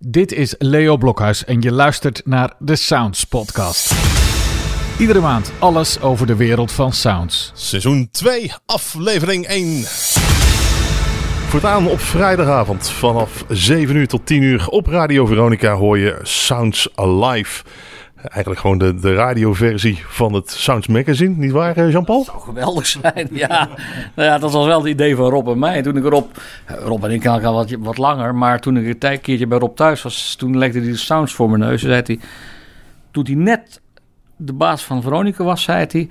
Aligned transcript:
Dit 0.00 0.32
is 0.32 0.54
Leo 0.58 0.96
Blokhuis 0.96 1.44
en 1.44 1.60
je 1.60 1.72
luistert 1.72 2.22
naar 2.24 2.52
de 2.58 2.76
Sounds 2.76 3.24
Podcast. 3.24 3.94
Iedere 4.98 5.20
maand 5.20 5.52
alles 5.58 6.00
over 6.00 6.26
de 6.26 6.36
wereld 6.36 6.72
van 6.72 6.92
sounds. 6.92 7.52
Seizoen 7.54 8.08
2, 8.10 8.52
aflevering 8.66 9.46
1. 9.46 9.82
Voortaan 11.48 11.86
op 11.86 12.00
vrijdagavond 12.00 12.90
vanaf 12.90 13.44
7 13.48 13.96
uur 13.96 14.08
tot 14.08 14.26
10 14.26 14.42
uur 14.42 14.68
op 14.68 14.86
Radio 14.86 15.26
Veronica 15.26 15.74
hoor 15.74 15.98
je 15.98 16.18
Sounds 16.22 16.88
Alive. 16.94 17.62
Eigenlijk 18.22 18.60
gewoon 18.60 18.78
de, 18.78 18.94
de 18.94 19.14
radioversie 19.14 20.04
van 20.06 20.32
het 20.32 20.50
Sounds 20.50 20.86
Magazine, 20.86 21.34
niet 21.36 21.50
waar 21.50 21.76
eh, 21.76 21.90
Jean-Paul? 21.90 22.24
zou 22.24 22.40
geweldig 22.40 22.86
zijn, 22.86 23.28
ja. 23.46 23.68
Nou 24.14 24.28
ja, 24.28 24.38
dat 24.38 24.52
was 24.52 24.66
wel 24.66 24.78
het 24.78 24.88
idee 24.88 25.16
van 25.16 25.30
Rob 25.30 25.48
en 25.48 25.58
mij. 25.58 25.82
Toen 25.82 25.96
ik 25.96 26.04
erop... 26.04 26.42
Rob 26.66 27.04
en 27.04 27.10
ik 27.10 27.20
kan 27.20 27.44
al 27.44 27.54
wat, 27.54 27.70
wat 27.78 27.98
langer, 27.98 28.34
maar 28.34 28.60
toen 28.60 28.76
ik 28.76 28.86
een 28.86 29.20
keertje 29.20 29.46
bij 29.46 29.58
Rob 29.58 29.76
thuis 29.76 30.02
was... 30.02 30.34
toen 30.34 30.58
legde 30.58 30.80
hij 30.80 30.88
de 30.88 30.96
sounds 30.96 31.32
voor 31.32 31.50
mijn 31.50 31.60
neus 31.60 31.80
zei 31.80 32.02
hij... 32.04 32.20
Toen 33.10 33.24
hij 33.24 33.34
net 33.34 33.80
de 34.36 34.52
baas 34.52 34.84
van 34.84 35.02
Veronica 35.02 35.44
was, 35.44 35.62
zei 35.62 35.86
hij... 35.88 36.08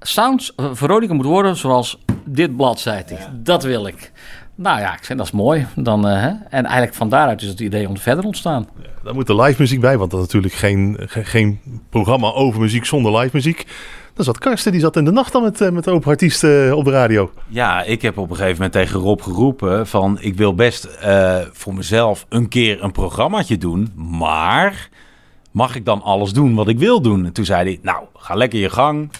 Sounds, 0.00 0.54
eh, 0.54 0.70
Veronica 0.72 1.14
moet 1.14 1.24
worden 1.24 1.56
zoals 1.56 1.98
dit 2.24 2.56
blad, 2.56 2.80
zei 2.80 3.02
hij. 3.06 3.28
Dat 3.32 3.62
wil 3.62 3.86
ik. 3.86 4.12
Nou 4.54 4.80
ja, 4.80 4.92
ik 4.96 5.04
zei, 5.04 5.18
dat 5.18 5.26
is 5.26 5.32
mooi. 5.32 5.66
Dan, 5.76 6.08
eh, 6.08 6.20
hè? 6.20 6.28
En 6.28 6.64
eigenlijk 6.64 6.94
van 6.94 7.08
daaruit 7.08 7.42
is 7.42 7.48
het 7.48 7.60
idee 7.60 7.88
om 7.88 7.98
verder 7.98 8.24
ontstaan. 8.24 8.68
Daar 9.04 9.14
moet 9.14 9.26
de 9.26 9.42
live 9.42 9.60
muziek 9.60 9.80
bij, 9.80 9.98
want 9.98 10.10
dat 10.10 10.20
is 10.20 10.26
natuurlijk 10.26 10.54
geen, 10.54 10.96
geen, 11.00 11.24
geen 11.24 11.60
programma 11.90 12.32
over 12.32 12.60
muziek 12.60 12.84
zonder 12.84 13.18
live 13.18 13.30
muziek. 13.32 13.66
Dan 14.14 14.24
zat 14.24 14.38
Karsten, 14.38 14.72
die 14.72 14.80
zat 14.80 14.96
in 14.96 15.04
de 15.04 15.10
nacht 15.10 15.32
dan 15.32 15.42
met, 15.42 15.60
eh, 15.60 15.70
met 15.70 15.88
open 15.88 16.10
artiesten 16.10 16.68
eh, 16.68 16.76
op 16.76 16.84
de 16.84 16.90
radio. 16.90 17.30
Ja, 17.48 17.82
ik 17.82 18.02
heb 18.02 18.18
op 18.18 18.30
een 18.30 18.36
gegeven 18.36 18.54
moment 18.54 18.72
tegen 18.72 19.00
Rob 19.00 19.20
geroepen 19.20 19.86
van 19.86 20.18
ik 20.20 20.36
wil 20.36 20.54
best 20.54 20.84
eh, 20.84 21.38
voor 21.52 21.74
mezelf 21.74 22.26
een 22.28 22.48
keer 22.48 22.82
een 22.82 22.92
programmaatje 22.92 23.58
doen, 23.58 23.92
maar 23.96 24.88
mag 25.50 25.76
ik 25.76 25.84
dan 25.84 26.02
alles 26.02 26.32
doen 26.32 26.54
wat 26.54 26.68
ik 26.68 26.78
wil 26.78 27.00
doen? 27.00 27.24
En 27.24 27.32
toen 27.32 27.44
zei 27.44 27.64
hij, 27.64 27.78
nou, 27.82 28.04
ga 28.16 28.34
lekker 28.34 28.58
je 28.58 28.70
gang. 28.70 29.10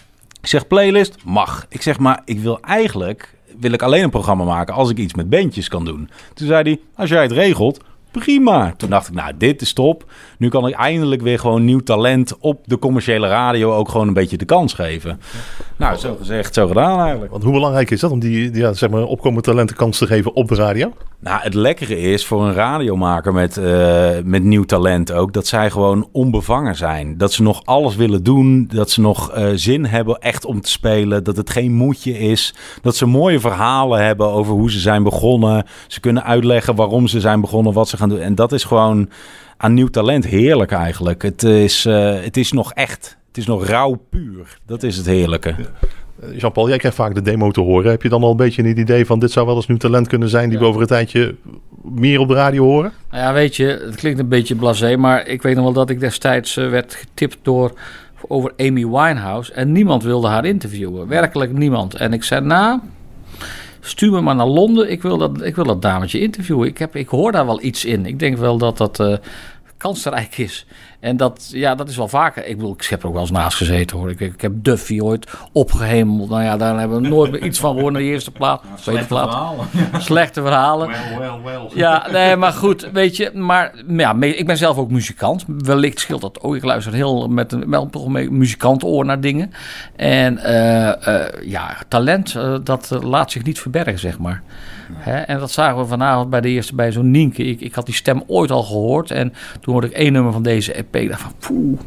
Ik 0.41 0.47
zeg 0.47 0.67
playlist, 0.67 1.15
mag. 1.23 1.65
Ik 1.69 1.81
zeg 1.81 1.99
maar, 1.99 2.21
ik 2.25 2.39
wil 2.39 2.59
eigenlijk, 2.59 3.32
wil 3.59 3.71
ik 3.71 3.81
alleen 3.81 4.03
een 4.03 4.09
programma 4.09 4.43
maken 4.43 4.73
als 4.73 4.89
ik 4.89 4.97
iets 4.97 5.13
met 5.13 5.29
bandjes 5.29 5.67
kan 5.67 5.85
doen. 5.85 6.09
Toen 6.33 6.47
zei 6.47 6.63
hij, 6.63 6.79
als 6.95 7.09
jij 7.09 7.21
het 7.21 7.31
regelt, 7.31 7.79
prima. 8.19 8.73
Toen 8.77 8.89
dacht 8.89 9.07
ik, 9.07 9.13
nou, 9.13 9.33
dit 9.37 9.61
is 9.61 9.73
top. 9.73 10.11
Nu 10.37 10.49
kan 10.49 10.67
ik 10.67 10.73
eindelijk 10.73 11.21
weer 11.21 11.39
gewoon 11.39 11.65
nieuw 11.65 11.79
talent 11.79 12.37
op 12.39 12.61
de 12.65 12.79
commerciële 12.79 13.27
radio 13.27 13.73
ook 13.73 13.89
gewoon 13.89 14.07
een 14.07 14.13
beetje 14.13 14.37
de 14.37 14.45
kans 14.45 14.73
geven. 14.73 15.19
Nou, 15.75 15.97
zo 15.97 16.15
gezegd, 16.15 16.53
zo 16.53 16.67
gedaan 16.67 16.99
eigenlijk. 16.99 17.31
Want 17.31 17.43
hoe 17.43 17.53
belangrijk 17.53 17.91
is 17.91 17.99
dat 17.99 18.11
om 18.11 18.19
die, 18.19 18.53
ja, 18.53 18.73
zeg 18.73 18.89
maar, 18.89 19.03
opkomende 19.03 19.41
talenten 19.41 19.75
kans 19.75 19.97
te 19.97 20.07
geven 20.07 20.33
op 20.33 20.47
de 20.47 20.55
radio? 20.55 20.93
Nou, 21.23 21.41
het 21.41 21.53
lekkere 21.53 21.99
is 21.99 22.25
voor 22.25 22.45
een 22.45 22.53
radiomaker 22.53 23.33
met, 23.33 23.57
eh, 23.57 24.09
met 24.23 24.43
nieuw 24.43 24.63
talent 24.63 25.11
ook... 25.11 25.33
dat 25.33 25.47
zij 25.47 25.69
gewoon 25.69 26.07
onbevangen 26.11 26.75
zijn. 26.75 27.17
Dat 27.17 27.33
ze 27.33 27.41
nog 27.41 27.61
alles 27.65 27.95
willen 27.95 28.23
doen. 28.23 28.69
Dat 28.73 28.91
ze 28.91 29.01
nog 29.01 29.31
eh, 29.31 29.49
zin 29.53 29.85
hebben 29.85 30.19
echt 30.19 30.45
om 30.45 30.61
te 30.61 30.69
spelen. 30.69 31.23
Dat 31.23 31.37
het 31.37 31.49
geen 31.49 31.73
moedje 31.73 32.19
is. 32.19 32.55
Dat 32.81 32.95
ze 32.95 33.05
mooie 33.05 33.39
verhalen 33.39 34.05
hebben 34.05 34.31
over 34.31 34.53
hoe 34.53 34.71
ze 34.71 34.79
zijn 34.79 35.03
begonnen. 35.03 35.65
Ze 35.87 35.99
kunnen 35.99 36.23
uitleggen 36.23 36.75
waarom 36.75 37.07
ze 37.07 37.19
zijn 37.19 37.41
begonnen, 37.41 37.73
wat 37.73 37.89
ze 37.89 37.97
gaan 37.97 38.02
doen. 38.09 38.19
En 38.19 38.35
dat 38.35 38.51
is 38.51 38.63
gewoon 38.63 39.09
aan 39.57 39.73
nieuw 39.73 39.87
talent 39.87 40.25
heerlijk 40.25 40.71
eigenlijk. 40.71 41.21
Het 41.21 41.43
is, 41.43 41.85
eh, 41.85 42.21
het 42.21 42.37
is 42.37 42.51
nog 42.51 42.73
echt. 42.73 43.17
Het 43.27 43.37
is 43.37 43.45
nog 43.45 43.65
rauw 43.65 44.01
puur. 44.09 44.57
Dat 44.65 44.83
is 44.83 44.97
het 44.97 45.05
heerlijke. 45.05 45.55
Eh, 46.19 46.39
Jean-Paul, 46.39 46.67
jij 46.67 46.77
krijgt 46.77 46.97
vaak 46.97 47.15
de 47.15 47.21
demo 47.21 47.51
te 47.51 47.61
horen. 47.61 47.91
Heb 47.91 48.01
je 48.01 48.09
dan 48.09 48.23
al 48.23 48.31
een 48.31 48.37
beetje 48.37 48.63
een 48.63 48.77
idee 48.77 49.05
van 49.05 49.19
dit 49.19 49.31
zou 49.31 49.45
wel 49.45 49.55
eens 49.55 49.67
nieuw 49.67 49.77
talent 49.77 50.07
kunnen 50.07 50.29
zijn 50.29 50.49
die 50.49 50.59
we 50.59 50.65
over 50.65 50.81
een 50.81 50.87
tijdje 50.87 51.35
meer 51.83 52.19
op 52.19 52.27
de 52.27 52.33
radio 52.33 52.63
horen? 52.63 52.91
Nou 53.11 53.23
ja, 53.23 53.33
weet 53.33 53.55
je, 53.55 53.65
het 53.65 53.95
klinkt 53.95 54.19
een 54.19 54.27
beetje 54.27 54.55
blasé, 54.55 54.95
maar 54.95 55.27
ik 55.27 55.41
weet 55.41 55.55
nog 55.55 55.63
wel 55.63 55.73
dat 55.73 55.89
ik 55.89 55.99
destijds 55.99 56.57
eh, 56.57 56.69
werd 56.69 56.93
getipt 56.93 57.37
door 57.41 57.73
over 58.27 58.51
Amy 58.57 58.87
Winehouse 58.87 59.53
en 59.53 59.71
niemand 59.71 60.03
wilde 60.03 60.27
haar 60.27 60.45
interviewen. 60.45 61.07
Werkelijk 61.07 61.53
niemand. 61.57 61.95
En 61.95 62.13
ik 62.13 62.23
zei, 62.23 62.45
nou, 62.45 62.79
stuur 63.85 64.11
me 64.11 64.21
maar 64.21 64.35
naar 64.35 64.47
Londen. 64.47 64.91
Ik 64.91 65.01
wil 65.01 65.17
dat, 65.17 65.41
ik 65.41 65.55
wil 65.55 65.65
dat 65.65 65.81
dametje 65.81 66.19
interviewen. 66.19 66.67
Ik, 66.67 66.77
heb, 66.77 66.95
ik 66.95 67.07
hoor 67.07 67.31
daar 67.31 67.45
wel 67.45 67.63
iets 67.63 67.85
in. 67.85 68.05
Ik 68.05 68.19
denk 68.19 68.37
wel 68.37 68.57
dat 68.57 68.77
dat 68.77 68.99
eh, 68.99 69.17
kansrijk 69.77 70.37
is. 70.37 70.65
En 71.03 71.17
dat, 71.17 71.49
ja, 71.51 71.75
dat 71.75 71.89
is 71.89 71.97
wel 71.97 72.07
vaker. 72.07 72.47
Ik 72.47 72.55
bedoel, 72.55 72.73
ik 72.73 72.83
heb 72.83 73.01
er 73.01 73.07
ook 73.07 73.13
wel 73.13 73.21
eens 73.21 73.31
naast 73.31 73.57
gezeten 73.57 73.97
hoor. 73.97 74.09
Ik, 74.09 74.19
ik 74.19 74.41
heb 74.41 74.51
Duffy 74.55 74.99
ooit 75.01 75.31
opgehemeld. 75.51 76.29
Nou 76.29 76.43
ja, 76.43 76.57
daar 76.57 76.79
hebben 76.79 77.01
we 77.01 77.07
nooit 77.07 77.31
meer 77.31 77.43
iets 77.43 77.59
van 77.59 77.75
gehoord. 77.75 77.93
De 77.93 78.03
eerste 78.03 78.31
plaat, 78.31 78.63
tweede 78.81 79.05
plaat. 79.05 79.53
Slechte 79.97 80.41
verhalen. 80.41 80.89
Ja, 81.73 82.07
nee, 82.11 82.35
maar 82.35 82.51
goed, 82.51 82.89
weet 82.93 83.17
je. 83.17 83.31
Maar 83.33 83.73
ja, 83.87 84.15
ik 84.21 84.45
ben 84.45 84.57
zelf 84.57 84.77
ook 84.77 84.91
muzikant. 84.91 85.45
Wellicht 85.47 85.99
scheelt 85.99 86.21
dat 86.21 86.41
ook. 86.41 86.55
Ik 86.55 86.63
luister 86.63 86.93
heel 86.93 87.27
met 87.27 87.51
een 87.51 87.69
wel 87.69 87.89
toch 87.89 88.05
een 88.05 88.37
muzikantoor 88.37 89.05
naar 89.05 89.21
dingen. 89.21 89.51
En 89.95 90.37
eh, 90.37 91.07
eh, 91.07 91.33
ja, 91.45 91.77
talent, 91.87 92.35
eh, 92.35 92.55
dat 92.63 92.97
laat 93.01 93.31
zich 93.31 93.43
niet 93.43 93.59
verbergen, 93.59 93.99
zeg 93.99 94.19
maar. 94.19 94.43
Hè? 94.93 95.17
En 95.17 95.39
dat 95.39 95.51
zagen 95.51 95.77
we 95.77 95.85
vanavond 95.85 96.29
bij 96.29 96.41
de 96.41 96.49
eerste, 96.49 96.75
bij 96.75 96.91
zo'n 96.91 97.11
Nienke. 97.11 97.43
Ik, 97.43 97.61
ik 97.61 97.73
had 97.73 97.85
die 97.85 97.95
stem 97.95 98.23
ooit 98.27 98.51
al 98.51 98.63
gehoord. 98.63 99.11
En 99.11 99.33
toen 99.61 99.73
hoorde 99.73 99.87
ik 99.87 99.93
één 99.93 100.13
nummer 100.13 100.31
van 100.31 100.43
deze 100.43 100.73
EP. 100.95 101.01
Ik 101.01 101.09
dacht 101.09 101.21
van, 101.21 101.33
poeh. 101.39 101.79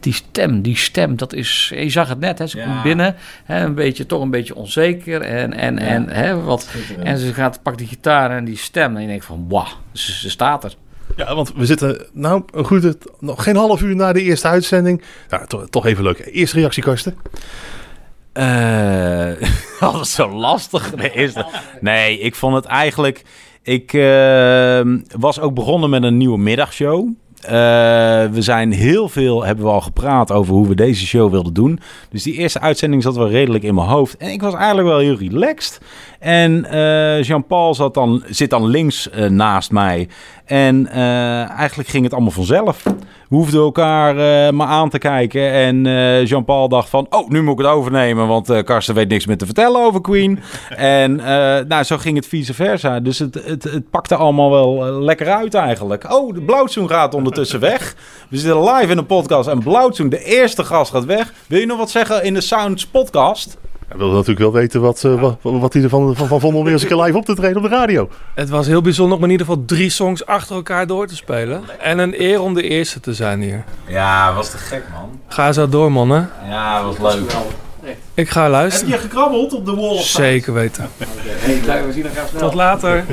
Die 0.00 0.12
stem, 0.12 0.62
die 0.62 0.76
stem, 0.76 1.16
dat 1.16 1.32
is... 1.32 1.72
Je 1.74 1.90
zag 1.90 2.08
het 2.08 2.20
net, 2.20 2.38
hè, 2.38 2.46
ze 2.46 2.56
Ja. 2.58 2.64
komt 2.64 2.82
binnen. 2.82 3.16
Hè, 3.44 3.64
een 3.64 3.74
beetje, 3.74 4.06
toch 4.06 4.22
een 4.22 4.30
beetje 4.30 4.54
onzeker. 4.54 5.20
En, 5.20 5.52
en, 5.52 5.78
en, 5.78 6.08
hè, 6.08 6.42
wat, 6.42 6.68
en 7.02 7.18
ze 7.18 7.34
gaat, 7.34 7.62
pakt 7.62 7.78
die 7.78 7.86
gitaar 7.86 8.30
en 8.30 8.44
die 8.44 8.56
stem. 8.56 8.96
En 8.96 9.02
je 9.02 9.08
denkt 9.08 9.24
van, 9.24 9.46
wauw, 9.48 9.66
ze, 9.92 10.12
ze 10.12 10.30
staat 10.30 10.64
er. 10.64 10.74
Ja, 11.16 11.34
want 11.34 11.52
we 11.54 11.66
zitten 11.66 12.06
nou 12.12 12.42
een 12.52 12.64
goede, 12.64 12.98
nog 13.20 13.42
geen 13.42 13.56
half 13.56 13.82
uur 13.82 13.96
na 13.96 14.12
de 14.12 14.22
eerste 14.22 14.48
uitzending. 14.48 15.02
Nou, 15.28 15.46
toch, 15.46 15.68
toch 15.70 15.86
even 15.86 16.04
leuk. 16.04 16.28
Eerste 16.32 16.56
reactie, 16.56 16.82
Karsten. 16.82 17.16
Eh, 18.32 19.30
dat 19.80 20.00
is 20.00 20.14
zo 20.14 20.30
lastig. 20.30 20.90
De 20.90 21.10
eerste. 21.12 21.46
Nee, 21.80 22.18
ik 22.18 22.34
vond 22.34 22.54
het 22.54 22.64
eigenlijk. 22.64 23.22
Ik 23.62 23.92
eh, 23.92 24.80
was 25.18 25.40
ook 25.40 25.54
begonnen 25.54 25.90
met 25.90 26.02
een 26.02 26.16
nieuwe 26.16 26.38
middagshow. 26.38 27.08
Eh, 27.40 27.50
we 28.30 28.42
zijn 28.42 28.72
heel 28.72 29.08
veel, 29.08 29.44
hebben 29.44 29.64
we 29.64 29.70
al 29.70 29.80
gepraat 29.80 30.32
over 30.32 30.54
hoe 30.54 30.68
we 30.68 30.74
deze 30.74 31.06
show 31.06 31.30
wilden 31.30 31.54
doen. 31.54 31.80
Dus 32.10 32.22
die 32.22 32.34
eerste 32.34 32.60
uitzending 32.60 33.02
zat 33.02 33.16
wel 33.16 33.28
redelijk 33.30 33.64
in 33.64 33.74
mijn 33.74 33.88
hoofd. 33.88 34.16
En 34.16 34.30
ik 34.30 34.42
was 34.42 34.54
eigenlijk 34.54 34.88
wel 34.88 34.98
heel 34.98 35.16
relaxed. 35.16 35.80
En 36.18 36.64
eh, 36.64 37.22
Jean-Paul 37.22 37.74
zat 37.74 37.94
dan, 37.94 38.22
zit 38.28 38.50
dan 38.50 38.66
links 38.66 39.10
eh, 39.10 39.28
naast 39.28 39.70
mij. 39.70 40.08
En 40.44 40.86
eh, 40.86 41.50
eigenlijk 41.50 41.88
ging 41.88 42.04
het 42.04 42.12
allemaal 42.12 42.30
vanzelf. 42.30 42.82
We 43.28 43.36
hoefden 43.36 43.60
elkaar 43.60 44.14
maar 44.54 44.66
aan 44.66 44.90
te 44.90 44.98
kijken. 44.98 45.52
En 45.52 45.82
Jean-Paul 46.24 46.68
dacht 46.68 46.88
van... 46.88 47.06
Oh, 47.10 47.28
nu 47.28 47.42
moet 47.42 47.58
ik 47.58 47.64
het 47.64 47.74
overnemen. 47.74 48.26
Want 48.26 48.62
Karsten 48.64 48.94
weet 48.94 49.08
niks 49.08 49.26
meer 49.26 49.36
te 49.36 49.44
vertellen 49.44 49.80
over 49.80 50.00
Queen. 50.00 50.40
en 50.76 51.16
nou, 51.68 51.82
zo 51.82 51.96
ging 51.96 52.16
het 52.16 52.26
vice 52.26 52.54
versa. 52.54 53.00
Dus 53.00 53.18
het, 53.18 53.34
het, 53.44 53.62
het 53.62 53.90
pakte 53.90 54.14
allemaal 54.14 54.50
wel 54.50 55.02
lekker 55.02 55.32
uit 55.32 55.54
eigenlijk. 55.54 56.12
Oh, 56.12 56.34
de 56.34 56.42
Blauwtsoen 56.42 56.88
gaat 56.88 57.14
ondertussen 57.14 57.60
weg. 57.60 57.96
We 58.28 58.36
zitten 58.36 58.64
live 58.64 58.90
in 58.90 58.98
een 58.98 59.06
podcast. 59.06 59.48
En 59.48 59.62
Blauwtsoen, 59.62 60.08
de 60.08 60.24
eerste 60.24 60.64
gast, 60.64 60.90
gaat 60.90 61.04
weg. 61.04 61.32
Wil 61.46 61.60
je 61.60 61.66
nog 61.66 61.78
wat 61.78 61.90
zeggen 61.90 62.24
in 62.24 62.34
de 62.34 62.40
Sounds 62.40 62.86
podcast? 62.86 63.58
Hij 63.88 63.98
wilde 63.98 64.12
natuurlijk 64.12 64.40
wel 64.40 64.52
weten 64.52 64.80
wat, 64.80 65.04
eh, 65.04 65.20
wat, 65.20 65.36
wat 65.40 65.72
hij 65.72 65.82
ervan 65.82 66.16
van, 66.16 66.26
van 66.26 66.40
vond 66.40 66.54
om 66.54 66.64
weer 66.64 66.72
eens 66.72 66.82
een 66.82 66.88
keer 66.88 66.96
live 67.02 67.16
op 67.16 67.24
te 67.24 67.34
treden 67.34 67.56
op 67.56 67.62
de 67.62 67.68
radio. 67.68 68.08
Het 68.34 68.48
was 68.48 68.66
heel 68.66 68.80
bijzonder 68.80 69.16
om 69.18 69.24
in 69.24 69.30
ieder 69.30 69.46
geval 69.46 69.64
drie 69.64 69.90
songs 69.90 70.26
achter 70.26 70.56
elkaar 70.56 70.86
door 70.86 71.06
te 71.06 71.16
spelen. 71.16 71.62
En 71.80 71.98
een 71.98 72.22
eer 72.22 72.40
om 72.40 72.54
de 72.54 72.62
eerste 72.62 73.00
te 73.00 73.14
zijn 73.14 73.40
hier. 73.40 73.64
Ja, 73.86 74.34
was 74.34 74.50
te 74.50 74.58
gek 74.58 74.82
man. 74.92 75.20
Ga 75.28 75.52
zo 75.52 75.68
door, 75.68 75.92
mannen. 75.92 76.30
Ja, 76.48 76.84
was 76.84 77.14
leuk. 77.14 77.32
Ik 78.14 78.28
ga 78.30 78.48
luisteren. 78.50 78.92
je 78.92 78.98
gekrabbeld 78.98 79.52
op 79.52 79.64
de 79.66 79.74
wall 79.74 79.98
Zeker 79.98 80.52
weten. 80.52 80.88
we 80.96 81.88
zien 81.92 82.06
elkaar 82.06 82.26
snel. 82.28 82.40
Tot 82.40 82.54
later. 82.54 83.04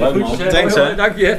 Thanks 0.49 0.75
hè. 0.75 0.95
Dank 0.95 1.17
je. 1.17 1.37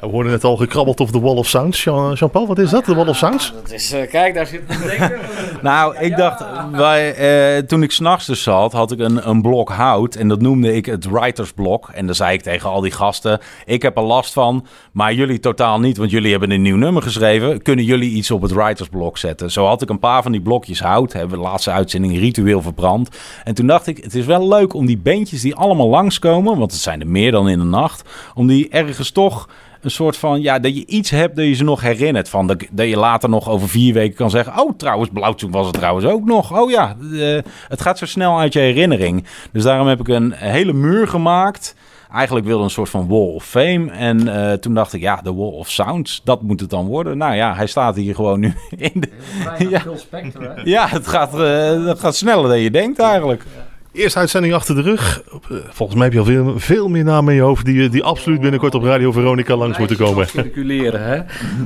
We 0.00 0.06
hoorden 0.06 0.32
net 0.32 0.44
al 0.44 0.56
gekrabbeld 0.56 1.00
op 1.00 1.12
de 1.12 1.20
Wall 1.20 1.36
of 1.36 1.48
Sounds. 1.48 1.84
Jean- 1.84 2.12
Jean-Paul, 2.12 2.46
wat 2.46 2.58
is 2.58 2.70
dat, 2.70 2.84
de 2.84 2.94
Wall 2.94 3.08
of 3.08 3.16
Sounds? 3.16 3.52
Dat 3.62 3.72
is, 3.72 3.92
eh, 3.92 4.08
kijk, 4.10 4.34
daar 4.34 4.46
zit 4.46 4.62
een. 4.68 5.12
Nou, 5.62 5.96
ik 5.98 6.16
dacht, 6.16 6.44
wij, 6.72 7.14
eh, 7.14 7.62
toen 7.62 7.82
ik 7.82 7.90
s'nachts 7.90 8.26
dus 8.26 8.42
zat, 8.42 8.72
had 8.72 8.92
ik 8.92 8.98
een, 8.98 9.28
een 9.28 9.42
blok 9.42 9.70
hout. 9.70 10.14
En 10.14 10.28
dat 10.28 10.40
noemde 10.40 10.74
ik 10.74 10.86
het 10.86 11.04
writersblok. 11.10 11.88
En 11.94 12.06
dan 12.06 12.14
zei 12.14 12.32
ik 12.32 12.42
tegen 12.42 12.70
al 12.70 12.80
die 12.80 12.90
gasten, 12.90 13.40
ik 13.66 13.82
heb 13.82 13.96
er 13.96 14.02
last 14.02 14.32
van. 14.32 14.66
Maar 14.92 15.14
jullie 15.14 15.40
totaal 15.40 15.80
niet, 15.80 15.96
want 15.96 16.10
jullie 16.10 16.30
hebben 16.30 16.50
een 16.50 16.62
nieuw 16.62 16.76
nummer 16.76 17.02
geschreven. 17.02 17.62
Kunnen 17.62 17.84
jullie 17.84 18.10
iets 18.10 18.30
op 18.30 18.42
het 18.42 18.52
writersblok 18.52 19.18
zetten? 19.18 19.50
Zo 19.50 19.66
had 19.66 19.82
ik 19.82 19.90
een 19.90 19.98
paar 19.98 20.22
van 20.22 20.32
die 20.32 20.40
blokjes 20.42 20.80
hout. 20.80 21.12
Hebben 21.12 21.30
we 21.38 21.42
de 21.44 21.48
laatste 21.50 21.70
uitzending 21.70 22.18
ritueel 22.18 22.62
verbrand. 22.62 23.08
En 23.44 23.54
toen 23.54 23.66
dacht 23.66 23.86
ik, 23.86 23.96
het 24.04 24.14
is 24.14 24.26
wel 24.26 24.48
leuk 24.48 24.74
om 24.74 24.86
die 24.86 24.98
bandjes 24.98 25.40
die 25.40 25.54
allemaal 25.54 25.88
langskomen. 25.88 26.58
Want 26.58 26.72
het 26.72 26.80
zijn 26.80 27.00
er 27.00 27.08
meer 27.08 27.30
dan 27.32 27.48
in 27.48 27.58
de 27.58 27.64
nacht. 27.64 28.08
Om 28.34 28.46
die 28.46 28.68
ergens 28.68 29.10
toch 29.10 29.48
een 29.80 29.90
soort 29.90 30.16
van, 30.16 30.40
ja, 30.40 30.58
dat 30.58 30.76
je 30.76 30.86
iets 30.86 31.10
hebt 31.10 31.36
dat 31.36 31.44
je 31.44 31.54
ze 31.54 31.64
nog 31.64 31.80
herinnert. 31.80 32.28
Van 32.28 32.46
dat, 32.46 32.64
dat 32.70 32.88
je 32.88 32.96
later 32.96 33.28
nog 33.28 33.48
over 33.48 33.68
vier 33.68 33.94
weken 33.94 34.16
kan 34.16 34.30
zeggen, 34.30 34.60
oh, 34.60 34.76
trouwens, 34.76 35.10
Blauwtsoen 35.12 35.50
was 35.50 35.66
het 35.66 35.74
trouwens 35.74 36.06
ook 36.06 36.24
nog. 36.24 36.58
Oh 36.60 36.70
ja, 36.70 36.96
eh, 37.12 37.38
het 37.68 37.80
gaat 37.80 37.98
zo 37.98 38.06
snel 38.06 38.38
uit 38.38 38.52
je 38.52 38.58
herinnering. 38.58 39.24
Dus 39.52 39.62
daarom 39.62 39.86
heb 39.86 40.00
ik 40.00 40.08
een 40.08 40.32
hele 40.32 40.72
muur 40.72 41.08
gemaakt 41.08 41.74
eigenlijk 42.12 42.46
wilde 42.46 42.64
een 42.64 42.70
soort 42.70 42.88
van 42.88 43.08
wall 43.08 43.34
of 43.34 43.44
fame. 43.44 43.90
En 43.90 44.28
eh, 44.28 44.52
toen 44.52 44.74
dacht 44.74 44.92
ik, 44.92 45.00
ja, 45.00 45.16
de 45.16 45.34
wall 45.34 45.52
of 45.52 45.70
sounds, 45.70 46.20
dat 46.24 46.42
moet 46.42 46.60
het 46.60 46.70
dan 46.70 46.86
worden. 46.86 47.18
Nou 47.18 47.34
ja, 47.34 47.54
hij 47.54 47.66
staat 47.66 47.96
hier 47.96 48.14
gewoon 48.14 48.40
nu 48.40 48.54
in 48.76 49.00
de... 49.00 49.10
Ja. 49.68 49.82
Ja, 50.64 50.88
het 50.88 51.06
gaat, 51.06 51.40
eh, 51.40 51.86
het 51.86 52.00
gaat 52.00 52.16
sneller 52.16 52.48
dan 52.48 52.58
je 52.58 52.70
denkt 52.70 52.98
eigenlijk. 52.98 53.44
Eerste 53.98 54.18
uitzending 54.18 54.54
achter 54.54 54.74
de 54.74 54.80
rug. 54.82 55.22
Eh, 55.50 55.56
Volgens 55.70 55.98
mij 55.98 56.04
heb 56.06 56.12
je 56.12 56.18
al 56.18 56.24
veel, 56.24 56.58
veel 56.58 56.88
meer 56.88 57.04
namen 57.04 57.30
in 57.30 57.36
je 57.38 57.44
hoofd 57.44 57.64
die, 57.64 57.88
die 57.88 58.02
absoluut 58.04 58.40
binnenkort 58.40 58.74
op 58.74 58.82
Radio 58.82 59.12
Veronica 59.12 59.56
langs 59.56 59.78
moeten 59.78 59.96
komen. 59.96 60.26
Circuleren, 60.28 61.02
hè? 61.04 61.20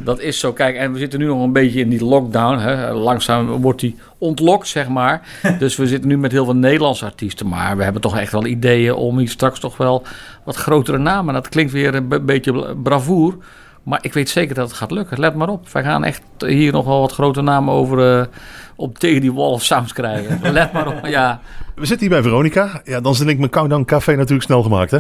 Dat 0.05 0.21
is 0.21 0.39
zo. 0.39 0.53
Kijk, 0.53 0.77
en 0.77 0.93
we 0.93 0.99
zitten 0.99 1.19
nu 1.19 1.27
nog 1.27 1.43
een 1.43 1.53
beetje 1.53 1.81
in 1.81 1.89
die 1.89 2.05
lockdown. 2.05 2.59
Hè? 2.59 2.93
Langzaam 2.93 3.47
wordt 3.47 3.81
die 3.81 3.97
ontlokt, 4.19 4.69
zeg 4.69 4.89
maar. 4.89 5.21
Dus 5.59 5.77
we 5.77 5.87
zitten 5.87 6.09
nu 6.09 6.19
met 6.19 6.33
heel 6.33 6.45
veel 6.45 6.57
Nederlandse 6.57 7.05
artiesten. 7.05 7.49
Maar 7.49 7.77
we 7.77 7.83
hebben 7.83 8.03
toch 8.03 8.19
echt 8.19 8.33
wel 8.33 8.47
ideeën 8.47 8.95
om 8.95 9.19
hier 9.19 9.29
straks 9.29 9.59
toch 9.61 9.77
wel 9.77 10.03
wat 10.45 10.57
grotere 10.57 10.99
namen. 10.99 11.35
Dat 11.35 11.49
klinkt 11.49 11.73
weer 11.73 11.95
een 11.95 12.09
be- 12.09 12.21
beetje 12.21 12.77
bravoer. 12.83 13.37
Maar 13.83 13.99
ik 14.03 14.13
weet 14.13 14.29
zeker 14.29 14.55
dat 14.55 14.69
het 14.69 14.77
gaat 14.77 14.91
lukken. 14.91 15.21
Let 15.21 15.35
maar 15.35 15.49
op. 15.49 15.69
Wij 15.69 15.83
gaan 15.83 16.05
echt 16.05 16.23
hier 16.39 16.73
nog 16.73 16.85
wel 16.85 17.01
wat 17.01 17.13
grote 17.13 17.43
namen 17.43 17.75
over 17.75 18.19
eh, 18.19 18.27
op 18.77 18.99
tegen 18.99 19.21
die 19.21 19.33
wall 19.33 19.51
of 19.51 19.65
sounds 19.65 19.93
krijgen. 19.93 20.41
Let 20.53 20.73
maar 20.73 20.87
op. 20.87 21.07
Ja. 21.07 21.41
We 21.75 21.87
zitten 21.87 22.07
hier 22.07 22.17
bij 22.17 22.23
Veronica. 22.23 22.81
Ja, 22.85 23.01
dan 23.01 23.15
de 23.15 23.25
link 23.25 23.39
met 23.39 23.51
Countdown 23.51 23.85
Café 23.85 24.15
natuurlijk 24.15 24.43
snel 24.43 24.63
gemaakt, 24.63 24.91
hè? 24.91 24.99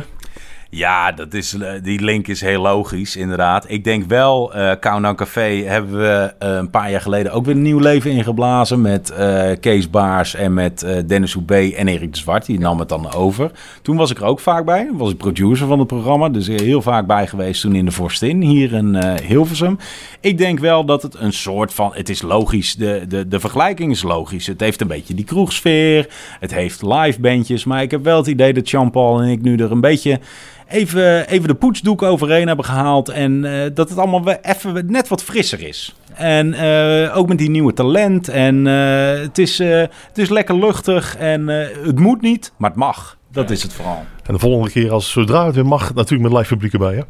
Ja, 0.75 1.13
dat 1.13 1.35
is, 1.35 1.55
eh, 1.55 1.71
die 1.83 2.01
link 2.01 2.29
is 2.29 2.41
heel 2.41 2.63
logisch, 2.63 3.17
inderdaad. 3.17 3.65
Ik 3.69 3.85
denk 3.85 4.09
wel, 4.09 4.55
eh 4.55 4.71
Countdown 4.81 5.15
Café 5.15 5.63
hebben 5.65 5.99
we 5.99 6.35
eh, 6.39 6.55
een 6.55 6.71
paar 6.71 6.91
jaar 6.91 7.01
geleden 7.01 7.33
ook 7.33 7.45
weer 7.45 7.55
een 7.55 7.63
nieuw 7.63 7.79
leven 7.79 8.11
ingeblazen. 8.11 8.81
Met 8.81 9.15
Kees 9.61 9.91
Baars 9.91 10.35
en 10.35 10.55
met 10.55 10.87
Dennis 11.07 11.33
Hoebe 11.33 11.75
en 11.77 11.89
Erik 11.89 12.13
de 12.13 12.19
Zwart. 12.19 12.47
Die 12.47 12.59
nam 12.59 12.79
het 12.79 12.89
dan 12.89 13.13
over. 13.13 13.51
Toen 13.83 13.97
was 13.97 14.11
ik 14.11 14.19
er 14.19 14.25
ook 14.25 14.41
vaak 14.41 14.65
bij. 14.65 14.91
Was 14.93 15.11
ik 15.11 15.17
producer 15.17 15.67
van 15.67 15.79
het 15.79 15.89
programma. 15.89 16.29
Dus 16.29 16.47
heel 16.47 16.83
vaak 16.83 17.07
bij 17.07 17.27
geweest 17.27 17.61
toen 17.61 17.75
in 17.75 17.85
de 17.85 17.91
Vorstin, 17.91 18.43
hier 18.43 18.73
in 18.73 18.97
Hilversum. 19.27 19.79
Ik 20.21 20.39
denk 20.39 20.59
wel 20.59 20.85
dat 20.85 21.03
het 21.03 21.15
een 21.15 21.33
soort 21.33 21.75
van... 21.75 21.91
Het 21.95 22.09
is 22.09 22.23
logisch, 22.23 22.75
de, 22.75 23.05
de, 23.09 23.29
de 23.29 23.41
vergelijking 23.41 23.91
is 23.91 24.03
logisch. 24.03 24.47
Het 24.47 24.61
heeft 24.61 24.81
een 24.81 24.87
beetje 24.87 25.15
die 25.15 25.25
kroegsfeer. 25.25 26.09
Het 26.41 26.55
heeft 26.55 26.83
live 26.83 27.21
bandjes. 27.21 27.65
Maar 27.65 27.83
ik 27.83 27.91
heb 27.91 28.05
wel 28.05 28.17
het 28.17 28.27
idee 28.27 28.53
dat 28.53 28.71
Jean-Paul 28.71 29.21
en 29.21 29.29
ik 29.29 29.43
nu 29.43 29.57
er 29.57 29.71
een 29.71 29.81
beetje 29.81 30.21
even, 30.69 31.29
even 31.29 31.49
de 31.49 31.55
poetsdoek 31.55 32.03
overheen 32.03 32.47
hebben 32.47 32.65
gehaald. 32.65 33.09
En 33.09 33.45
eh, 33.45 33.71
dat 33.75 33.89
het 33.89 33.99
allemaal 33.99 34.25
weer 34.25 34.39
even 34.43 34.91
net 34.91 35.09
wat 35.09 35.23
frisser 35.23 35.61
is. 35.61 35.95
En 36.15 36.55
eh, 36.55 37.17
ook 37.17 37.29
met 37.29 37.39
die 37.39 37.51
nieuwe 37.51 37.73
talent. 37.73 38.29
En 38.29 38.67
eh, 38.67 39.21
het, 39.21 39.39
is, 39.39 39.61
eh, 39.61 39.81
het 40.09 40.19
is 40.19 40.29
lekker 40.29 40.59
luchtig. 40.59 41.17
En 41.17 41.49
eh, 41.49 41.87
het 41.87 41.99
moet 41.99 42.21
niet, 42.21 42.53
maar 42.57 42.71
het 42.71 42.79
mag. 42.79 43.17
Dat 43.33 43.51
is 43.51 43.63
het 43.63 43.73
vooral. 43.73 44.05
En 44.25 44.33
de 44.33 44.39
volgende 44.39 44.71
keer, 44.71 44.91
als 44.93 45.11
zodra 45.11 45.47
het 45.47 45.55
weer 45.55 45.67
mag, 45.67 45.95
natuurlijk 45.95 46.31
met 46.31 46.39
live 46.39 46.55
publiek 46.55 46.73
erbij, 46.73 46.95
hè? 46.95 47.03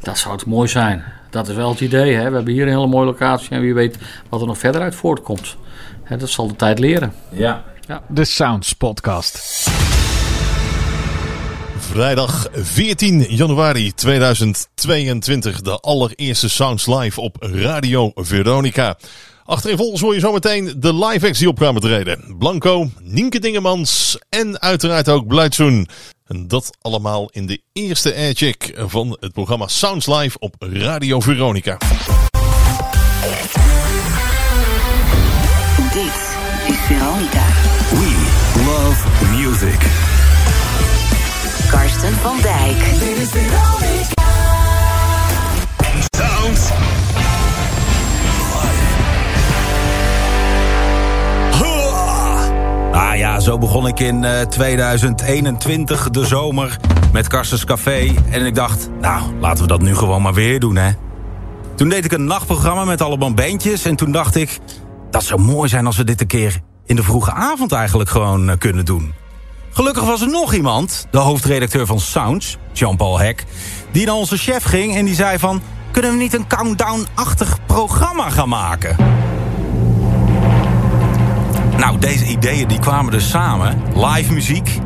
Dat 0.00 0.18
zou 0.18 0.34
het 0.34 0.46
mooi 0.46 0.68
zijn. 0.68 1.04
Dat 1.30 1.48
is 1.48 1.54
wel 1.54 1.70
het 1.70 1.80
idee. 1.80 2.14
Hè? 2.14 2.28
We 2.28 2.34
hebben 2.34 2.52
hier 2.52 2.62
een 2.62 2.72
hele 2.72 2.86
mooie 2.86 3.06
locatie 3.06 3.50
en 3.50 3.60
wie 3.60 3.74
weet 3.74 3.98
wat 4.28 4.40
er 4.40 4.46
nog 4.46 4.58
verder 4.58 4.80
uit 4.80 4.94
voortkomt. 4.94 5.56
Hè, 6.02 6.16
dat 6.16 6.28
zal 6.28 6.48
de 6.48 6.56
tijd 6.56 6.78
leren. 6.78 7.12
Ja. 7.30 7.62
De 8.08 8.24
Sounds 8.24 8.72
Podcast. 8.72 9.64
Vrijdag 11.94 12.48
14 12.52 13.20
januari 13.28 13.92
2022. 13.92 15.60
De 15.60 15.78
allereerste 15.80 16.48
Sounds 16.48 16.86
Live 16.86 17.20
op 17.20 17.36
Radio 17.40 18.10
Veronica. 18.14 18.96
Achterin 19.44 19.76
volgens 19.76 20.00
hoor 20.00 20.14
je 20.14 20.20
zometeen 20.20 20.74
de 20.76 20.94
live 20.94 21.26
acts 21.26 21.38
die 21.38 21.48
op 21.48 21.56
kwamen 21.56 21.80
treden. 21.80 22.36
Blanco, 22.38 22.90
Nienke 23.00 23.38
Dingemans 23.38 24.18
en 24.28 24.60
uiteraard 24.60 25.08
ook 25.08 25.26
Bluitzoen. 25.26 25.88
En 26.26 26.48
dat 26.48 26.76
allemaal 26.80 27.28
in 27.30 27.46
de 27.46 27.60
eerste 27.72 28.14
aircheck 28.14 28.74
van 28.76 29.16
het 29.20 29.32
programma 29.32 29.68
Sounds 29.68 30.06
Live 30.06 30.38
op 30.38 30.54
Radio 30.58 31.20
Veronica. 31.20 31.78
Dit 35.92 36.14
is 36.66 36.76
Veronica. 36.86 37.46
We 37.90 38.32
love 38.64 39.36
music. 39.36 40.13
Karsten 41.74 42.12
van 42.12 42.36
Dijk. 42.42 42.76
Sounds. 46.16 46.70
Ah 52.92 53.16
ja, 53.16 53.40
zo 53.40 53.58
begon 53.58 53.86
ik 53.86 54.00
in 54.00 54.24
eh, 54.24 54.40
2021, 54.40 56.10
de 56.10 56.26
zomer, 56.26 56.76
met 57.12 57.26
Karstens 57.28 57.64
Café. 57.64 58.14
En 58.30 58.46
ik 58.46 58.54
dacht, 58.54 58.88
nou, 59.00 59.22
laten 59.40 59.62
we 59.62 59.68
dat 59.68 59.82
nu 59.82 59.94
gewoon 59.94 60.22
maar 60.22 60.34
weer 60.34 60.60
doen, 60.60 60.76
hè. 60.76 60.90
Toen 61.74 61.88
deed 61.88 62.04
ik 62.04 62.12
een 62.12 62.24
nachtprogramma 62.24 62.84
met 62.84 63.00
allemaal 63.00 63.34
bandjes. 63.34 63.84
En 63.84 63.96
toen 63.96 64.12
dacht 64.12 64.36
ik, 64.36 64.58
dat 65.10 65.24
zou 65.24 65.40
mooi 65.40 65.68
zijn 65.68 65.86
als 65.86 65.96
we 65.96 66.04
dit 66.04 66.20
een 66.20 66.26
keer 66.26 66.60
in 66.86 66.96
de 66.96 67.02
vroege 67.02 67.32
avond 67.32 67.72
eigenlijk 67.72 68.10
gewoon 68.10 68.50
eh, 68.50 68.58
kunnen 68.58 68.84
doen. 68.84 69.23
Gelukkig 69.74 70.04
was 70.04 70.20
er 70.20 70.28
nog 70.28 70.54
iemand, 70.54 71.06
de 71.10 71.18
hoofdredacteur 71.18 71.86
van 71.86 72.00
Sounds, 72.00 72.56
Jean-Paul 72.72 73.18
Hek... 73.18 73.44
die 73.90 74.06
naar 74.06 74.14
onze 74.14 74.36
chef 74.36 74.64
ging 74.64 74.96
en 74.96 75.04
die 75.04 75.14
zei 75.14 75.38
van... 75.38 75.62
kunnen 75.90 76.10
we 76.10 76.16
niet 76.16 76.34
een 76.34 76.46
countdown-achtig 76.46 77.58
programma 77.66 78.30
gaan 78.30 78.48
maken? 78.48 78.96
Nou, 81.76 81.98
deze 81.98 82.24
ideeën 82.24 82.68
die 82.68 82.78
kwamen 82.78 83.12
dus 83.12 83.30
samen. 83.30 83.82
Live 83.94 84.32
muziek, 84.32 84.78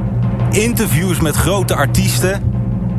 interviews 0.51 1.21
met 1.21 1.37
grote 1.37 1.75
artiesten... 1.75 2.53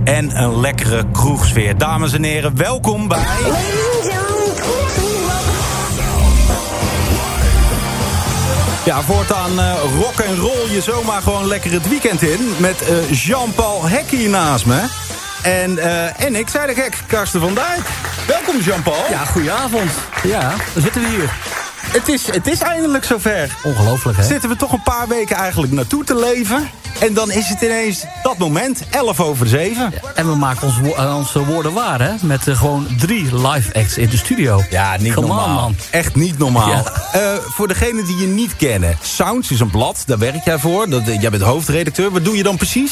en 0.04 0.42
een 0.42 0.60
lekkere 0.60 1.06
kroegsfeer. 1.12 1.78
Dames 1.78 2.14
en 2.14 2.24
heren, 2.24 2.58
welkom 2.58 3.08
bij... 3.08 3.26
Ja, 8.86 9.02
voortaan 9.02 9.60
eh, 9.60 9.74
rock 10.00 10.20
en 10.20 10.36
roll 10.36 10.70
je 10.72 10.82
zomaar 10.82 11.22
gewoon 11.22 11.48
lekker 11.48 11.72
het 11.72 11.90
weekend 11.90 12.22
in... 12.22 12.56
met 12.58 12.82
eh, 12.82 13.12
Jean-Paul 13.12 13.88
Hek 13.88 14.10
hier 14.10 14.30
naast 14.30 14.66
me. 14.66 14.88
En, 15.44 15.78
eh, 15.78 16.26
en 16.26 16.36
ik, 16.36 16.50
zei 16.50 16.68
de 16.74 16.82
gek, 16.82 17.04
Karsten 17.08 17.40
van 17.40 17.54
Dijk. 17.54 17.90
Welkom 18.28 18.60
Jean-Paul. 18.60 19.06
Ja, 19.10 19.26
goedenavond. 19.26 19.92
Ja, 20.24 20.54
dan 20.74 20.82
zitten 20.82 21.02
we 21.02 21.08
hier. 21.08 21.30
Het 21.92 22.08
is, 22.10 22.32
het 22.32 22.48
is 22.48 22.60
eindelijk 22.60 23.04
zover. 23.04 23.56
Ongelooflijk, 23.64 24.18
hè? 24.18 24.24
Zitten 24.24 24.50
we 24.50 24.56
toch 24.56 24.72
een 24.72 24.84
paar 24.84 25.08
weken 25.08 25.36
eigenlijk 25.36 25.72
naartoe 25.72 26.04
te 26.04 26.16
leven... 26.16 26.70
en 27.00 27.14
dan 27.14 27.32
is 27.32 27.48
het 27.50 27.62
ineens 27.62 28.04
dat 28.24 28.38
moment, 28.38 28.82
11 28.90 29.20
over 29.20 29.48
7. 29.48 29.94
En 30.16 30.30
we 30.30 30.36
maken 30.36 30.68
ons, 30.68 30.80
wo- 30.80 30.94
eh, 30.96 31.16
onze 31.18 31.46
woorden 31.46 31.74
waar, 31.74 32.02
hè? 32.02 32.12
Met 32.22 32.48
eh, 32.48 32.58
gewoon 32.58 32.88
drie 33.00 33.48
live 33.48 33.74
acts 33.74 33.98
in 33.98 34.10
de 34.10 34.18
studio. 34.18 34.64
Ja, 34.70 34.98
niet 34.98 35.14
Come 35.14 35.28
on, 35.28 35.36
normaal. 35.36 35.56
man. 35.56 35.76
Echt 35.90 36.16
niet 36.16 36.38
normaal. 36.38 36.70
Ja. 36.70 36.84
Eh, 37.12 37.22
voor 37.44 37.68
degenen 37.68 38.06
die 38.06 38.18
je 38.18 38.28
niet 38.28 38.56
kennen. 38.56 38.98
Sounds 39.02 39.52
is 39.52 39.60
een 39.60 39.70
blad, 39.70 40.04
daar 40.06 40.18
werk 40.18 40.44
jij 40.46 40.58
voor. 40.60 40.90
Dat, 40.90 41.06
jij 41.06 41.30
bent 41.30 41.44
hoofdredacteur. 41.44 42.12
Wat 42.12 42.26
doe 42.26 42.36
je 42.38 42.44
dan 42.44 42.58
precies? 42.58 42.92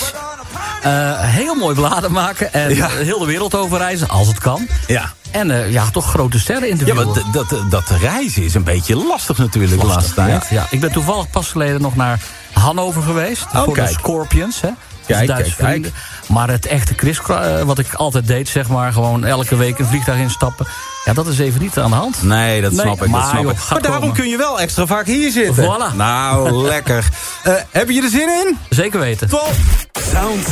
Heel 1.19 1.55
mooi 1.55 1.75
bladen 1.75 2.11
maken 2.11 2.53
en 2.53 2.75
Ja. 2.75 2.87
heel 2.89 3.19
de 3.19 3.25
wereld 3.25 3.55
over 3.55 3.77
reizen, 3.77 4.09
als 4.09 4.27
het 4.27 4.39
kan. 4.39 4.67
Ja. 4.87 5.13
En 5.31 5.51
eh, 5.51 5.71
ja, 5.71 5.89
toch 5.91 6.09
grote 6.09 6.39
sterren 6.39 6.63
Ja, 6.65 6.69
interviewen. 6.71 7.05
maar 7.07 7.15
d- 7.15 7.33
dat, 7.33 7.55
dat 7.69 7.89
reizen 7.99 8.43
is 8.43 8.53
een 8.53 8.63
beetje 8.63 8.95
lastig 8.95 9.37
natuurlijk 9.37 9.81
de 9.81 9.87
laatste 9.87 10.13
tijd. 10.13 10.29
Ja, 10.49 10.55
ja. 10.55 10.67
Ik 10.69 10.79
ben 10.79 10.91
toevallig 10.91 11.29
pas 11.29 11.47
geleden 11.51 11.81
nog 11.81 11.95
naar 11.95 12.19
Hannover 12.53 13.01
geweest. 13.01 13.45
Oh, 13.53 13.63
voor 13.63 13.73
kijk. 13.73 13.87
de 13.87 13.93
Scorpions, 13.93 14.61
hè? 14.61 14.69
Kijk, 15.05 15.27
Duitse 15.27 15.55
kijk, 15.55 15.67
vrienden. 15.69 15.93
Maar 16.27 16.49
het 16.49 16.65
echte 16.65 16.93
Chris, 16.95 17.19
eh, 17.27 17.61
wat 17.61 17.79
ik 17.79 17.93
altijd 17.93 18.27
deed, 18.27 18.49
zeg 18.49 18.67
maar... 18.67 18.93
gewoon 18.93 19.25
elke 19.25 19.55
week 19.55 19.79
een 19.79 19.85
vliegtuig 19.85 20.19
instappen... 20.19 20.67
ja, 21.05 21.13
dat 21.13 21.27
is 21.27 21.39
even 21.39 21.61
niet 21.61 21.77
aan 21.79 21.89
de 21.89 21.95
hand. 21.95 22.23
Nee, 22.23 22.61
dat 22.61 22.71
Nee, 22.71 22.79
snap 22.79 22.93
ik. 22.93 22.99
Dat 22.99 23.09
maar 23.09 23.29
snap 23.29 23.41
joh, 23.43 23.51
ik. 23.51 23.57
Maar 23.69 23.81
daarom 23.81 23.99
komen. 23.99 24.15
kun 24.15 24.27
je 24.29 24.37
wel 24.37 24.59
extra 24.59 24.85
vaak 24.85 25.05
hier 25.05 25.31
zitten. 25.31 25.63
Voilà. 25.63 25.95
Nou, 25.95 26.51
lekker. 26.67 27.07
Eh, 27.43 27.53
heb 27.71 27.89
je 27.89 28.01
er 28.01 28.09
zin 28.09 28.29
in? 28.29 28.57
Zeker 28.69 28.99
weten. 28.99 29.29
Top. 29.29 29.51
Sound 30.11 30.47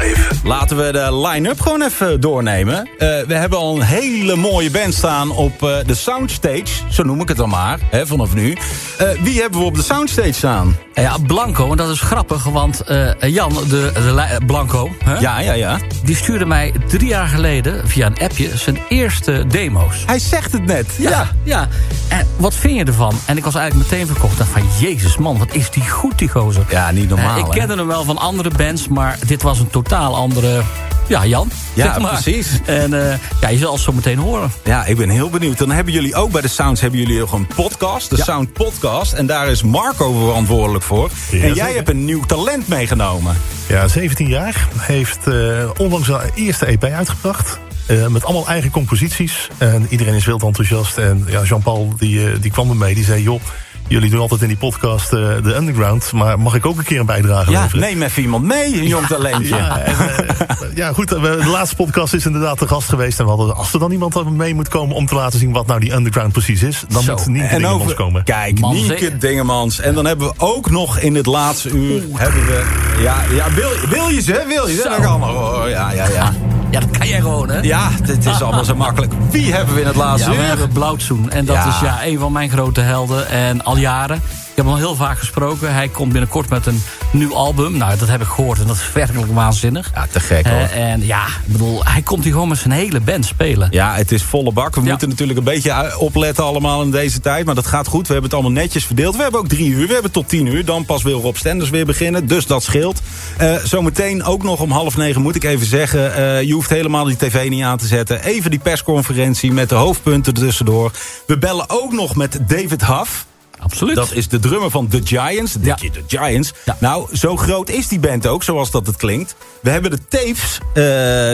Live. 0.00 0.34
Laten 0.44 0.76
we 0.76 0.92
de 0.92 1.26
line-up 1.26 1.60
gewoon 1.60 1.82
even 1.82 2.20
doornemen. 2.20 2.88
Eh, 2.98 3.08
we 3.26 3.34
hebben 3.34 3.58
al 3.58 3.76
een 3.76 3.82
hele 3.82 4.36
mooie 4.36 4.70
band 4.70 4.94
staan 4.94 5.30
op 5.30 5.62
eh, 5.62 5.76
de 5.86 5.94
soundstage. 5.94 6.64
Zo 6.90 7.02
noem 7.02 7.20
ik 7.20 7.28
het 7.28 7.36
dan 7.36 7.48
maar, 7.48 7.78
hè, 7.90 8.06
vanaf 8.06 8.34
nu. 8.34 8.56
Eh, 8.98 9.08
wie 9.22 9.40
hebben 9.40 9.60
we 9.60 9.66
op 9.66 9.74
de 9.74 9.82
soundstage 9.82 10.32
staan? 10.32 10.76
Ja, 10.94 11.16
Blanco, 11.26 11.70
en 11.70 11.76
dat 11.76 11.88
is 11.88 12.00
grappig, 12.00 12.44
want 12.44 12.80
eh, 12.80 13.10
Jan, 13.20 13.52
de, 13.68 14.38
Blanco, 14.46 14.90
hè, 15.04 15.18
Ja, 15.18 15.40
ja, 15.40 15.52
ja. 15.52 15.78
die 16.04 16.16
stuurde 16.16 16.46
mij 16.46 16.72
drie 16.86 17.08
jaar 17.08 17.26
geleden 17.26 17.88
via 17.88 18.06
een 18.06 18.18
appje 18.18 18.56
zijn 18.56 18.78
eerste 18.88 19.44
demo's. 19.48 20.02
Hij 20.06 20.18
zegt 20.18 20.52
het 20.52 20.66
net. 20.66 20.86
Ja, 20.98 21.30
ja. 21.42 21.68
En 22.08 22.26
wat 22.36 22.54
vind 22.54 22.76
je 22.76 22.84
ervan? 22.84 23.14
En 23.26 23.36
ik 23.36 23.44
was 23.44 23.54
eigenlijk 23.54 23.90
meteen 23.90 24.06
verkocht. 24.06 24.38
Dacht 24.38 24.50
van, 24.50 24.62
jezus 24.78 25.16
man, 25.16 25.38
wat 25.38 25.54
is 25.54 25.70
die 25.70 25.88
goed, 25.88 26.18
die 26.18 26.28
gozer. 26.28 26.64
Ja, 26.70 26.90
niet 26.90 27.08
normaal, 27.08 27.38
ik 27.38 27.44
hè? 27.44 27.50
kende 27.50 27.74
hem 27.74 27.86
wel 27.86 28.04
van 28.04 28.18
andere 28.18 28.50
bands, 28.56 28.88
maar 28.88 29.18
dit 29.26 29.42
was 29.42 29.58
een 29.58 29.70
totaal 29.70 29.84
andere 29.94 30.62
Ja, 31.08 31.26
Jan. 31.26 31.50
Ja, 31.74 31.84
zeg 31.92 31.98
maar. 32.02 32.12
precies. 32.12 32.48
En 32.64 33.10
eh, 33.10 33.18
ja, 33.40 33.48
je 33.48 33.58
zal 33.58 33.72
het 33.72 33.82
zo 33.82 33.92
meteen 33.92 34.18
horen. 34.18 34.50
Ja, 34.64 34.84
ik 34.84 34.96
ben 34.96 35.08
heel 35.08 35.30
benieuwd. 35.30 35.58
Dan 35.58 35.70
hebben 35.70 35.92
jullie 35.92 36.14
ook 36.14 36.30
bij 36.30 36.40
de 36.40 36.48
Sounds 36.48 36.80
hebben 36.80 37.00
jullie 37.00 37.18
nog 37.18 37.32
een 37.32 37.46
podcast. 37.46 38.10
De 38.10 38.22
Sound 38.22 38.52
Podcast. 38.52 39.12
En 39.12 39.26
daar 39.26 39.48
is 39.48 39.62
Marco 39.62 40.12
verantwoordelijk 40.12 40.84
voor. 40.84 41.10
Ja, 41.30 41.38
en 41.38 41.46
jij 41.46 41.54
zeker. 41.54 41.74
hebt 41.74 41.88
een 41.88 42.04
nieuw 42.04 42.24
talent 42.24 42.68
meegenomen. 42.68 43.36
Ja, 43.66 43.88
17 43.88 44.28
jaar. 44.28 44.68
Heeft 44.78 45.26
eh, 45.26 45.34
onlangs 45.76 46.06
de 46.06 46.20
eerste 46.34 46.66
EP 46.66 46.84
uitgebracht. 46.84 47.58
eh, 47.86 48.06
met 48.06 48.24
allemaal 48.24 48.46
eigen 48.48 48.70
composities. 48.70 49.48
En 49.58 49.86
iedereen 49.90 50.14
is 50.14 50.24
wild 50.26 50.42
enthousiast. 50.42 50.98
En 50.98 51.24
ja, 51.28 51.42
Jean-Paul 51.42 51.94
die, 51.98 52.38
die 52.38 52.50
kwam 52.50 52.70
ermee. 52.70 52.94
Die 52.94 53.04
zei, 53.04 53.22
joh, 53.22 53.40
jullie 53.88 54.10
doen 54.10 54.20
altijd 54.20 54.42
in 54.42 54.48
die 54.48 54.56
podcast 54.56 55.12
eh, 55.12 55.18
de 55.42 55.54
underground. 55.56 56.12
Maar 56.12 56.38
mag 56.38 56.54
ik 56.54 56.66
ook 56.66 56.78
een 56.78 56.84
keer 56.84 57.00
een 57.00 57.06
bijdrage 57.06 57.50
Ja, 57.50 57.62
leveren? 57.62 57.80
neem 57.80 58.02
even 58.02 58.22
iemand 58.22 58.44
mee, 58.44 58.74
een 58.80 58.86
jong 58.86 59.06
talentje. 59.06 59.56
Ja, 59.56 59.78
en, 59.78 59.94
eh, 60.16 60.36
ja, 60.74 60.92
goed. 60.92 61.12
eh, 61.12 61.22
De 61.22 61.46
laatste 61.46 61.76
podcast 61.76 62.14
is 62.14 62.26
inderdaad 62.26 62.58
de 62.58 62.68
gast 62.68 62.88
geweest. 62.88 63.18
En 63.18 63.24
we 63.24 63.30
hadden, 63.30 63.56
als 63.56 63.72
er 63.72 63.78
dan 63.78 63.90
iemand 63.90 64.30
mee 64.36 64.54
moet 64.54 64.68
komen 64.68 64.96
om 64.96 65.06
te 65.06 65.14
laten 65.14 65.38
zien 65.38 65.52
wat 65.52 65.66
nou 65.66 65.80
die 65.80 65.92
underground 65.92 66.32
precies 66.32 66.62
is, 66.62 66.84
dan 66.88 67.02
Zo. 67.02 67.12
moet 67.12 67.26
Nienke 67.26 67.46
En 67.48 67.54
Dingemans 67.58 67.82
over, 67.82 67.94
komen. 67.96 68.24
kijk, 68.24 68.60
Man, 68.60 68.72
Nienke. 68.74 69.16
Dingemans. 69.18 69.80
En 69.80 69.94
dan 69.94 70.04
hebben 70.06 70.26
we 70.28 70.34
ook 70.36 70.70
nog 70.70 70.98
in 70.98 71.14
het 71.14 71.26
laatste 71.26 71.68
uur... 71.68 72.02
Hebben 72.12 72.46
we, 72.46 72.62
ja, 73.02 73.16
ja 73.30 73.50
wil, 73.54 73.68
wil 73.90 74.08
je 74.08 74.20
ze? 74.22 74.44
Wil 74.48 74.68
je 74.68 74.74
ze? 74.76 74.82
Dat 74.88 75.00
kan 75.00 75.20
nog. 75.20 75.30
Oh, 75.62 75.68
ja, 75.68 75.92
ja, 75.92 76.08
ja. 76.08 76.32
Ja, 76.70 76.80
dat 76.80 76.98
kan 76.98 77.06
jij 77.08 77.20
gewoon, 77.20 77.48
hè? 77.50 77.60
Ja, 77.60 77.88
dit 78.06 78.26
is 78.26 78.42
allemaal 78.42 78.64
zo 78.64 78.74
makkelijk. 78.74 79.12
Wie 79.30 79.52
hebben 79.54 79.74
we 79.74 79.80
in 79.80 79.86
het 79.86 79.96
laatste 79.96 80.30
Ja, 80.30 80.36
we 80.36 80.42
uur? 80.42 80.48
hebben 80.48 80.68
Blauwtsoen. 80.68 81.30
En 81.30 81.44
dat 81.44 81.56
Ja. 81.56 81.68
is 81.68 81.80
ja, 81.80 82.04
een 82.04 82.18
van 82.18 82.32
mijn 82.32 82.50
grote 82.50 82.80
helden. 82.80 83.28
En 83.28 83.64
al 83.64 83.76
jaren. 83.76 84.22
Ik 84.56 84.62
heb 84.62 84.70
hem 84.70 84.82
al 84.82 84.86
heel 84.88 84.96
vaak 85.06 85.18
gesproken. 85.18 85.74
Hij 85.74 85.88
komt 85.88 86.12
binnenkort 86.12 86.48
met 86.48 86.66
een 86.66 86.82
nieuw 87.12 87.34
album. 87.34 87.76
Nou, 87.76 87.98
dat 87.98 88.08
heb 88.08 88.20
ik 88.20 88.26
gehoord. 88.26 88.58
En 88.60 88.66
dat 88.66 88.76
is 88.76 88.92
werkelijk 88.92 89.32
waanzinnig. 89.32 89.90
Ja, 89.94 90.06
te 90.10 90.20
gek 90.20 90.46
hoor. 90.46 90.58
Eh, 90.58 90.90
en 90.90 91.06
ja, 91.06 91.26
ik 91.26 91.52
bedoel, 91.52 91.84
hij 91.84 92.02
komt 92.02 92.22
hier 92.24 92.32
gewoon 92.32 92.48
met 92.48 92.58
zijn 92.58 92.72
hele 92.72 93.00
band 93.00 93.24
spelen. 93.26 93.68
Ja, 93.70 93.94
het 93.94 94.12
is 94.12 94.22
volle 94.22 94.52
bak. 94.52 94.74
We 94.74 94.82
Ja. 94.82 94.88
moeten 94.90 95.08
natuurlijk 95.08 95.38
een 95.38 95.44
beetje 95.44 95.70
u- 95.70 95.94
opletten 95.98 96.44
allemaal 96.44 96.82
in 96.82 96.90
deze 96.90 97.20
tijd. 97.20 97.46
Maar 97.46 97.54
dat 97.54 97.66
gaat 97.66 97.86
goed. 97.86 98.06
We 98.06 98.12
hebben 98.12 98.30
het 98.30 98.40
allemaal 98.40 98.62
netjes 98.62 98.84
verdeeld. 98.84 99.16
We 99.16 99.22
hebben 99.22 99.40
ook 99.40 99.48
drie 99.48 99.68
uur. 99.70 99.86
We 99.86 99.92
hebben 99.92 100.10
tot 100.10 100.28
tien 100.28 100.46
uur. 100.46 100.64
Dan 100.64 100.84
pas 100.84 101.02
wil 101.02 101.20
Rob 101.20 101.36
Stenders 101.36 101.70
weer 101.70 101.86
beginnen. 101.86 102.26
Dus 102.26 102.46
dat 102.46 102.62
scheelt. 102.62 103.00
Eh, 103.36 103.54
zometeen 103.64 104.24
ook 104.24 104.42
nog 104.42 104.60
om 104.60 104.70
half 104.70 104.96
negen 104.96 105.22
moet 105.22 105.34
ik 105.36 105.44
even 105.44 105.66
zeggen. 105.66 106.14
eh, 106.14 106.42
je 106.42 106.52
hoeft 106.52 106.70
helemaal 106.70 107.04
die 107.04 107.16
tv 107.16 107.48
niet 107.48 107.62
aan 107.62 107.78
te 107.78 107.86
zetten. 107.86 108.22
Even 108.22 108.50
die 108.50 108.60
persconferentie 108.60 109.52
met 109.52 109.68
de 109.68 109.74
hoofdpunten 109.74 110.34
tussendoor. 110.34 110.90
We 111.26 111.38
bellen 111.38 111.64
ook 111.70 111.92
nog 111.92 112.14
met 112.16 112.38
David 112.46 112.86
Huff. 112.86 113.26
Absoluut. 113.70 113.94
Dat 113.96 114.12
is 114.12 114.28
de 114.28 114.38
drummer 114.38 114.70
van 114.70 114.88
The 114.88 115.00
Giants. 115.04 115.52
De, 115.52 115.66
Ja. 115.66 115.74
de 115.76 116.02
Giants. 116.06 116.52
Ja. 116.64 116.76
Nou, 116.80 117.16
zo 117.16 117.36
groot 117.36 117.68
is 117.70 117.88
die 117.88 117.98
band 117.98 118.26
ook, 118.26 118.42
zoals 118.42 118.70
dat 118.70 118.86
het 118.86 118.96
klinkt. 118.96 119.34
We 119.60 119.70
hebben 119.70 119.90
de 119.90 119.98
tapes. 120.08 120.58
eh, 120.68 120.82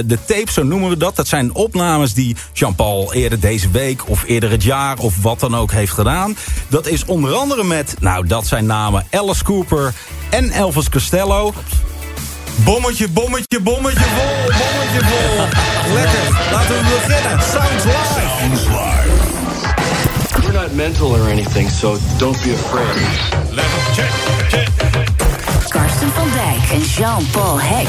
de 0.07 0.19
tapes, 0.27 0.55
zo 0.55 0.63
noemen 0.63 0.89
we 0.89 0.97
dat. 0.97 1.17
Dat 1.17 1.29
zijn 1.29 1.55
opnames 1.55 2.15
die 2.15 2.37
Jean-Paul 2.53 3.13
eerder 3.13 3.41
deze 3.41 3.71
week... 3.71 4.09
of 4.09 4.25
eerder 4.27 4.51
het 4.51 4.63
jaar 4.63 4.99
of 4.99 5.15
wat 5.23 5.41
dan 5.41 5.57
ook 5.57 5.73
heeft 5.73 5.93
gedaan. 5.93 6.37
Dat 6.69 6.87
is 6.87 7.05
onder 7.05 7.35
andere 7.35 7.65
met, 7.65 7.95
nou, 8.01 8.27
dat 8.27 8.47
zijn 8.47 8.67
namen... 8.67 9.07
Alice 9.11 9.45
Cooper 9.45 9.93
en 10.31 10.51
Elvis 10.51 10.89
Costello. 10.89 11.53
Bommetje, 12.65 13.09
bommetje, 13.09 13.61
bommetje 13.61 14.05
vol. 14.05 14.43
Bommetje 14.45 15.01
vol. 15.01 15.95
Lekker. 15.95 16.51
Laten 16.53 16.75
we 16.75 17.01
beginnen. 17.07 17.43
Sounds 17.43 17.85
live. 17.85 18.92
We're 20.41 20.53
not 20.53 20.73
mental 20.75 21.15
or 21.15 21.29
anything, 21.29 21.69
so 21.69 21.99
don't 22.19 22.43
be 22.43 22.53
afraid. 22.53 22.97
Karsten 25.69 26.09
van 26.09 26.31
Dijk 26.31 26.71
en 26.71 26.81
Jean-Paul 26.81 27.61
Hek. 27.61 27.89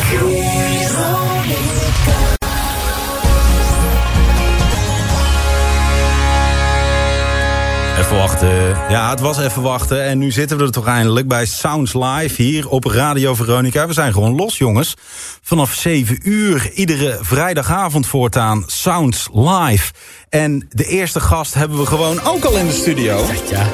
Even 8.03 8.15
wachten. 8.17 8.67
Ja, 8.89 9.09
het 9.09 9.19
was 9.19 9.39
even 9.39 9.61
wachten. 9.61 10.03
En 10.03 10.17
nu 10.17 10.31
zitten 10.31 10.57
we 10.57 10.63
er 10.63 10.71
toch 10.71 10.87
eindelijk 10.87 11.27
bij 11.27 11.45
Sounds 11.45 11.93
Live 11.93 12.41
hier 12.41 12.69
op 12.69 12.83
Radio 12.85 13.35
Veronica. 13.35 13.87
We 13.87 13.93
zijn 13.93 14.13
gewoon 14.13 14.35
los, 14.35 14.57
jongens. 14.57 14.93
Vanaf 15.41 15.73
7 15.73 16.19
uur, 16.29 16.71
iedere 16.73 17.17
vrijdagavond 17.21 18.07
voortaan 18.07 18.63
Sounds 18.65 19.29
Live. 19.33 19.91
En 20.29 20.67
de 20.69 20.85
eerste 20.85 21.19
gast 21.19 21.53
hebben 21.53 21.77
we 21.77 21.85
gewoon 21.85 22.21
ook 22.23 22.43
al 22.43 22.57
in 22.57 22.67
de 22.67 22.73
studio. 22.73 23.25
Ja. 23.49 23.65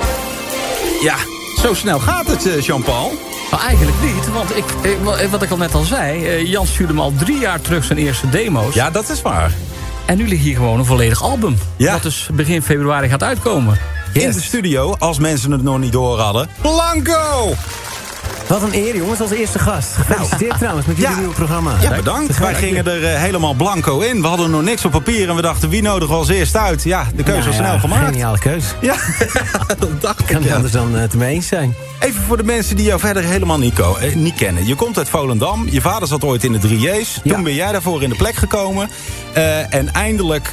Ja, 1.02 1.16
zo 1.62 1.74
snel 1.74 2.00
gaat 2.00 2.28
het, 2.28 2.48
eh, 2.48 2.62
Jean-Paul. 2.62 3.12
Maar 3.52 3.60
eigenlijk 3.60 3.98
niet, 4.02 4.32
want 4.34 4.56
ik, 4.58 4.64
wa- 5.04 5.28
wat 5.30 5.42
ik 5.42 5.52
al 5.52 5.58
net 5.58 5.74
al 5.74 5.84
zei... 5.84 6.26
eh, 6.26 6.46
Jan 6.48 6.68
stuurde 6.68 6.94
me 6.94 7.02
al 7.02 7.14
drie 7.18 7.40
jaar 7.40 7.62
terug 7.62 7.84
zijn 7.84 8.00
eerste 8.00 8.30
demo's. 8.30 8.74
Ja, 8.74 8.90
dat 8.90 9.10
is 9.10 9.22
waar. 9.22 9.52
En 10.06 10.18
nu 10.18 10.28
ligt 10.28 10.42
hier 10.44 10.56
gewoon 10.56 10.80
een 10.80 10.86
volledig 10.86 11.22
album. 11.24 11.58
Ja. 11.76 11.92
Dat 11.94 12.02
dus 12.04 12.30
begin 12.34 12.62
februari 12.62 13.10
gaat 13.10 13.24
uitkomen. 13.24 13.80
In 14.14 14.32
de 14.32 14.42
studio, 14.42 14.96
als 15.00 15.20
mensen 15.20 15.52
het 15.52 15.64
nog 15.64 15.80
niet 15.80 15.92
door 15.92 16.20
hadden. 16.20 16.50
Blanco! 16.62 17.54
Wat 18.48 18.62
een 18.62 18.74
eer, 18.74 18.96
jongens, 18.96 19.22
als 19.22 19.32
eerste 19.32 19.60
gast. 19.60 19.94
Gefeliciteerd 19.94 20.58
trouwens 20.58 20.86
met 20.88 20.96
jullie 20.98 21.12
Ja. 21.12 21.18
nieuwe 21.18 21.34
programma. 21.34 21.72
Ja, 21.82 21.96
bedankt. 21.96 22.38
Wij 22.38 22.56
gingen 22.56 22.88
er 22.88 23.04
eh, 23.06 23.22
helemaal 23.22 23.54
blanco 23.54 24.00
in. 24.00 24.22
We 24.22 24.28
hadden 24.28 24.50
nog 24.52 24.62
niks 24.62 24.86
op 24.86 24.92
papier 24.92 25.30
en 25.30 25.36
we 25.36 25.42
dachten, 25.42 25.70
wie 25.70 25.82
nodigen 25.82 26.14
we 26.14 26.20
als 26.20 26.28
eerst 26.30 26.56
uit? 26.56 26.84
Ja, 26.84 27.08
de 27.16 27.24
keuze 27.24 27.48
was 27.48 27.58
Nou 27.58 27.68
ja, 27.68 27.70
snel 27.70 27.80
gemaakt. 27.80 28.06
Geniale 28.06 28.40
keuze. 28.40 28.68
Ja, 28.82 28.96
dat 29.80 30.02
dacht 30.02 30.20
ik. 30.20 30.26
Kan 30.26 30.44
ja. 30.44 30.56
anders 30.56 30.74
dan 30.74 30.96
eh, 30.96 31.02
het 31.02 31.14
mee 31.14 31.34
eens 31.34 31.48
zijn. 31.48 31.76
Even 32.00 32.22
voor 32.22 32.38
de 32.38 32.44
mensen 32.44 32.76
die 32.76 32.86
jou 32.86 33.00
verder 33.00 33.24
helemaal 33.24 33.60
niet, 33.60 33.80
eh, 33.80 34.16
niet 34.16 34.36
kennen. 34.36 34.66
Je 34.68 34.76
komt 34.76 34.98
uit 34.98 35.10
Volendam. 35.10 35.68
Je 35.70 35.82
vader 35.82 36.08
zat 36.08 36.24
ooit 36.24 36.44
in 36.44 36.52
de 36.52 36.60
3J's. 36.60 37.20
Toen 37.24 37.44
ben 37.44 37.54
jij 37.54 37.72
daarvoor 37.72 38.04
in 38.04 38.10
de 38.10 38.16
plek 38.16 38.36
gekomen. 38.36 38.90
En 39.70 39.94
eindelijk, 39.94 40.52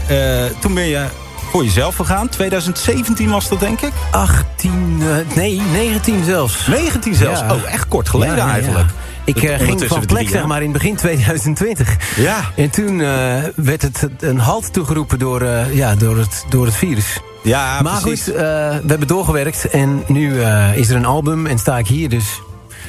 toen 0.60 0.74
ben 0.74 0.86
je 0.86 1.04
voor 1.50 1.64
jezelf 1.64 1.96
gegaan. 1.96 2.28
2017 2.28 3.30
was 3.30 3.48
dat, 3.48 3.60
denk 3.60 3.80
ik. 3.80 3.92
18, 4.10 4.98
eh, 5.00 5.36
nee, 5.36 5.60
19 5.72 6.24
zelfs. 6.24 6.66
19 6.66 7.14
zelfs. 7.14 7.40
Ja. 7.40 7.54
Oh, 7.54 7.72
echt 7.72 7.88
kort 7.88 8.08
geleden 8.08 8.36
Ja, 8.36 8.50
eigenlijk. 8.50 8.88
Ik 9.24 9.42
eh, 9.42 9.58
ging 9.58 9.84
van 9.86 10.06
plek, 10.06 10.28
zeg 10.28 10.46
maar, 10.46 10.62
in 10.62 10.72
begin 10.72 10.96
2020. 10.96 11.96
Ja. 12.16 12.40
En 12.56 12.70
toen 12.70 13.00
eh, 13.00 13.36
werd 13.54 13.82
het 13.82 14.08
een 14.18 14.38
halt 14.38 14.72
toegeroepen 14.72 15.18
door, 15.18 15.44
ja, 15.72 15.94
door, 15.94 16.16
het, 16.16 16.44
door 16.48 16.64
het 16.64 16.74
virus. 16.74 17.20
Ja, 17.42 17.82
maar 17.82 18.00
precies. 18.00 18.24
goed, 18.24 18.34
we 18.34 18.82
hebben 18.86 19.06
doorgewerkt. 19.06 19.68
En 19.68 20.02
nu 20.06 20.42
is 20.74 20.88
er 20.88 20.96
een 20.96 21.04
album 21.04 21.46
en 21.46 21.58
sta 21.58 21.78
ik 21.78 21.86
hier 21.86 22.08
dus. 22.08 22.40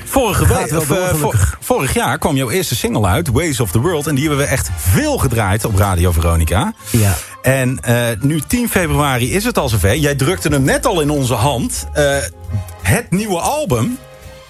Vorige 0.10 0.48
week, 0.48 0.72
of, 0.78 0.92
eh, 0.92 1.14
vor- 1.16 1.58
vorig 1.60 1.94
jaar 1.94 2.18
kwam 2.18 2.36
jouw 2.36 2.50
eerste 2.50 2.76
single 2.76 3.08
uit, 3.08 3.28
Ways 3.32 3.60
of 3.60 3.72
the 3.72 3.80
World. 3.80 4.08
En 4.08 4.16
die 4.16 4.28
hebben 4.28 4.46
we 4.46 4.52
echt 4.52 4.70
veel 4.78 5.18
gedraaid 5.18 5.66
op 5.66 5.76
Radio 5.76 6.12
Veronica. 6.12 6.74
Ja. 6.90 7.14
En 7.42 7.80
eh, 7.82 7.96
nu 8.20 8.42
10 8.48 8.70
februari 8.70 9.34
is 9.34 9.44
het 9.44 9.58
al 9.58 9.70
zover. 9.70 9.96
Jij 9.96 10.16
drukte 10.16 10.48
hem 10.50 10.64
net 10.64 10.86
al 10.86 11.02
in 11.02 11.10
onze 11.10 11.34
hand. 11.34 11.88
Eh, 11.94 12.16
het 12.82 13.12
nieuwe 13.12 13.40
album. 13.40 13.98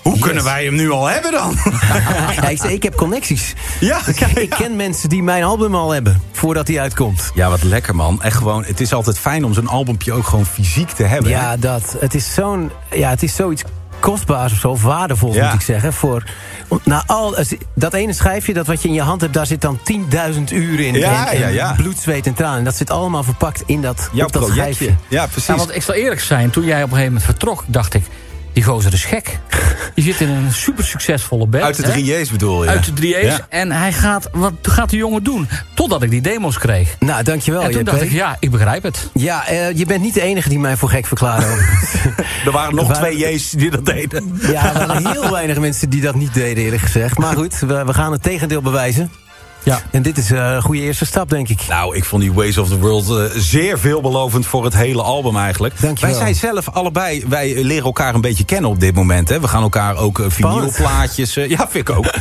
Hoe 0.02 0.20
kunnen 0.20 0.44
wij 0.44 0.66
hem 0.66 0.76
nu 0.76 0.92
al 0.92 1.06
hebben 1.06 1.32
dan? 1.32 1.56
ja 2.42 2.48
ik, 2.50 2.58
zei, 2.58 2.74
ik 2.74 2.84
heb 2.84 2.96
connecties. 2.96 3.54
ja, 3.80 4.00
Ik 4.36 4.50
ken 4.50 4.76
mensen 4.76 5.10
die 5.10 5.24
mijn 5.24 5.44
album 5.44 5.76
al 5.76 5.92
hebben, 5.92 6.22
voordat 6.32 6.68
hij 6.68 6.80
uitkomt. 6.80 7.32
Ja, 7.34 7.50
wat 7.50 7.64
lekker 7.64 7.96
man. 7.96 8.22
Echt 8.22 8.38
gewoon, 8.38 8.64
het 8.66 8.80
is 8.82 8.94
altijd 8.94 9.20
fijn 9.20 9.44
om 9.46 9.54
zo'n 9.54 9.68
albumpje 9.68 10.14
ook 10.14 10.28
gewoon 10.28 10.46
fysiek 10.46 10.90
te 10.90 11.04
hebben. 11.04 11.32
hè? 11.32 11.38
Ja, 11.40 11.58
dat. 11.58 11.96
Het 12.00 12.14
is 12.16 12.34
zo'n. 12.34 12.72
Ja, 12.92 13.10
het 13.10 13.24
is 13.24 13.36
zoiets 13.36 13.64
kostbaars 14.00 14.52
of 14.54 14.60
zo, 14.60 14.70
of 14.70 14.82
waardevols 14.84 15.36
Ja. 15.36 15.46
moet 15.46 15.54
ik 15.54 15.62
zeggen. 15.66 15.94
Voor, 15.94 16.24
na 16.84 17.04
al, 17.06 17.38
als- 17.38 17.56
dat 17.74 17.94
ene 17.94 18.14
schijfje, 18.14 18.54
dat 18.54 18.68
wat 18.68 18.82
je 18.82 18.88
in 18.88 18.94
je 18.94 19.02
hand 19.02 19.22
hebt, 19.22 19.34
daar 19.34 19.46
zit 19.46 19.62
dan 19.62 19.80
10.000 19.84 20.52
uur 20.52 20.80
in. 20.80 20.94
Ja, 20.94 21.28
en, 21.32 21.34
en 21.34 21.40
ja, 21.40 21.48
ja. 21.48 21.74
bloed, 21.74 22.00
zweet 22.00 22.28
en 22.28 22.34
tranen. 22.34 22.58
En 22.58 22.64
dat 22.64 22.76
zit 22.76 22.90
allemaal 22.90 23.24
verpakt 23.24 23.64
in 23.66 23.82
dat, 23.82 24.10
Jouw 24.14 24.26
op 24.26 24.32
dat 24.34 24.48
schijfje. 24.50 24.94
Ja, 25.08 25.26
precies. 25.28 25.48
Ja, 25.48 25.56
want 25.56 25.76
ik 25.76 25.82
zal 25.84 25.94
eerlijk 25.96 26.22
zijn, 26.22 26.50
toen 26.50 26.64
jij 26.66 26.78
op 26.78 26.82
een 26.84 26.90
gegeven 26.90 27.08
moment 27.14 27.24
vertrok, 27.26 27.64
dacht 27.68 27.94
ik... 27.94 28.04
Die 28.58 28.66
gozer 28.66 28.94
is 28.94 29.06
gek. 29.06 29.40
Die 29.96 30.04
zit 30.04 30.22
in 30.22 30.30
een 30.30 30.52
super 30.54 30.84
succesvolle 30.84 31.48
band. 31.48 31.64
Uit 31.64 31.76
de 31.76 31.92
hè? 31.92 32.24
3J's 32.24 32.32
bedoel 32.32 32.64
je? 32.64 32.70
Uit 32.70 32.86
de 32.86 32.92
3J's. 33.02 33.24
Ja. 33.24 33.46
En 33.50 33.72
hij 33.72 33.94
gaat, 33.94 34.30
wat 34.32 34.54
gaat 34.62 34.90
de 34.90 34.98
jongen 34.98 35.24
doen? 35.24 35.50
Totdat 35.76 36.04
ik 36.04 36.10
die 36.10 36.22
demo's 36.22 36.58
kreeg. 36.58 36.96
Nou, 37.00 37.24
dankjewel. 37.24 37.62
en 37.62 37.72
toen 37.72 37.80
JP. 37.80 37.86
dacht 37.86 38.02
ik, 38.02 38.12
ja, 38.12 38.38
ik 38.40 38.52
begrijp 38.52 38.84
het. 38.84 39.10
Ja, 39.14 39.48
eh, 39.48 39.78
je 39.78 39.86
bent 39.86 40.02
niet 40.02 40.14
de 40.14 40.22
enige 40.22 40.50
die 40.50 40.60
mij 40.60 40.78
voor 40.78 40.90
gek 40.90 41.06
verklaarde. 41.06 41.46
Er 42.46 42.52
waren 42.52 42.76
nog 42.76 42.88
Er 42.90 42.94
waren- 42.94 43.18
twee 43.18 43.34
J's 43.36 43.50
die 43.50 43.70
dat 43.70 43.86
deden. 43.86 44.40
ja, 44.52 44.74
er 44.82 44.88
waren 44.88 45.12
heel 45.12 45.32
weinig 45.32 45.60
mensen 45.60 45.90
die 45.90 46.02
dat 46.02 46.16
niet 46.16 46.34
deden, 46.34 46.64
eerlijk 46.64 46.82
gezegd. 46.82 47.18
Maar 47.18 47.36
goed, 47.36 47.60
we, 47.60 47.84
we 47.86 47.94
gaan 47.94 48.12
het 48.12 48.24
tegendeel 48.24 48.62
bewijzen. 48.62 49.12
Ja. 49.64 49.82
En 49.92 50.02
dit 50.02 50.18
is 50.18 50.32
eh, 50.32 50.52
een 50.52 50.62
goede 50.62 50.82
eerste 50.82 51.06
stap, 51.06 51.30
denk 51.30 51.50
ik. 51.50 51.62
Nou, 51.70 51.96
ik 51.96 52.06
vond 52.06 52.22
die 52.22 52.34
Ways 52.34 52.58
of 52.58 52.68
the 52.70 52.78
World 52.78 53.10
eh, 53.10 53.40
zeer 53.40 53.80
veelbelovend 53.80 54.46
voor 54.46 54.64
het 54.64 54.74
hele 54.74 55.02
album 55.02 55.38
eigenlijk. 55.38 55.82
Dankjewel. 55.82 56.16
Wij 56.16 56.24
zijn 56.24 56.36
zelf 56.36 56.70
allebei, 56.70 57.24
wij 57.28 57.64
leren 57.64 57.86
elkaar 57.86 58.16
een 58.16 58.22
beetje 58.22 58.44
kennen 58.46 58.70
op 58.70 58.80
dit 58.80 58.96
moment. 58.96 59.30
Hè. 59.30 59.40
We 59.40 59.48
gaan 59.48 59.62
elkaar 59.62 59.96
ook 59.98 60.20
eh, 60.20 60.26
vinylplaatjes... 60.30 61.34
ja, 61.34 61.68
vind 61.70 61.90
ik 61.90 61.90
ook. 61.90 62.06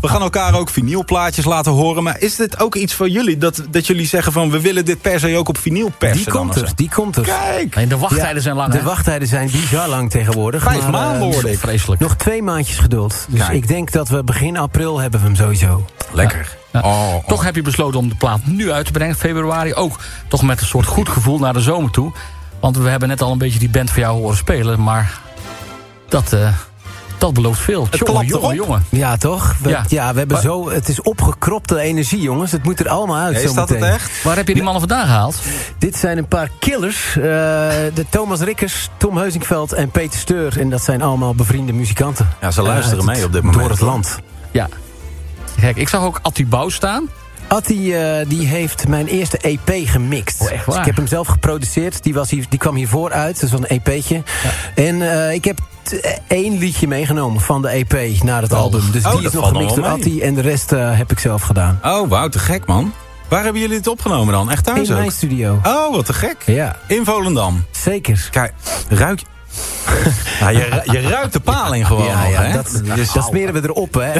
we 0.00 0.08
gaan 0.08 0.22
elkaar 0.22 0.54
ook 0.54 0.70
vinylplaatjes 0.70 1.44
laten 1.44 1.72
horen. 1.72 2.02
Maar 2.02 2.20
is 2.20 2.36
dit 2.36 2.60
ook 2.60 2.74
iets 2.74 2.94
voor 2.94 3.08
jullie? 3.08 3.38
Dat, 3.38 3.62
dat 3.70 3.86
jullie 3.86 4.06
zeggen 4.06 4.32
van, 4.32 4.50
we 4.50 4.60
willen 4.60 4.84
dit 4.84 5.00
per 5.00 5.20
se 5.20 5.36
ook 5.36 5.48
op 5.48 5.58
vinyl 5.58 5.92
persen? 5.98 6.16
Die 6.24 6.32
komt 6.32 6.56
er, 6.56 6.70
die 6.74 6.90
komt 6.94 7.16
er. 7.16 7.22
Kijk, 7.22 7.76
En 7.76 7.88
de 7.88 7.98
wachttijden 7.98 8.34
Ja, 8.34 8.40
zijn 8.40 8.56
lang, 8.56 8.72
De 8.72 8.78
hè? 8.78 8.84
wachttijden 8.84 9.28
zijn 9.28 9.50
bizar 9.50 9.88
lang 9.88 10.10
tegenwoordig. 10.10 10.62
vijf 10.62 10.82
maar, 10.82 10.90
maanden 10.90 11.32
hoorde 11.32 11.50
ik. 11.50 11.58
Vreselijk. 11.58 12.00
Nog 12.00 12.16
twee 12.16 12.42
maandjes 12.42 12.78
geduld. 12.78 13.26
Dus 13.28 13.40
Kijk. 13.40 13.52
ik 13.52 13.68
denk 13.68 13.92
dat 13.92 14.08
we 14.08 14.24
begin 14.24 14.56
april 14.56 14.98
hebben 14.98 15.20
we 15.20 15.26
hem 15.26 15.36
sowieso. 15.36 15.84
Lekker. 16.16 16.56
Ja. 16.72 16.80
Oh, 16.80 17.14
oh. 17.14 17.26
Toch 17.26 17.44
heb 17.44 17.54
je 17.54 17.62
besloten 17.62 17.98
om 18.00 18.08
de 18.08 18.14
plaat 18.14 18.40
nu 18.46 18.70
uit 18.72 18.86
te 18.86 18.92
brengen, 18.92 19.14
februari. 19.16 19.74
Ook 19.74 19.98
toch 20.28 20.42
met 20.42 20.60
een 20.60 20.66
soort 20.66 20.86
goed 20.86 21.08
gevoel 21.08 21.38
naar 21.38 21.52
de 21.52 21.60
zomer 21.60 21.90
toe. 21.90 22.12
Want 22.60 22.76
we 22.76 22.88
hebben 22.88 23.08
net 23.08 23.22
al 23.22 23.32
een 23.32 23.38
beetje 23.38 23.58
die 23.58 23.68
band 23.70 23.90
van 23.90 24.02
jou 24.02 24.18
horen 24.18 24.36
spelen. 24.36 24.82
Maar 24.82 25.18
dat, 26.08 26.32
eh, 26.32 26.48
dat 27.18 27.34
belooft 27.34 27.60
veel. 27.60 27.84
Het 27.90 27.98
jongen, 27.98 28.12
klapt 28.14 28.28
jongen, 28.28 28.54
jongen. 28.56 28.84
Ja, 28.88 29.16
toch? 29.16 29.54
We, 29.62 29.68
ja. 29.68 29.84
Ja. 29.88 30.12
we 30.12 30.18
hebben 30.18 30.36
Maar- 30.36 30.44
zo... 30.46 30.70
Het 30.70 30.88
is 30.88 31.00
opgekropte 31.02 31.78
energie, 31.80 32.20
jongens. 32.20 32.52
Het 32.52 32.62
moet 32.64 32.80
er 32.80 32.88
allemaal 32.88 33.16
uit 33.16 33.34
Ja, 33.36 33.40
is 33.42 33.54
dat 33.54 33.68
het 33.68 33.82
echt? 33.82 34.22
Waar 34.22 34.36
heb 34.36 34.48
je 34.48 34.54
die 34.54 34.62
mannen 34.62 34.80
vandaan 34.88 35.06
gehaald? 35.06 35.40
Dit 35.78 35.96
zijn 35.96 36.18
een 36.18 36.28
paar 36.28 36.50
killers. 36.58 37.16
Eh, 37.16 37.22
de 37.22 38.06
Thomas 38.10 38.40
Rikkers, 38.40 38.88
Tom 38.96 39.16
Heusingveld 39.16 39.72
en 39.72 39.90
Peter 39.90 40.18
Steur. 40.18 40.60
En 40.60 40.70
dat 40.70 40.82
zijn 40.82 41.02
allemaal 41.02 41.34
bevriende 41.34 41.72
muzikanten. 41.72 42.28
Ja, 42.40 42.50
ze 42.50 42.62
luisteren 42.62 42.98
Eh, 42.98 43.04
mee 43.06 43.24
op 43.24 43.32
dit 43.32 43.42
moment. 43.42 43.60
Door 43.60 43.70
het 43.70 43.80
land. 43.80 44.18
Ja. 44.50 44.68
Kijk, 45.60 45.76
ik 45.76 45.88
zag 45.88 46.02
ook 46.02 46.18
Atti 46.22 46.46
Bouw 46.46 46.68
staan. 46.68 47.08
Atti 47.48 47.94
eh, 47.94 48.28
die 48.28 48.46
heeft 48.46 48.88
mijn 48.88 49.06
eerste 49.06 49.38
EP 49.38 49.70
gemixt. 49.84 50.40
Oh, 50.40 50.50
echt 50.50 50.64
waar? 50.64 50.66
Dus 50.66 50.76
ik 50.76 50.84
heb 50.84 50.96
hem 50.96 51.06
zelf 51.06 51.26
geproduceerd. 51.26 52.02
Die, 52.02 52.14
was 52.14 52.30
hier, 52.30 52.44
die 52.48 52.58
kwam 52.58 52.74
hiervoor 52.74 53.12
uit, 53.12 53.40
dat 53.40 53.50
is 53.52 53.58
een 53.58 53.66
EP'tje. 53.66 54.22
En 54.74 55.02
eh, 55.02 55.34
ik 55.34 55.44
heb 55.44 55.58
eh, 56.02 56.10
één 56.26 56.58
liedje 56.58 56.88
meegenomen 56.88 57.40
van 57.40 57.62
de 57.62 57.68
EP 57.68 58.22
naar 58.22 58.42
het 58.42 58.52
album. 58.52 58.90
Dus 58.92 59.04
Oh, 59.04 59.16
die 59.16 59.26
is 59.26 59.32
nog 59.32 59.48
gemixt 59.48 59.74
door. 59.76 59.84
Atti. 59.86 60.20
En 60.20 60.34
de 60.34 60.40
rest 60.40 60.70
heb 60.70 61.10
ik 61.10 61.18
zelf 61.18 61.42
gedaan. 61.42 61.78
Oh, 61.82 62.08
wauw, 62.08 62.28
te 62.28 62.38
gek, 62.38 62.66
man. 62.66 62.92
Waar 63.28 63.42
hebben 63.44 63.60
jullie 63.60 63.76
het 63.76 63.86
opgenomen 63.86 64.32
dan? 64.34 64.50
Echt 64.50 64.64
thuis 64.64 64.88
In 64.88 64.94
ook? 64.94 65.00
mijn 65.00 65.10
studio. 65.12 65.60
Oh, 65.64 65.94
wat 65.94 66.06
te 66.06 66.12
gek. 66.12 66.36
Ja, 66.46 66.76
In 66.86 67.04
Volendam. 67.04 67.64
zeker. 67.70 68.28
Kijk, 68.30 68.52
ruik... 68.88 69.20
Ja, 70.40 70.48
je, 70.48 70.82
je 70.84 71.00
ruikt 71.00 71.32
de 71.32 71.40
paling 71.40 71.86
gewoon 71.86 72.04
ja, 72.06 72.22
nog, 72.22 72.32
ja, 72.32 72.42
hè? 72.42 72.52
dat, 72.52 72.82
Dus- 72.94 73.12
dat 73.12 73.24
smeren 73.24 73.54
we 73.54 73.60
erop, 73.62 73.94
hè. 73.94 74.12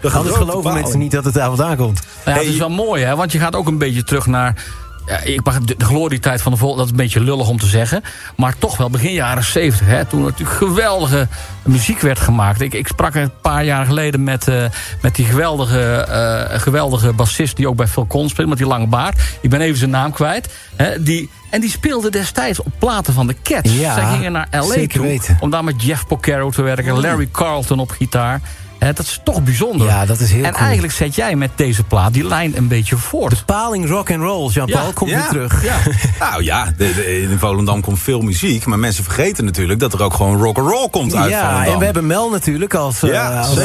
de 0.00 0.10
Anders 0.10 0.36
geloven 0.36 0.74
mensen 0.74 0.98
niet 0.98 1.10
dat 1.10 1.24
het 1.24 1.34
daar 1.34 1.46
vandaan 1.46 1.76
komt. 1.76 2.00
Nou 2.24 2.38
ja, 2.38 2.44
het 2.44 2.52
is 2.52 2.58
wel 2.58 2.70
mooi, 2.70 3.04
hè? 3.04 3.16
Want 3.16 3.32
je 3.32 3.38
gaat 3.38 3.54
ook 3.54 3.66
een 3.66 3.78
beetje 3.78 4.04
terug 4.04 4.26
naar. 4.26 4.64
Ja, 5.06 5.20
ik 5.20 5.44
mag 5.44 5.58
de, 5.58 5.74
de 5.76 5.84
glorietijd 5.84 6.42
van 6.42 6.52
de 6.52 6.58
vol, 6.58 6.76
dat 6.76 6.84
is 6.84 6.90
een 6.90 6.96
beetje 6.96 7.20
lullig 7.20 7.48
om 7.48 7.58
te 7.58 7.66
zeggen. 7.66 8.02
Maar 8.36 8.58
toch 8.58 8.76
wel 8.76 8.90
begin 8.90 9.12
jaren 9.12 9.44
70, 9.44 9.86
hè, 9.86 10.04
toen 10.04 10.22
natuurlijk 10.22 10.56
geweldige 10.56 11.28
muziek 11.62 12.00
werd 12.00 12.18
gemaakt. 12.18 12.60
Ik, 12.60 12.74
ik 12.74 12.86
sprak 12.86 13.14
een 13.14 13.30
paar 13.42 13.64
jaar 13.64 13.86
geleden 13.86 14.24
met, 14.24 14.48
eh, 14.48 14.64
met 15.00 15.14
die 15.14 15.24
geweldige, 15.26 15.80
eh, 15.80 16.60
geweldige 16.60 17.12
bassist... 17.12 17.56
die 17.56 17.68
ook 17.68 17.76
bij 17.76 17.86
Phil 17.86 18.06
Collins 18.06 18.32
speelt, 18.32 18.48
met 18.48 18.58
die 18.58 18.66
lange 18.66 18.86
baard. 18.86 19.20
Ik 19.40 19.50
ben 19.50 19.60
even 19.60 19.78
zijn 19.78 19.90
naam 19.90 20.12
kwijt. 20.12 20.48
Hè, 20.76 21.02
die, 21.02 21.30
en 21.50 21.60
die 21.60 21.70
speelde 21.70 22.10
destijds 22.10 22.60
op 22.60 22.72
platen 22.78 23.14
van 23.14 23.26
de 23.26 23.36
Cats. 23.42 23.72
Ja, 23.72 23.94
Zij 23.94 24.04
gingen 24.04 24.32
naar 24.32 24.48
L.A. 24.50 24.86
toe 24.86 25.02
weten. 25.02 25.36
om 25.40 25.50
daar 25.50 25.64
met 25.64 25.82
Jeff 25.82 26.06
Porcaro 26.06 26.50
te 26.50 26.62
werken. 26.62 27.00
Larry 27.00 27.28
Carlton 27.32 27.78
op 27.78 27.90
gitaar. 27.90 28.40
Hè, 28.78 28.92
dat 28.92 29.04
is 29.06 29.20
toch 29.24 29.42
bijzonder. 29.42 29.86
Ja, 29.86 30.06
dat 30.06 30.20
is 30.20 30.30
heel 30.32 30.44
en 30.44 30.50
cool. 30.52 30.62
eigenlijk 30.64 30.92
zet 30.92 31.14
jij 31.14 31.36
met 31.36 31.50
deze 31.54 31.84
plaat 31.84 32.12
die 32.12 32.24
lijn 32.26 32.56
een 32.56 32.68
beetje 32.68 32.96
voort. 32.96 33.44
Paling 33.46 33.88
rock 33.88 34.10
and 34.10 34.20
roll, 34.22 34.50
Jean-Paul, 34.50 34.86
Ja, 34.86 34.92
komt 34.94 35.10
ja. 35.10 35.16
weer 35.16 35.28
terug. 35.28 35.64
Ja. 35.64 35.76
Nou 36.30 36.42
ja, 36.44 36.64
de, 36.76 36.94
de- 36.94 37.20
in 37.22 37.38
Volendam 37.38 37.80
komt 37.80 37.98
veel 37.98 38.20
muziek. 38.20 38.66
Maar 38.66 38.78
mensen 38.78 39.04
vergeten 39.04 39.44
natuurlijk 39.44 39.80
dat 39.80 39.92
er 39.92 40.02
ook 40.02 40.14
gewoon 40.14 40.42
rock 40.42 40.58
and 40.58 40.68
roll 40.68 40.88
komt 40.88 41.14
uit 41.14 41.30
Ja, 41.30 41.48
Volendam. 41.48 41.72
en 41.72 41.78
we 41.78 41.84
hebben 41.84 42.06
Mel 42.06 42.30
natuurlijk 42.30 42.74
als, 42.74 43.02
eh, 43.02 43.38
als 43.48 43.56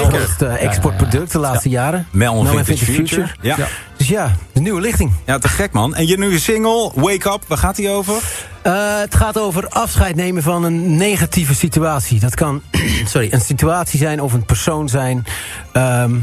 exportproduct 0.60 1.32
de 1.32 1.40
laatste 1.40 1.70
jaren. 1.70 2.08
Mel 2.12 2.40
en 2.40 2.66
Vintage 2.66 2.92
Future. 2.92 3.28
Ja. 3.42 3.56
Ja. 3.58 3.68
Dus 4.02 4.10
ja, 4.10 4.36
de 4.54 4.60
nieuwe 4.60 4.82
lichting. 4.82 5.12
ja, 5.26 5.38
te 5.38 5.48
gek 5.48 5.72
man. 5.72 5.96
En 5.96 6.08
je 6.08 6.18
nieuwe 6.18 6.40
single, 6.40 6.92
Wake 6.96 7.30
Up, 7.30 7.44
waar 7.48 7.58
gaat 7.58 7.76
die 7.76 7.90
over? 7.90 8.16
Eh, 8.62 9.00
het 9.00 9.16
gaat 9.16 9.38
over 9.40 9.68
afscheid 9.68 10.16
nemen 10.16 10.44
van 10.44 10.64
een 10.64 10.96
negatieve 10.96 11.56
situatie. 11.56 12.20
Dat 12.20 12.36
kan 12.36 12.62
sorry, 13.06 13.28
een 13.32 13.42
situatie 13.42 14.00
zijn 14.00 14.22
of 14.22 14.34
een 14.34 14.46
persoon 14.46 14.90
zijn. 14.90 15.26
Ehm, 15.72 16.16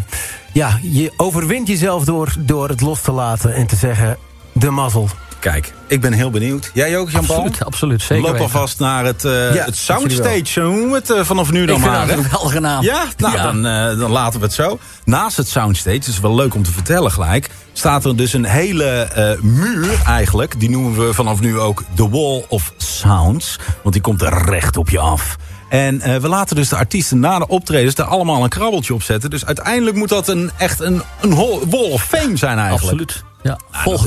ja, 0.52 0.78
je 0.82 1.12
overwint 1.16 1.68
jezelf 1.68 2.04
door, 2.04 2.34
door 2.38 2.68
het 2.68 2.80
los 2.80 3.00
te 3.00 3.12
laten 3.12 3.54
en 3.54 3.66
te 3.66 3.76
zeggen... 3.76 4.16
de 4.52 4.70
mazzel. 4.70 5.08
Kijk, 5.40 5.72
ik 5.86 6.00
ben 6.00 6.12
heel 6.12 6.30
benieuwd. 6.30 6.70
Jij 6.74 6.98
ook, 6.98 7.10
Jean-Paul? 7.10 7.38
Absoluut, 7.38 7.64
absoluut. 7.64 8.02
Zeker 8.02 8.30
Loop 8.30 8.40
alvast 8.40 8.78
naar 8.78 9.04
het, 9.04 9.24
eh 9.24 9.54
Ja, 9.54 9.64
het 9.64 9.76
soundstage. 9.76 10.60
noemen 10.60 10.88
we 10.90 10.94
het 10.96 11.10
eh, 11.10 11.24
vanaf 11.24 11.50
nu 11.50 11.66
dan 11.66 11.76
Ik 11.76 11.82
vind 11.82 11.94
maar. 11.94 12.06
dat 12.06 12.16
hè? 12.16 12.22
een 12.22 12.24
geweldige 12.24 12.60
naam. 12.60 12.82
Ja, 12.82 13.04
nou 13.16 13.36
Ja. 13.36 13.42
Dan, 13.42 13.66
eh, 13.66 13.98
dan 13.98 14.10
laten 14.10 14.40
we 14.40 14.46
het 14.46 14.54
zo. 14.54 14.78
Naast 15.04 15.36
het 15.36 15.48
soundstage, 15.48 15.96
het 15.96 16.06
is 16.06 16.20
wel 16.20 16.34
leuk 16.34 16.54
om 16.54 16.62
te 16.62 16.72
vertellen 16.72 17.10
gelijk... 17.10 17.50
staat 17.72 18.04
er 18.04 18.16
dus 18.16 18.32
een 18.32 18.44
hele 18.44 19.08
muur 19.42 20.00
eigenlijk. 20.06 20.60
Die 20.60 20.70
noemen 20.70 21.06
we 21.06 21.14
vanaf 21.14 21.40
nu 21.40 21.58
ook 21.58 21.82
The 21.94 22.08
Wall 22.10 22.44
of 22.48 22.72
Sounds. 22.76 23.58
Want 23.82 23.94
die 23.94 24.02
komt 24.02 24.22
er 24.22 24.44
recht 24.44 24.76
op 24.76 24.90
je 24.90 24.98
af. 24.98 25.36
En 25.68 26.20
we 26.20 26.28
laten 26.28 26.56
dus 26.56 26.68
de 26.68 26.76
artiesten 26.76 27.18
na 27.20 27.38
de 27.38 27.48
optredens 27.48 27.94
daar 27.94 28.06
allemaal 28.06 28.42
een 28.42 28.48
krabbeltje 28.48 28.94
op 28.94 29.02
zetten. 29.02 29.30
Dus 29.30 29.44
uiteindelijk 29.46 29.96
moet 29.96 30.08
dat 30.08 30.28
een, 30.28 30.50
echt 30.56 30.80
een, 30.80 31.02
een 31.20 31.34
wall 31.70 31.90
of 31.90 32.02
fame 32.02 32.36
zijn 32.36 32.58
eigenlijk. 32.58 33.00
Absoluut. 33.00 33.24
Ja, 33.42 33.58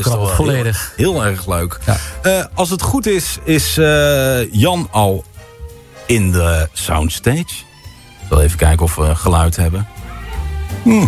wel 0.04 0.28
volledig. 0.28 0.94
Heel, 0.96 1.12
heel 1.22 1.26
erg 1.26 1.48
leuk. 1.48 1.80
Ja. 1.86 1.98
Eh, 2.22 2.46
als 2.54 2.70
het 2.70 2.82
goed 2.82 3.06
is, 3.06 3.38
is 3.44 3.78
eh, 3.78 4.54
Jan 4.54 4.88
al 4.92 5.24
in 6.06 6.32
de 6.32 6.70
soundstage. 6.74 7.40
Ik 7.40 8.28
zal 8.30 8.42
even 8.42 8.58
kijken 8.58 8.86
of 8.86 8.96
we 8.96 9.16
geluid 9.16 9.56
hebben. 9.56 9.88
Hm, 10.84 11.06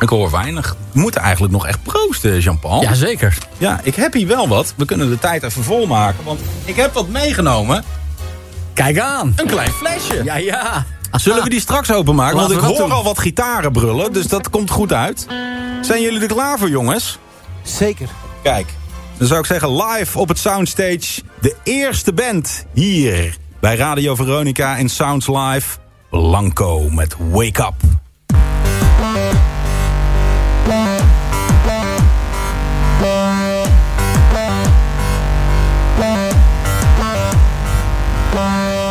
Ik 0.00 0.08
hoor 0.08 0.30
weinig. 0.30 0.76
We 0.92 1.00
moeten 1.00 1.20
eigenlijk 1.20 1.52
nog 1.52 1.66
echt 1.66 1.82
proosten, 1.82 2.38
Jean-Paul. 2.40 2.82
Ja, 2.82 2.94
zeker. 2.94 3.38
Ja, 3.58 3.80
ik 3.82 3.94
heb 3.94 4.12
hier 4.12 4.26
wel 4.26 4.48
wat. 4.48 4.74
We 4.76 4.84
kunnen 4.84 5.08
de 5.08 5.18
tijd 5.18 5.42
even 5.42 5.62
volmaken. 5.64 6.24
Want 6.24 6.40
ik 6.64 6.76
heb 6.76 6.92
wat 6.94 7.08
meegenomen. 7.08 7.84
Kijk 8.74 8.98
aan. 8.98 9.32
Een 9.36 9.46
klein 9.46 9.70
flesje. 9.72 10.24
Ja, 10.24 10.36
ja. 10.36 10.84
Zullen 11.12 11.42
we 11.42 11.48
die 11.50 11.60
straks 11.60 11.92
openmaken? 11.92 12.36
Want 12.36 12.50
ik 12.52 12.58
hoor 12.58 12.76
doen. 12.76 12.92
al 12.92 13.04
wat 13.04 13.18
gitaren 13.18 13.72
brullen. 13.72 14.12
Dus 14.12 14.26
dat 14.26 14.50
komt 14.50 14.70
goed 14.70 14.92
uit. 14.92 15.26
Zijn 15.82 16.02
jullie 16.02 16.20
er 16.20 16.26
klaar 16.28 16.58
voor, 16.58 16.68
jongens? 16.68 17.18
Zeker. 17.68 18.08
Kijk, 18.42 18.66
dan 19.16 19.26
zou 19.26 19.40
ik 19.40 19.46
zeggen 19.46 19.76
live 19.76 20.18
op 20.18 20.28
het 20.28 20.38
Soundstage. 20.38 21.22
De 21.40 21.54
eerste 21.62 22.12
band 22.12 22.66
hier 22.72 23.36
bij 23.60 23.76
Radio 23.76 24.14
Veronica 24.14 24.76
in 24.76 24.88
Sounds 24.88 25.26
Live. 25.26 25.76
Blanco 26.10 26.90
met 26.90 27.16
Wake 27.30 27.62
Up. 27.62 27.74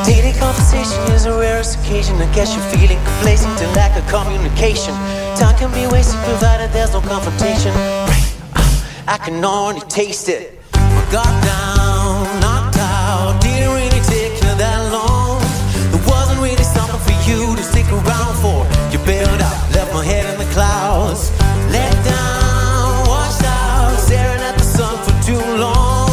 Daily 0.05 0.33
conversation 0.39 1.13
is 1.13 1.25
a 1.25 1.37
rarest 1.39 1.77
occasion. 1.79 2.21
I 2.21 2.33
guess 2.33 2.53
you're 2.53 2.77
feeling 2.77 2.99
complacent 3.03 3.61
and 3.61 3.75
lack 3.75 3.97
of 3.97 4.05
communication. 4.11 4.93
Time 5.35 5.55
can 5.55 5.71
be 5.71 5.87
wasted 5.91 6.19
provided 6.23 6.71
there's 6.71 6.91
no 6.91 7.01
confrontation. 7.01 7.71
I 9.09 9.17
can 9.17 9.41
already 9.45 9.79
taste 9.87 10.27
it. 10.27 10.59
Got 11.09 11.31
down, 11.41 12.27
knocked 12.41 12.75
out, 12.75 13.39
didn't 13.39 13.71
really 13.71 14.03
take 14.03 14.35
you 14.35 14.51
that 14.59 14.91
long. 14.91 15.39
There 15.95 16.03
wasn't 16.11 16.41
really 16.43 16.67
something 16.75 16.99
for 16.99 17.15
you 17.23 17.55
to 17.55 17.63
stick 17.63 17.87
around 17.87 18.35
for. 18.43 18.67
You 18.91 18.99
bailed 19.07 19.39
out, 19.39 19.57
left 19.71 19.93
my 19.93 20.03
head 20.03 20.27
in 20.27 20.37
the 20.37 20.51
clouds. 20.51 21.31
Let 21.71 21.95
down, 22.03 23.07
washed 23.07 23.47
out, 23.47 23.95
staring 23.95 24.43
at 24.43 24.57
the 24.59 24.67
sun 24.67 24.99
for 25.07 25.15
too 25.23 25.39
long. 25.55 26.11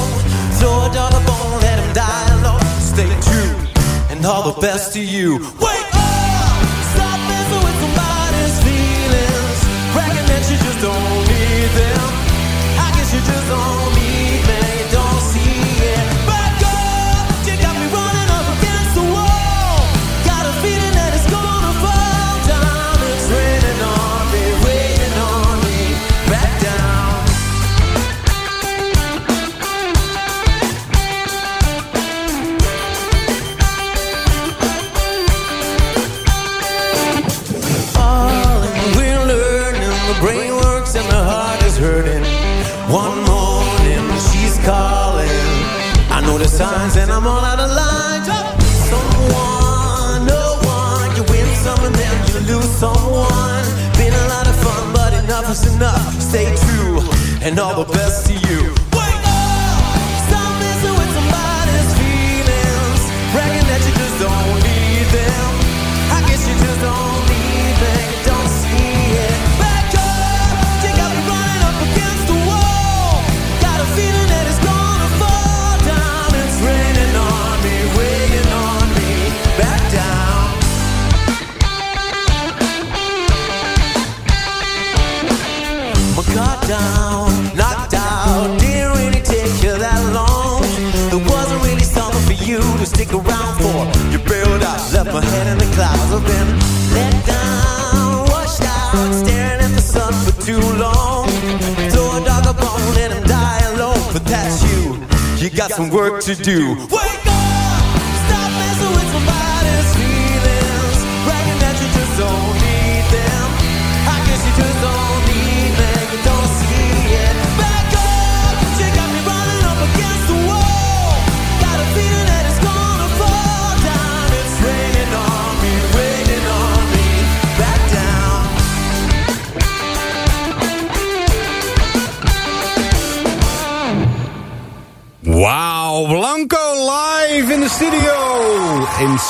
Throw 0.62 0.86
a 0.86 0.90
dog 0.94 1.18
a 1.18 1.22
bone, 1.26 1.58
let 1.66 1.82
him 1.82 1.90
die 1.98 2.30
alone. 2.38 2.62
Stay 2.78 3.10
true, 3.26 3.58
and 4.14 4.24
all 4.24 4.54
the 4.54 4.60
best 4.60 4.92
to 4.92 5.00
you. 5.02 5.42
Wake 5.58 5.90
up! 5.98 6.62
Stop 6.94 7.18
messing 7.26 7.58
with 7.58 7.76
somebody's 7.82 8.56
feelings. 8.62 9.58
Bragging 9.90 10.26
that 10.30 10.46
you 10.46 10.56
just 10.62 10.78
don't. 10.78 11.23
I 13.24 13.26
guess 13.26 13.83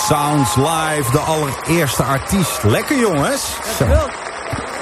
Sounds 0.09 0.57
Live, 0.57 1.11
de 1.13 1.19
allereerste 1.19 2.03
artiest. 2.03 2.63
Lekker 2.63 2.99
jongens. 2.99 3.43
Zo. 3.79 3.87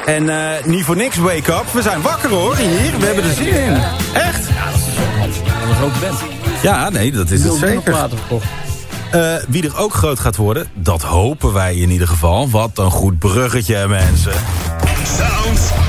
En 0.06 0.28
eh, 0.28 0.64
niet 0.64 0.84
voor 0.84 0.96
niks 0.96 1.16
wake 1.16 1.52
up. 1.52 1.72
We 1.72 1.82
zijn 1.82 2.02
wakker 2.02 2.30
hoor, 2.30 2.56
hier. 2.56 2.98
We 2.98 3.06
hebben 3.06 3.24
er 3.24 3.34
zin 3.34 3.46
in. 3.46 3.74
Echt? 4.12 4.48
Ja, 4.48 4.64
dat 4.64 4.78
is 4.78 4.94
zo 4.94 5.44
Dat 5.44 5.68
was 5.68 5.80
ook 5.82 6.00
band. 6.00 6.18
Ja, 6.62 6.90
nee, 6.90 7.12
dat 7.12 7.30
is 7.30 7.44
het 7.44 7.54
zeker. 7.54 8.08
Eh, 9.10 9.34
wie 9.48 9.64
er 9.64 9.78
ook 9.78 9.94
groot 9.94 10.18
gaat 10.18 10.36
worden, 10.36 10.68
dat 10.74 11.02
hopen 11.02 11.52
wij 11.52 11.74
in 11.74 11.90
ieder 11.90 12.08
geval. 12.08 12.50
Wat 12.50 12.78
een 12.78 12.90
goed 12.90 13.18
bruggetje, 13.18 13.88
mensen. 13.88 14.32
Sounds 15.18 15.81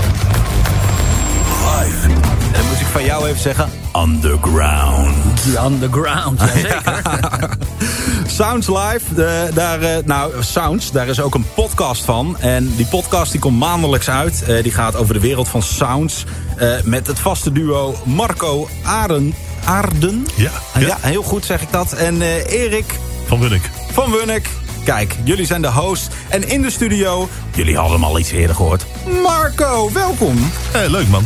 van 2.94 3.06
jou 3.06 3.28
even 3.28 3.40
zeggen, 3.42 3.70
underground. 3.96 5.44
The 5.44 5.62
Underground, 5.66 6.40
ja, 6.40 6.48
zeker. 6.56 7.02
Sounds 8.38 8.68
Live, 8.68 9.14
de, 9.16 9.50
daar, 9.54 9.82
eh, 9.82 10.04
nou, 10.06 10.34
Sounds, 10.40 10.92
daar 10.92 11.08
is 11.08 11.22
ook 11.22 11.36
een 11.36 11.46
podcast 11.56 12.04
van. 12.06 12.38
En 12.40 12.74
die 12.76 12.86
podcast 12.86 13.32
die 13.32 13.40
komt 13.42 13.60
maandelijks 13.60 14.10
uit. 14.10 14.44
Eh, 14.48 14.64
die 14.64 14.72
gaat 14.72 14.96
over 14.96 15.14
de 15.14 15.20
wereld 15.20 15.48
van 15.48 15.62
sounds. 15.62 16.26
eh, 16.58 16.70
met 16.84 17.08
het 17.08 17.20
vaste 17.20 17.52
duo 17.52 17.96
Marco 18.04 18.68
Aren, 18.84 19.34
Aarden. 19.64 20.28
Ja, 20.36 20.52
ja. 20.80 20.98
heel 21.02 21.24
goed 21.24 21.46
zeg 21.46 21.62
ik 21.62 21.72
dat. 21.72 21.94
En 21.94 22.22
eh, 22.22 22.52
Erik 22.62 23.00
Van 23.28 23.40
Bunnik. 23.40 23.70
van 23.92 24.12
Wunnik. 24.12 24.50
Kijk, 24.84 25.16
jullie 25.24 25.46
zijn 25.46 25.62
de 25.62 25.72
host. 25.72 26.08
En 26.30 26.50
in 26.50 26.62
de 26.62 26.70
studio, 26.70 27.30
jullie 27.56 27.76
hadden 27.78 27.94
hem 27.94 28.04
al 28.04 28.20
iets 28.20 28.32
eerder 28.32 28.56
gehoord. 28.56 28.86
Marco, 29.24 29.90
welkom. 29.94 30.52
Eh, 30.74 30.82
leuk 30.90 31.08
man. 31.08 31.26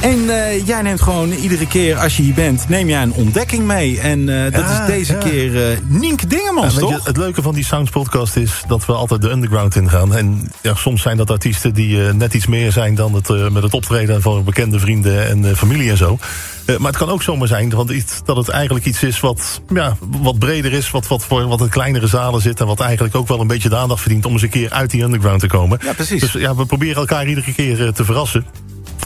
En 0.00 0.30
eh, 0.30 0.66
jij 0.66 0.82
neemt 0.82 1.00
gewoon 1.02 1.32
iedere 1.32 1.66
keer 1.66 1.96
als 1.96 2.16
je 2.16 2.22
hier 2.22 2.34
bent, 2.34 2.68
neem 2.68 2.88
jij 2.88 3.02
een 3.02 3.12
ontdekking 3.12 3.64
mee. 3.64 4.00
En 4.00 4.28
eh, 4.28 4.52
dat 4.52 4.60
Ja, 4.60 4.80
is 4.82 4.86
deze 4.86 5.12
ja. 5.12 5.18
keer 5.18 5.70
eh 5.70 5.78
Nienke 5.86 6.26
Dingemans, 6.26 6.74
Ja, 6.74 6.80
weet 6.80 6.88
je, 6.88 6.94
toch? 6.96 7.06
het 7.06 7.16
leuke 7.16 7.42
van 7.42 7.54
die 7.54 7.64
Sounds 7.64 7.90
podcast 7.90 8.36
is 8.36 8.62
dat 8.68 8.86
we 8.86 8.92
altijd 8.92 9.22
de 9.22 9.30
underground 9.30 9.76
ingaan. 9.76 10.14
En 10.16 10.50
ja, 10.62 10.74
soms 10.74 11.02
zijn 11.02 11.16
dat 11.16 11.30
artiesten 11.30 11.74
die 11.74 11.96
net 11.98 12.34
iets 12.34 12.46
meer 12.46 12.72
zijn 12.72 12.94
dan 12.94 13.14
het, 13.14 13.52
met 13.52 13.62
het 13.62 13.74
optreden 13.74 14.22
van 14.22 14.44
bekende 14.44 14.78
vrienden 14.78 15.28
en 15.28 15.56
familie 15.56 15.90
en 15.90 15.96
zo. 15.96 16.18
Maar 16.66 16.86
het 16.90 16.96
kan 16.96 17.08
ook 17.08 17.22
zomaar 17.22 17.48
zijn 17.48 17.70
want 17.70 17.90
iets, 17.90 18.20
dat 18.24 18.36
het 18.36 18.48
eigenlijk 18.48 18.84
iets 18.86 19.02
is 19.02 19.20
wat, 19.20 19.60
ja, 19.74 19.96
wat 20.22 20.38
breder 20.38 20.72
is, 20.72 20.90
wat, 20.90 21.06
wat 21.06 21.24
voor 21.24 21.46
wat 21.46 21.60
in 21.60 21.68
kleinere 21.68 22.06
zalen 22.06 22.40
zit. 22.40 22.60
En 22.60 22.66
wat 22.66 22.80
eigenlijk 22.80 23.14
ook 23.16 23.28
wel 23.28 23.40
een 23.40 23.46
beetje 23.46 23.68
de 23.68 23.76
aandacht 23.76 24.00
verdient 24.00 24.26
om 24.26 24.32
eens 24.32 24.42
een 24.42 24.48
keer 24.48 24.70
uit 24.70 24.90
die 24.90 25.02
underground 25.02 25.40
te 25.40 25.46
komen. 25.46 25.78
Ja, 25.84 25.92
precies. 25.92 26.20
Dus 26.20 26.32
ja, 26.32 26.54
we 26.54 26.66
proberen 26.66 26.96
elkaar 26.96 27.26
iedere 27.28 27.52
keer 27.52 27.92
te 27.92 28.04
verrassen. 28.04 28.46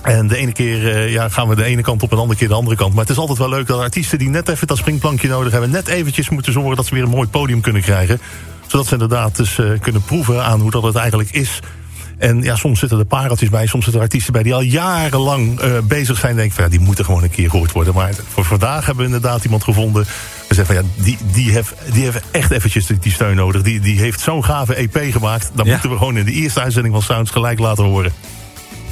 En 0.03 0.29
de 0.29 0.37
ene 0.37 0.53
keer 0.53 0.89
eh, 0.97 1.13
ja, 1.13 1.29
gaan 1.29 1.49
we 1.49 1.55
de 1.55 1.65
ene 1.65 1.83
kant 1.83 2.03
op 2.03 2.11
en 2.11 2.17
de 2.17 2.23
andere 2.23 2.39
keer 2.39 2.49
de 2.49 2.55
andere 2.55 2.77
kant. 2.77 2.93
Maar 2.95 3.03
het 3.03 3.11
is 3.13 3.19
altijd 3.19 3.39
wel 3.39 3.49
leuk 3.49 3.67
dat 3.67 3.81
artiesten 3.81 4.19
die 4.19 4.29
net 4.29 4.49
even 4.49 4.67
dat 4.67 4.77
springplankje 4.79 5.29
nodig 5.29 5.53
hebben... 5.53 5.71
net 5.71 5.89
eventjes 5.89 6.29
moeten 6.29 6.53
zorgen 6.53 6.77
dat 6.77 6.87
ze 6.87 6.95
weer 6.95 7.03
een 7.03 7.09
mooi 7.11 7.29
podium 7.29 7.61
kunnen 7.61 7.83
krijgen. 7.83 8.21
Zodat 8.67 8.87
ze 8.87 8.93
inderdaad 8.93 9.37
dus 9.37 9.59
eh, 9.59 9.67
kunnen 9.81 10.03
proeven 10.05 10.45
aan 10.45 10.61
hoe 10.61 10.71
dat 10.71 10.83
het 10.83 10.97
eigenlijk 10.97 11.31
is. 11.31 11.61
En 12.19 12.43
ja, 12.43 12.57
soms 12.57 12.79
zitten 12.79 12.99
er 12.99 13.05
pareltjes 13.05 13.49
bij, 13.49 13.67
soms 13.67 13.85
zitten 13.85 14.03
er 14.03 14.07
artiesten 14.07 14.33
bij... 14.33 14.43
die 14.43 14.55
al 14.55 14.61
jarenlang 14.61 15.61
eh, 15.61 15.71
bezig 15.85 16.19
zijn. 16.19 16.37
denk 16.37 16.49
ik 16.49 16.55
van 16.55 16.65
ja, 16.65 16.71
die 16.71 16.81
moeten 16.81 17.05
gewoon 17.05 17.23
een 17.23 17.31
keer 17.31 17.51
gehoord 17.51 17.73
worden. 17.73 17.95
Maar 17.95 18.15
voor 18.29 18.45
vandaag 18.45 18.87
hebben 18.87 19.05
we 19.07 19.15
inderdaad 19.15 19.45
iemand 19.45 19.65
gevonden... 19.65 20.05
We 20.49 20.55
zeggen 20.55 20.75
van 20.75 20.85
ja, 20.85 21.03
die, 21.05 21.19
die, 21.33 21.53
heeft, 21.53 21.75
die 21.93 22.03
heeft 22.05 22.21
echt 22.31 22.51
eventjes 22.51 22.87
die, 22.87 22.99
die 22.99 23.13
steun 23.13 23.37
nodig. 23.37 23.63
Die, 23.63 23.81
die 23.81 23.99
heeft 23.99 24.21
zo'n 24.21 24.45
gave 24.45 24.75
EP 24.75 24.99
gemaakt. 25.13 25.51
Dat 25.55 25.67
Ja. 25.67 25.73
moeten 25.73 25.91
we 25.91 25.97
gewoon 25.97 26.17
in 26.17 26.25
de 26.25 26.33
eerste 26.33 26.61
uitzending 26.61 26.95
van 26.95 27.03
Sounds 27.03 27.31
gelijk 27.31 27.59
laten 27.59 27.85
horen. 27.85 28.13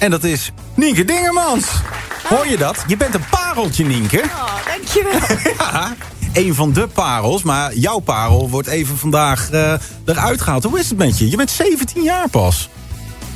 En 0.01 0.11
dat 0.11 0.25
is 0.25 0.53
Nienke 0.75 1.05
Dingemans. 1.05 1.67
Hoor 2.29 2.49
je 2.49 2.57
dat? 2.57 2.85
Je 2.87 2.97
bent 2.97 3.15
een 3.15 3.25
pareltje, 3.31 3.85
Nienke. 3.85 4.23
Oh, 4.25 4.55
dankjewel. 4.67 5.39
Ja, 5.59 5.95
een 6.33 6.55
van 6.55 6.73
de 6.73 6.87
parels. 6.87 7.43
Maar 7.43 7.75
jouw 7.75 7.99
parel 7.99 8.51
wordt 8.51 8.69
even 8.69 8.99
vandaag 8.99 9.51
eh, 9.51 9.73
eruit 10.05 10.41
gehaald. 10.41 10.65
Hoe 10.65 10.79
is 10.79 10.89
het 10.89 10.99
met 10.99 11.19
je? 11.19 11.31
Je 11.31 11.37
bent 11.37 11.51
17 11.51 12.03
jaar 12.03 12.29
pas. 12.29 12.69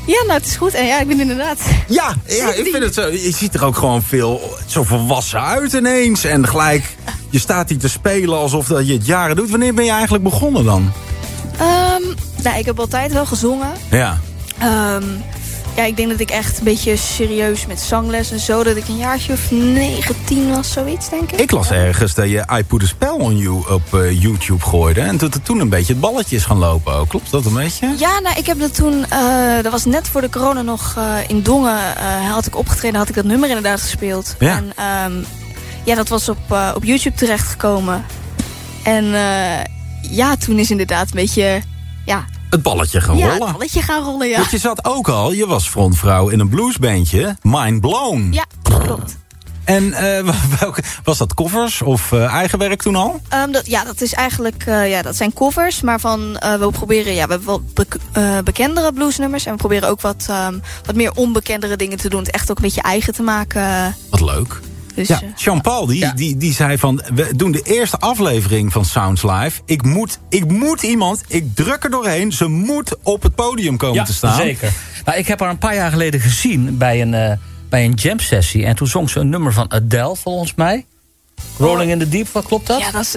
Ja, 0.07 0.23
nou, 0.23 0.33
het 0.33 0.47
is 0.47 0.57
goed. 0.57 0.75
En 0.75 0.87
ja, 0.87 1.01
ik 1.01 1.09
ben 1.09 1.21
inderdaad... 1.21 1.59
Ja, 1.89 2.15
ja 2.27 2.53
ik 2.53 2.69
vind 2.73 2.85
het 2.85 2.95
zo. 2.95 3.09
Je 3.09 3.33
ziet 3.33 3.55
er 3.55 3.65
ook 3.65 3.77
gewoon 3.77 4.03
veel 4.03 4.57
zo 4.67 4.83
volwassen 4.83 5.41
uit 5.43 5.73
ineens. 5.73 6.25
En 6.25 6.49
gelijk, 6.49 6.97
je 7.31 7.39
staat 7.39 7.69
hier 7.69 7.79
te 7.79 7.89
spelen 7.89 8.39
alsof 8.39 8.67
dat 8.67 8.87
je 8.87 8.93
het 8.93 9.07
jaren 9.07 9.37
doet. 9.37 9.51
Wanneer 9.51 9.75
ben 9.75 9.85
je 9.85 9.91
eigenlijk 9.91 10.25
begonnen 10.25 10.65
dan? 10.65 10.93
Ehm, 11.59 12.03
nou, 12.43 12.59
ik 12.59 12.65
heb 12.65 12.81
altijd 12.81 13.13
wel 13.13 13.27
gezongen. 13.27 13.73
Ja. 13.91 14.19
Ehm, 14.59 15.05
ja, 15.77 15.85
ik 15.85 15.97
denk 15.97 16.11
dat 16.11 16.21
ik 16.21 16.31
echt 16.31 16.59
een 16.59 16.65
beetje 16.65 16.97
serieus 16.97 17.67
met 17.67 17.81
zangles 17.81 18.31
en 18.31 18.41
zo... 18.41 18.63
dat 18.63 18.77
ik 18.77 18.89
een 18.89 18.97
jaartje 18.97 19.33
of 19.33 19.51
19 19.51 20.51
was, 20.51 20.73
zoiiets, 20.73 21.09
denk 21.09 21.33
ik. 21.33 21.41
Ik 21.41 21.51
las 21.51 21.71
ergens 21.71 22.15
dat 22.15 22.29
je 22.29 22.47
I 22.59 22.65
Put 22.65 22.83
a 22.83 22.87
Spell 22.87 23.09
on 23.09 23.37
You 23.37 23.73
op 23.73 23.95
eh, 23.95 24.23
YouTube 24.23 24.65
gooide. 24.65 25.01
En 25.01 25.17
dat 25.17 25.35
er 25.35 25.43
toen 25.43 25.61
een 25.61 25.69
beetje 25.69 25.93
het 25.93 26.03
balletje 26.03 26.37
is 26.37 26.45
gaan 26.45 26.59
lopen 26.59 26.93
ook. 26.93 27.09
Klopt 27.09 27.31
dat 27.31 27.45
een 27.45 27.55
beetje? 27.55 27.95
Ja, 27.99 28.21
nou, 28.21 28.39
ik 28.39 28.47
heb 28.47 28.61
dat 28.61 28.75
toen... 28.75 29.05
eh, 29.09 29.63
dat 29.63 29.73
was 29.73 29.85
net 29.85 30.09
voor 30.09 30.21
de 30.21 30.31
corona 30.31 30.63
nog 30.63 30.95
eh, 30.97 31.17
in 31.27 31.43
Dongen. 31.43 31.79
had 32.29 32.47
ik 32.47 32.57
opgetreden, 32.57 32.99
had 32.99 33.09
ik 33.09 33.15
dat 33.15 33.25
nummer 33.25 33.49
inderdaad 33.49 33.81
gespeeld. 33.81 34.37
Ja. 34.39 34.57
En 34.57 34.73
ehm, 34.77 35.23
ja, 35.85 35.95
dat 35.95 36.09
was 36.09 36.29
op, 36.29 36.73
op 36.75 36.85
YouTube 36.85 37.17
terechtgekomen. 37.17 38.05
En 38.83 39.05
ja, 40.11 40.37
toen 40.37 40.59
is 40.59 40.71
inderdaad 40.71 41.07
een 41.07 41.15
beetje... 41.15 41.63
Ja, 42.05 42.25
Het 42.51 42.63
balletje 42.63 43.01
gaan 43.01 43.17
ja, 43.17 43.27
rollen. 43.27 43.43
het 43.43 43.53
balletje 43.53 43.83
gaan 43.83 44.05
rollen, 44.05 44.29
ja. 44.29 44.39
Want 44.39 44.51
je 44.51 44.59
zat 44.59 44.85
ook 44.85 45.09
al, 45.09 45.33
je 45.33 45.47
was 45.47 45.69
frontvrouw 45.69 46.29
in 46.29 46.41
een 46.41 46.49
bluesbandje. 46.49 47.37
Mind 47.43 47.81
Blown. 47.81 48.29
Ja, 48.33 48.45
klopt. 48.63 49.17
En 49.65 49.91
welke, 50.61 50.83
was 51.05 51.19
dat 51.19 51.35
covers 51.35 51.83
of 51.83 52.13
eh, 52.13 52.25
eigen 52.25 52.59
werk 52.59 52.83
toen 52.83 52.97
al? 52.97 53.21
Ehm, 53.29 53.51
dat, 53.51 53.67
ja, 53.67 53.85
dat 53.85 54.01
is 54.01 54.13
eigenlijk, 54.13 54.63
eh, 54.67 54.91
ja, 54.91 55.03
dat 55.03 55.17
zijn 55.17 55.33
covers, 55.33 55.81
maar 55.81 56.01
van, 56.01 56.33
we 56.33 56.69
proberen, 56.73 57.15
ja, 57.15 57.27
we 57.27 57.33
hebben 57.33 57.67
eh, 58.13 58.39
bekendere 58.45 58.93
bluesnummers 58.93 59.47
en 59.47 59.53
we 59.53 59.59
proberen 59.59 59.89
ook 59.89 60.01
wat, 60.01 60.27
ehm, 60.29 60.59
wat 60.85 60.95
meer 60.95 61.13
onbekendere 61.15 61.77
dingen 61.77 61.99
te 61.99 62.09
doen, 62.09 62.21
het 62.21 62.31
echt 62.31 62.51
ook 62.51 62.57
een 62.57 62.63
beetje 62.63 62.83
eigen 62.83 63.15
te 63.15 63.23
maken. 63.23 63.97
Wat 64.11 64.21
leuk. 64.21 64.61
Dus, 64.95 65.09
ja, 65.09 65.21
eh, 65.23 65.29
Jean-Paul 65.37 65.87
die, 65.87 66.15
die, 66.15 66.37
die 66.37 66.53
zei 66.53 66.79
van... 66.79 67.03
we 67.15 67.37
doen 67.37 67.53
de 67.53 67.63
eerste 67.63 67.99
aflevering 67.99 68.73
van 68.73 68.85
Sounds 68.85 69.23
Live. 69.23 69.61
Ik 69.65 69.83
moet, 69.83 70.19
ik 70.29 70.51
moet 70.51 70.83
iemand, 70.83 71.23
ik 71.29 71.45
druk 71.55 71.85
er 71.85 71.91
doorheen. 71.91 72.33
Ze 72.33 72.47
moet 72.47 72.97
op 73.03 73.23
het 73.23 73.35
podium 73.35 73.77
komen 73.77 73.97
Ja, 73.97 74.05
te 74.05 74.13
staan. 74.15 74.37
zeker. 74.37 74.73
Nou, 75.05 75.19
ik 75.19 75.27
heb 75.27 75.41
haar 75.41 75.51
een 75.51 75.59
paar 75.59 75.75
jaar 75.75 75.91
geleden 75.91 76.21
gezien 76.21 76.79
bij 76.79 77.03
een, 77.03 77.15
eh, 77.15 77.33
bij 77.69 77.85
een 77.85 77.93
jam 77.93 78.19
sessie. 78.19 78.65
En 78.65 78.77
toen 78.77 78.87
zong 78.87 79.11
ze 79.11 79.21
een 79.21 79.29
nummer 79.29 79.53
van 79.53 79.73
Adele, 79.73 80.17
volgens 80.17 80.55
mij. 80.55 80.85
Rolling 81.59 81.91
in 81.91 81.99
the 81.99 82.09
Deep, 82.09 82.29
wat 82.33 82.47
klopt 82.47 82.67
dat? 82.67 82.81
Ja, 82.81 82.91
dat 82.91 83.01
is... 83.03 83.17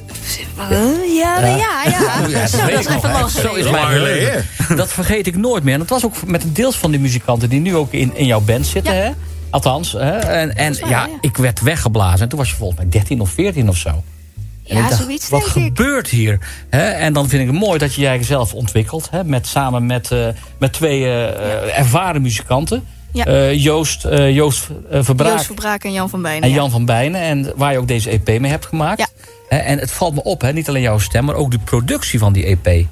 eh, 0.69 0.79
ja, 1.17 1.39
ja, 1.39 1.55
ja. 1.85 2.27
ja. 2.27 2.47
Zo, 2.47 2.57
dat 2.57 2.69
dat 2.71 2.79
is 2.79 2.87
even 2.95 3.29
Zo 3.29 3.53
is 3.53 3.69
mijn 3.69 4.87
vergeet 4.87 5.27
ik 5.27 5.35
nooit 5.35 5.63
meer. 5.63 5.73
En 5.73 5.79
dat 5.79 5.89
was 5.89 6.05
ook 6.05 6.25
met 6.25 6.43
een 6.43 6.53
deels 6.53 6.75
van 6.77 6.91
die 6.91 6.99
muzikanten 6.99 7.49
die 7.49 7.59
nu 7.59 7.75
ook 7.75 7.91
in, 7.91 8.15
in 8.15 8.25
jouw 8.25 8.39
band 8.41 8.65
zitten. 8.67 8.95
Ja. 8.95 9.01
Hè? 9.01 9.11
Althans. 9.49 9.91
Hè? 9.91 10.11
En, 10.17 10.55
en 10.55 10.75
mij, 10.81 10.89
ja, 10.89 11.05
ja. 11.05 11.09
ik 11.21 11.37
werd 11.37 11.61
weggeblazen. 11.61 12.19
En 12.21 12.29
toen 12.29 12.39
was 12.39 12.49
je 12.49 12.55
volgens 12.55 12.79
mij 12.79 12.89
13 12.89 13.21
of 13.21 13.29
14 13.29 13.69
of 13.69 13.77
zo. 13.77 13.89
En 13.89 14.75
Ja, 14.75 14.81
dacht, 14.89 15.01
zoiets 15.01 15.29
wat 15.29 15.41
denk 15.41 15.55
ik. 15.55 15.63
gebeurt 15.77 16.07
hier? 16.09 16.39
Hè? 16.69 16.89
En 16.89 17.13
dan 17.13 17.29
vind 17.29 17.41
ik 17.41 17.47
het 17.47 17.57
mooi 17.59 17.79
dat 17.79 17.93
je 17.93 18.01
jij 18.01 18.23
zelf 18.23 18.53
ontwikkelt. 18.53 19.09
Met, 19.25 19.47
samen 19.47 19.85
met, 19.85 20.11
eh, 20.11 20.27
met 20.59 20.73
twee 20.73 21.03
eh, 21.03 21.27
eh, 21.27 21.79
ervaren 21.79 22.21
muzikanten. 22.21 22.85
Ja. 23.11 23.51
Joost, 23.51 24.07
Joost 24.31 24.67
Verbraak 24.91 25.31
Joost 25.31 25.45
Verbraak 25.45 25.83
en 25.83 25.91
Jan 25.91 26.09
van 26.09 26.21
Bijnen. 26.21 26.41
en 26.43 26.49
ja. 26.49 26.55
Jan 26.55 26.71
van 26.71 26.85
Bijnen. 26.85 27.21
En 27.21 27.51
waar 27.55 27.71
je 27.71 27.77
ook 27.77 27.87
deze 27.87 28.09
EP 28.09 28.39
mee 28.39 28.51
hebt 28.51 28.65
gemaakt. 28.65 28.99
Ja. 28.99 29.07
Hè, 29.49 29.57
En 29.57 29.79
het 29.79 29.91
valt 29.91 30.13
me 30.13 30.23
op, 30.23 30.41
hè, 30.41 30.53
niet 30.53 30.69
alleen 30.69 30.81
jouw 30.81 30.99
stem, 30.99 31.25
maar 31.25 31.35
ook 31.35 31.51
de 31.51 31.59
productie 31.59 32.19
van 32.19 32.33
die 32.33 32.45
EP. 32.45 32.85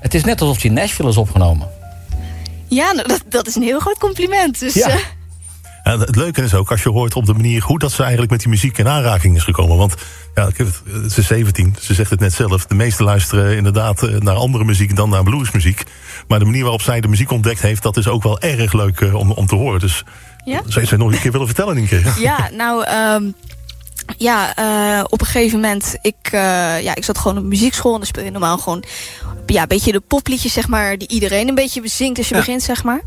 Het 0.00 0.14
is 0.14 0.24
net 0.24 0.40
alsof 0.40 0.56
die 0.60 0.70
in 0.70 0.76
Nashville 0.76 1.08
is 1.08 1.16
opgenomen. 1.16 1.68
Ja, 2.68 2.92
nou, 2.92 3.08
dat, 3.08 3.22
dat 3.28 3.46
is 3.46 3.54
een 3.54 3.62
heel 3.62 3.80
groot 3.80 3.98
compliment. 3.98 4.58
Dus, 4.58 4.74
Ja. 4.74 4.96
Eh, 5.86 5.92
En 5.92 6.00
het 6.00 6.16
leuke 6.16 6.42
is 6.42 6.54
ook 6.54 6.70
als 6.70 6.82
je 6.82 6.88
hoort 6.88 7.14
op 7.14 7.26
de 7.26 7.32
manier 7.32 7.62
hoe 7.62 7.78
dat 7.78 7.92
ze 7.92 8.00
eigenlijk 8.02 8.30
met 8.30 8.40
die 8.40 8.48
muziek 8.48 8.78
in 8.78 8.88
aanraking 8.88 9.36
is 9.36 9.42
gekomen. 9.44 9.76
Want 9.76 9.94
ja, 10.34 10.46
ik 10.46 10.56
heb 10.56 10.66
het, 10.66 11.12
ze 11.12 11.20
is 11.20 11.26
17, 11.26 11.74
ze 11.80 11.94
zegt 11.94 12.10
het 12.10 12.20
net 12.20 12.32
zelf. 12.32 12.66
De 12.66 12.74
meesten 12.74 13.04
luisteren 13.04 13.56
inderdaad 13.56 14.02
eh, 14.02 14.20
naar 14.20 14.34
andere 14.34 14.64
muziek 14.64 14.96
dan 14.96 15.10
naar 15.10 15.22
bluesmuziek. 15.22 15.82
Maar 16.28 16.38
de 16.38 16.44
manier 16.44 16.62
waarop 16.62 16.82
zij 16.82 17.00
de 17.00 17.08
muziek 17.08 17.30
ontdekt 17.30 17.60
heeft, 17.60 17.82
dat 17.82 17.96
is 17.96 18.08
ook 18.08 18.22
wel 18.22 18.40
erg 18.40 18.72
leuk 18.72 19.00
eh, 19.00 19.14
om, 19.14 19.30
om 19.30 19.46
te 19.46 19.54
horen. 19.54 19.80
Dus 19.80 20.04
Ja? 20.44 20.60
zou 20.66 20.84
je 20.84 20.90
het 20.90 20.98
nog 20.98 21.12
een 21.12 21.20
keer 21.20 21.32
willen 21.32 21.46
vertellen, 21.46 21.74
Nienke? 21.74 22.02
Ja, 22.18 22.48
nou, 22.52 22.84
ehm, 22.84 23.30
ja, 24.18 24.54
eh, 24.54 25.04
op 25.08 25.20
een 25.20 25.26
gegeven 25.26 25.60
moment, 25.60 25.96
ik, 26.02 26.16
eh, 26.22 26.82
ja, 26.82 26.94
ik 26.94 27.04
zat 27.04 27.18
gewoon 27.18 27.38
op 27.38 27.44
muziekschool 27.44 27.92
en 27.92 27.98
dan 27.98 28.06
speel 28.06 28.24
je 28.24 28.30
normaal 28.30 28.58
gewoon, 28.58 28.84
ja, 29.46 29.62
een 29.62 29.68
beetje 29.68 29.92
de 29.92 30.00
popliedjes, 30.00 30.52
zeg 30.52 30.68
maar, 30.68 30.98
die 30.98 31.08
iedereen 31.08 31.48
een 31.48 31.54
beetje 31.54 31.80
bezingt 31.80 32.18
als 32.18 32.28
je 32.28 32.34
begint, 32.34 32.62
zeg 32.62 32.84
maar. 32.84 33.00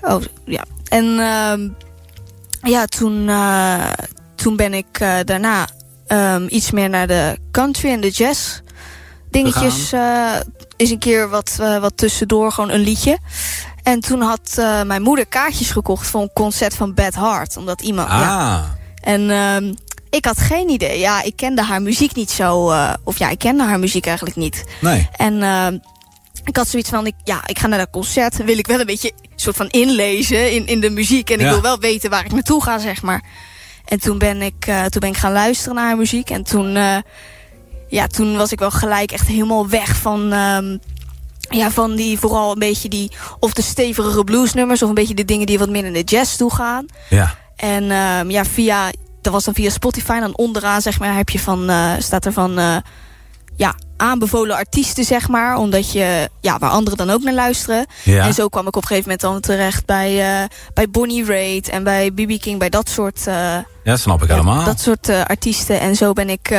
Oh, 0.00 0.22
ja. 0.44 0.64
En, 0.88 1.18
ehm, 1.18 1.68
ja, 2.64 2.86
toen, 2.86 3.28
eh, 3.28 3.92
toen 4.34 4.56
ben 4.56 4.74
ik 4.74 4.86
eh, 5.00 5.16
daarna 5.24 5.68
ehm, 6.06 6.46
iets 6.48 6.70
meer 6.70 6.88
naar 6.88 7.06
de 7.06 7.38
country 7.50 7.90
en 7.90 8.00
de 8.00 8.10
jazz 8.10 8.60
dingetjes, 9.30 9.92
eh, 9.92 10.34
is 10.76 10.90
een 10.90 10.98
keer 10.98 11.28
wat, 11.28 11.56
wat 11.80 11.96
tussendoor, 11.96 12.52
gewoon 12.52 12.70
een 12.70 12.80
liedje. 12.80 13.18
En 13.82 14.00
toen 14.00 14.20
had 14.20 14.54
mijn 14.86 15.02
moeder 15.02 15.26
kaartjes 15.26 15.70
gekocht 15.70 16.06
voor 16.06 16.22
een 16.22 16.32
concert 16.34 16.74
van 16.74 16.94
Bad 16.94 17.14
Heart. 17.14 17.56
Omdat 17.56 17.80
iemand. 17.80 18.08
Ja. 18.08 18.54
Ah. 18.54 18.64
En 19.00 19.30
ehm, 19.30 19.74
ik 20.10 20.24
had 20.24 20.38
geen 20.38 20.68
idee. 20.68 20.98
Ja, 20.98 21.22
ik 21.22 21.36
kende 21.36 21.62
haar 21.62 21.82
muziek 21.82 22.14
niet 22.14 22.30
zo. 22.30 22.72
of 23.04 23.18
ja, 23.18 23.28
ik 23.28 23.38
kende 23.38 23.62
haar 23.62 23.78
muziek 23.78 24.06
eigenlijk 24.06 24.36
niet. 24.36 24.64
Nee. 24.80 25.08
En 25.16 25.42
ehm, 25.42 25.78
ik 26.44 26.56
had 26.56 26.68
zoiets 26.68 26.88
van, 26.90 27.06
ik, 27.06 27.14
ja, 27.24 27.40
ik 27.46 27.58
ga 27.58 27.66
naar 27.66 27.78
dat 27.78 27.90
concert. 27.90 28.44
Wil 28.44 28.58
ik 28.58 28.66
wel 28.66 28.80
een 28.80 28.86
beetje 28.86 29.12
soort 29.36 29.56
van 29.56 29.68
inlezen 29.68 30.52
in, 30.52 30.66
in 30.66 30.80
de 30.80 30.90
muziek. 30.90 31.30
En 31.30 31.34
ik 31.38 31.40
Ja. 31.44 31.50
wil 31.50 31.60
wel 31.60 31.78
weten 31.78 32.10
waar 32.10 32.24
ik 32.24 32.32
naartoe 32.32 32.62
ga, 32.62 32.78
zeg 32.78 33.02
maar. 33.02 33.22
En 33.84 34.00
toen 34.00 34.18
ben 34.18 34.42
ik, 34.42 34.66
eh, 34.66 34.84
toen 34.84 35.00
ben 35.00 35.08
ik 35.10 35.16
gaan 35.16 35.32
luisteren 35.32 35.74
naar 35.74 35.86
haar 35.86 35.96
muziek. 35.96 36.30
En 36.30 36.42
toen, 36.42 36.76
eh, 36.76 36.96
ja, 37.88 38.06
toen 38.06 38.36
was 38.36 38.52
ik 38.52 38.58
wel 38.58 38.70
gelijk 38.70 39.12
echt 39.12 39.26
helemaal 39.26 39.68
weg 39.68 39.96
van... 39.96 40.32
ehm, 40.32 40.76
ja, 41.50 41.70
van 41.70 41.94
die 41.94 42.18
vooral 42.18 42.52
een 42.52 42.58
beetje 42.58 42.88
die... 42.88 43.10
Of 43.38 43.52
de 43.52 43.62
stevigere 43.62 44.24
bluesnummers... 44.24 44.82
of 44.82 44.88
een 44.88 44.94
beetje 44.94 45.14
de 45.14 45.24
dingen 45.24 45.46
die 45.46 45.58
wat 45.58 45.68
meer 45.68 45.84
in 45.84 45.92
de 45.92 46.02
jazz 46.02 46.36
toe 46.36 46.54
gaan. 46.54 46.86
Ja. 47.10 47.34
En 47.56 47.90
ehm, 47.90 48.30
ja, 48.30 48.44
via, 48.44 48.90
dat 49.22 49.32
was 49.32 49.44
dan 49.44 49.54
via 49.54 49.70
Spotify. 49.70 50.12
En 50.12 50.20
dan 50.20 50.36
onderaan 50.36 50.82
zeg 50.82 50.98
maar, 50.98 51.16
heb 51.16 51.28
je 51.28 51.38
van, 51.38 51.70
eh, 51.70 51.92
staat 51.98 52.24
er 52.24 52.32
van 52.32 52.82
ja, 53.56 53.74
aanbevolen 53.96 54.56
artiesten, 54.56 55.04
zeg 55.04 55.28
maar. 55.28 55.56
Omdat 55.56 55.92
je, 55.92 56.28
ja, 56.40 56.58
waar 56.58 56.70
anderen 56.70 56.98
dan 56.98 57.10
ook 57.10 57.22
naar 57.22 57.34
luisteren. 57.34 57.86
Ja. 58.02 58.26
En 58.26 58.34
zo 58.34 58.48
kwam 58.48 58.66
ik 58.66 58.76
op 58.76 58.82
een 58.82 58.88
gegeven 58.88 59.10
moment 59.10 59.20
dan 59.20 59.40
terecht 59.56 59.86
bij, 59.86 60.40
eh, 60.42 60.48
bij 60.74 60.90
Bonnie 60.90 61.24
Raitt 61.24 61.68
en 61.68 61.84
bij 61.84 62.10
B.B. 62.10 62.40
King. 62.40 62.58
Bij 62.58 62.68
dat 62.68 62.88
soort, 62.88 63.26
eh, 63.26 63.56
Ja, 63.84 63.96
snap 63.96 64.22
ik 64.22 64.28
helemaal. 64.28 64.64
dat 64.64 64.80
soort 64.80 65.08
eh, 65.08 65.24
artiesten. 65.24 65.80
En 65.80 65.96
zo 65.96 66.12
ben 66.12 66.28
ik 66.30 66.50
eh, 66.50 66.58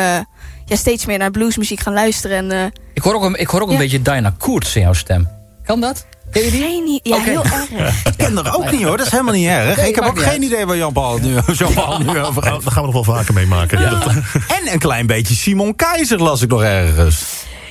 ja, 0.66 0.76
steeds 0.76 1.06
meer 1.06 1.18
naar 1.18 1.32
bluesmuziek 1.32 1.80
gaan 1.80 1.94
luisteren. 1.94 2.38
En, 2.38 2.52
eh, 2.52 2.66
Ik 2.94 3.02
hoor 3.02 3.14
ook 3.14 3.24
een, 3.24 3.40
ik 3.40 3.48
hoor 3.48 3.62
ook 3.62 3.68
een 3.68 3.74
Ja. 3.74 3.80
beetje 3.80 4.02
Diana 4.02 4.34
Koerts 4.38 4.76
in 4.76 4.82
jouw 4.82 4.94
stem. 4.94 5.28
Kan 5.64 5.82
dat? 5.82 6.06
Ken 6.32 6.44
je 6.44 6.52
die? 6.52 6.62
geen, 6.62 6.88
i- 6.88 7.00
ja, 7.04 7.18
heel 7.20 7.44
erg. 7.44 7.70
Ik 8.10 8.14
ken 8.18 8.38
er 8.38 8.56
ook 8.56 8.72
niet 8.72 8.84
hoor, 8.84 8.98
dat 8.98 9.06
is 9.06 9.12
helemaal 9.12 9.34
niet 9.34 9.48
erg. 9.48 9.78
Nee, 9.78 9.88
ik 9.90 9.96
heb 9.96 10.04
ook 10.04 10.20
geen 10.22 10.44
idee 10.44 10.66
waar 10.66 10.78
Jan-Paul 10.78 11.18
nu, 11.18 11.36
Jean-Paul 11.58 12.00
nu 12.00 12.20
over 12.20 12.44
heeft. 12.52 12.64
daar 12.64 12.72
gaan 12.72 12.86
we 12.86 12.92
nog 12.94 13.06
wel 13.06 13.16
vaker 13.16 13.34
mee 13.34 13.46
maken. 13.48 13.90
Dat- 13.90 14.06
En 14.48 14.72
een 14.74 14.80
klein 14.80 15.08
beetje 15.08 15.36
Simon 15.36 15.76
Keizer 15.76 16.22
las 16.22 16.42
ik 16.42 16.50
nog 16.50 16.62
ergens. 16.64 17.24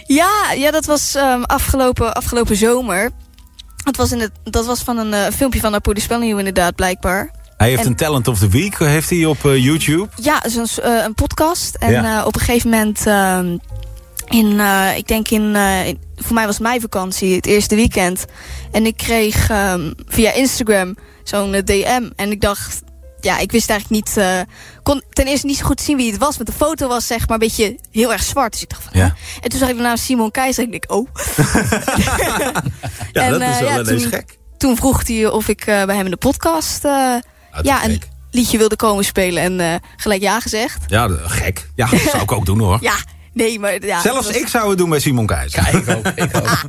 Ja, 0.06 0.30
ja 0.56 0.70
dat 0.70 0.84
was 0.84 1.14
ehm, 1.14 1.42
afgelopen, 1.42 2.14
afgelopen 2.14 2.56
zomer. 2.56 3.10
Dat 3.84 3.96
was, 3.96 4.12
in 4.12 4.20
het, 4.20 4.30
dat 4.44 4.66
was 4.66 4.80
van 4.80 4.98
een 4.98 5.14
eh, 5.14 5.32
filmpje 5.36 5.60
van 5.60 5.74
Apu 5.74 5.92
de 5.94 6.00
Spelnieuw 6.00 6.38
inderdaad, 6.38 6.74
blijkbaar. 6.74 7.30
Hij 7.56 7.68
heeft 7.68 7.82
En- 7.82 7.86
een 7.88 7.96
Talent 7.96 8.28
of 8.28 8.38
the 8.38 8.48
Week, 8.48 8.78
heeft 8.78 9.10
hij 9.10 9.24
op 9.24 9.44
eh, 9.44 9.64
YouTube. 9.64 10.08
Ja, 10.16 10.42
zo'n 10.48 10.66
eh, 10.82 11.02
een 11.04 11.14
podcast. 11.14 11.74
En 11.74 11.90
Ja. 11.90 12.20
eh, 12.20 12.26
op 12.26 12.34
een 12.34 12.40
gegeven 12.40 12.70
moment, 12.70 13.06
ehm, 13.06 13.56
in, 14.28 14.60
eh, 14.60 14.96
ik 14.96 15.06
denk 15.08 15.28
in, 15.28 15.56
eh, 15.56 15.86
in- 15.86 16.00
voor 16.16 16.34
mij 16.34 16.46
was 16.46 16.58
meivakantie, 16.58 17.34
het 17.36 17.46
eerste 17.46 17.74
weekend. 17.74 18.24
En 18.72 18.86
ik 18.86 18.96
kreeg 18.96 19.50
ehm, 19.50 19.92
via 20.06 20.32
Instagram 20.32 20.96
zo'n 21.22 21.54
eh, 21.54 21.62
DM. 21.64 22.10
En 22.16 22.30
ik 22.30 22.40
dacht, 22.40 22.82
ja, 23.20 23.38
ik 23.38 23.52
wist 23.52 23.70
eigenlijk 23.70 24.04
niet, 24.06 24.16
eh, 24.16 24.40
kon 24.82 25.02
ten 25.10 25.26
eerste 25.26 25.46
niet 25.46 25.56
zo 25.56 25.64
goed 25.64 25.80
zien 25.80 25.96
wie 25.96 26.10
het 26.10 26.20
was. 26.20 26.36
Want 26.36 26.48
de 26.48 26.54
foto 26.54 26.88
was 26.88 27.06
zeg 27.06 27.18
maar 27.18 27.40
een 27.40 27.46
beetje 27.46 27.78
heel 27.90 28.12
erg 28.12 28.22
zwart. 28.22 28.52
Dus 28.52 28.62
ik 28.62 28.68
dacht 28.70 28.82
van, 28.82 28.92
Ja. 29.00 29.14
En 29.40 29.48
toen 29.50 29.58
zag 29.58 29.68
ik 29.68 29.76
naam 29.76 29.96
Simon 29.96 30.30
Keizer. 30.30 30.64
En 30.64 30.72
ik 30.72 30.88
dacht, 30.88 31.00
oh. 31.00 31.08
Ja, 33.12 33.22
En, 33.22 33.30
dat 33.32 33.40
is 33.40 33.60
wel 33.60 33.68
ja, 33.68 33.82
toen- 33.82 34.00
gek. 34.00 34.38
Toen 34.56 34.76
vroeg 34.76 35.06
hij 35.06 35.28
of 35.28 35.48
ik 35.48 35.62
bij 35.64 35.96
hem 35.96 36.04
in 36.04 36.10
de 36.10 36.16
podcast 36.16 36.84
eh, 36.84 37.14
ja, 37.62 37.84
een 37.84 38.02
liedje 38.30 38.58
wilde 38.58 38.76
komen 38.76 39.04
spelen. 39.04 39.60
En 39.60 39.80
gelijk 39.96 40.20
ja 40.22 40.40
gezegd. 40.40 40.78
Ja, 40.86 41.08
gek. 41.08 41.68
Ja, 41.74 41.86
dat 41.86 42.00
zou 42.10 42.22
ik 42.22 42.32
ook 42.32 42.46
doen 42.46 42.58
hoor. 42.58 42.78
Ja, 42.80 42.94
nee, 43.34 43.58
maar... 43.58 43.84
Ja, 43.86 44.00
Zelfs 44.00 44.26
was- 44.26 44.36
ik 44.36 44.48
zou 44.48 44.68
het 44.68 44.78
doen 44.78 44.88
bij 44.90 45.00
Simon 45.00 45.26
Keizer. 45.26 45.74
ik 45.74 45.88
ook. 45.96 46.06
Ik 46.06 46.36
ook. 46.36 46.62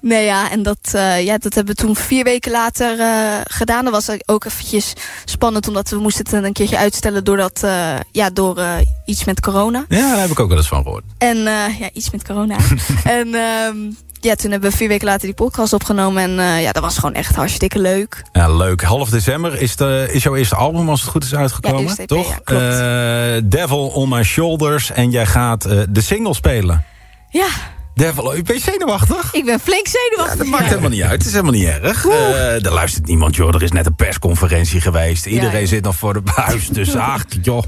Nee, 0.00 0.24
ja, 0.24 0.50
en 0.50 0.62
dat, 0.62 0.78
eh, 0.92 1.24
ja, 1.24 1.38
dat 1.38 1.54
hebben 1.54 1.74
we 1.74 1.82
toen 1.82 1.96
vier 1.96 2.24
weken 2.24 2.50
later 2.52 3.00
eh, 3.00 3.40
gedaan. 3.44 3.84
Dat 3.84 3.92
was 3.92 4.18
ook 4.26 4.44
eventjes 4.44 4.92
spannend, 5.24 5.68
omdat 5.68 5.88
we 5.88 5.96
moesten 5.96 6.24
het 6.36 6.44
een 6.44 6.52
keertje 6.52 6.78
uitstellen... 6.78 7.24
doordat, 7.24 7.62
eh, 7.62 7.94
ja, 8.12 8.30
door 8.30 8.58
eh, 8.58 8.74
iets 9.06 9.24
met 9.24 9.40
corona. 9.40 9.84
Ja, 9.88 10.08
daar 10.10 10.20
heb 10.20 10.30
ik 10.30 10.40
ook 10.40 10.48
wel 10.48 10.56
eens 10.56 10.68
van 10.68 10.82
gehoord. 10.82 11.04
En 11.18 11.36
eh, 11.36 11.78
ja, 11.80 11.90
iets 11.92 12.10
met 12.10 12.24
corona. 12.26 12.56
en 13.04 13.34
ehm, 13.34 13.76
ja, 14.20 14.34
toen 14.34 14.50
hebben 14.50 14.70
we 14.70 14.76
vier 14.76 14.88
weken 14.88 15.06
later 15.06 15.26
die 15.26 15.34
podcast 15.34 15.72
opgenomen. 15.72 16.22
En 16.22 16.38
eh, 16.38 16.62
ja, 16.62 16.72
dat 16.72 16.82
was 16.82 16.98
gewoon 16.98 17.14
echt 17.14 17.34
hartstikke 17.34 17.78
leuk. 17.78 18.22
Ja, 18.32 18.56
leuk. 18.56 18.82
Half 18.82 19.08
december 19.08 19.60
is, 19.60 19.76
de, 19.76 20.08
is 20.10 20.22
jouw 20.22 20.34
eerste 20.34 20.54
album, 20.54 20.88
als 20.88 21.00
het 21.00 21.10
goed 21.10 21.24
is, 21.24 21.34
uitgekomen. 21.34 21.82
Ja, 21.82 21.96
EP, 21.96 22.06
toch? 22.08 22.28
ja, 22.28 22.38
klopt. 22.44 22.62
Eh, 22.62 23.50
Devil 23.50 23.86
on 23.86 24.08
My 24.08 24.22
Shoulders. 24.22 24.90
En 24.90 25.10
jij 25.10 25.26
gaat 25.26 25.64
eh, 25.64 25.80
de 25.88 26.00
single 26.00 26.34
spelen. 26.34 26.84
Ja, 27.30 27.48
Devil, 27.96 28.42
ben 28.44 28.54
je 28.54 28.60
zenuwachtig? 28.60 29.34
ik 29.34 29.44
ben 29.44 29.60
flink 29.60 29.86
zenuwachtig. 29.86 30.38
Dat 30.38 30.46
maakt 30.46 30.66
helemaal 30.66 30.90
niet 30.90 31.02
uit. 31.02 31.12
Het 31.12 31.26
is 31.26 31.32
helemaal 31.32 31.52
niet 31.52 31.64
erg. 31.66 32.06
Eh 32.06 32.64
er 32.64 32.72
luistert 32.72 33.06
niemand, 33.06 33.36
joh. 33.36 33.54
Er 33.54 33.62
is 33.62 33.70
net 33.70 33.86
een 33.86 33.94
persconferentie 33.94 34.80
geweest. 34.80 35.26
Iedereen 35.26 35.60
ja. 35.60 35.66
zit 35.66 35.84
nog 35.84 35.96
voor 35.96 36.12
de 36.12 36.22
buis. 36.36 36.68
Dus 36.68 36.96
ach, 37.14 37.24
joh. 37.42 37.62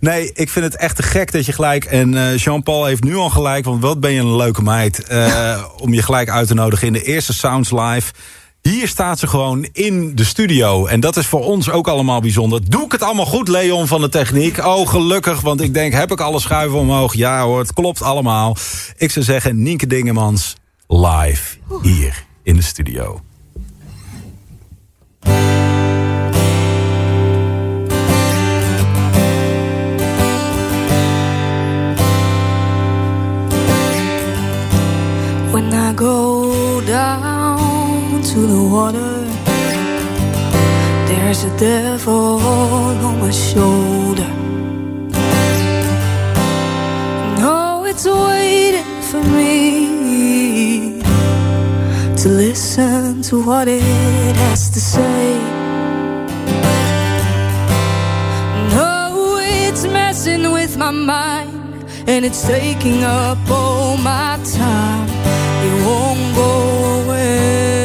Nee, 0.00 0.32
ik 0.32 0.48
vind 0.48 0.64
het 0.64 0.76
echt 0.76 0.96
te 0.96 1.02
gek 1.02 1.32
dat 1.32 1.46
je 1.46 1.52
gelijk... 1.52 1.84
En 1.84 2.16
eh, 2.16 2.36
Jean-Paul 2.36 2.84
heeft 2.84 3.04
nu 3.04 3.16
al 3.16 3.30
gelijk, 3.30 3.64
want 3.64 3.82
wat 3.82 4.00
ben 4.00 4.12
je 4.12 4.20
een 4.20 4.36
leuke 4.36 4.62
meid... 4.62 5.02
eh, 5.04 5.64
om 5.84 5.94
je 5.94 6.02
gelijk 6.02 6.30
uit 6.30 6.46
te 6.46 6.54
nodigen 6.54 6.86
in 6.86 6.92
de 6.92 7.02
eerste 7.02 7.32
Sounds 7.32 7.70
Live... 7.70 8.12
Hier 8.62 8.88
staat 8.88 9.18
ze 9.18 9.26
gewoon 9.26 9.66
in 9.72 10.14
de 10.14 10.24
studio. 10.24 10.86
En 10.86 11.00
dat 11.00 11.16
is 11.16 11.26
voor 11.26 11.44
ons 11.44 11.70
ook 11.70 11.88
allemaal 11.88 12.20
bijzonder. 12.20 12.70
Doe 12.70 12.84
ik 12.84 12.92
het 12.92 13.02
allemaal 13.02 13.26
goed, 13.26 13.48
Leon 13.48 13.86
van 13.86 14.00
de 14.00 14.08
techniek? 14.08 14.64
Oh, 14.64 14.88
gelukkig, 14.88 15.40
want 15.40 15.60
ik 15.60 15.74
denk, 15.74 15.92
heb 15.92 16.10
ik 16.10 16.20
alle 16.20 16.40
schuiven 16.40 16.78
omhoog? 16.78 17.14
Ja 17.14 17.44
hoor, 17.44 17.58
het 17.58 17.72
klopt 17.72 18.02
allemaal. 18.02 18.56
Ik 18.96 19.10
zou 19.10 19.24
zeggen, 19.24 19.62
Nienke 19.62 19.86
Dingemans, 19.86 20.54
live 20.86 21.56
hier 21.82 22.24
in 22.42 22.56
de 22.56 22.62
studio. 22.62 23.20
To 38.30 38.38
the 38.54 38.62
water, 38.76 39.14
there's 41.08 41.44
a 41.44 41.56
devil 41.58 42.38
on 42.38 43.18
my 43.20 43.30
shoulder. 43.30 44.30
No, 47.42 47.84
it's 47.90 48.06
waiting 48.06 49.02
for 49.10 49.22
me 49.38 51.02
to 52.22 52.28
listen 52.28 53.22
to 53.22 53.42
what 53.44 53.66
it 53.66 53.82
has 54.36 54.70
to 54.70 54.80
say. 54.80 55.38
No, 58.76 59.38
it's 59.40 59.84
messing 59.84 60.52
with 60.52 60.76
my 60.76 60.92
mind 60.92 61.84
and 62.06 62.24
it's 62.24 62.46
taking 62.46 63.02
up 63.02 63.38
all 63.50 63.96
my 63.96 64.38
time. 64.54 65.08
It 65.66 65.74
won't 65.86 66.34
go 66.34 66.50
away, 67.02 67.81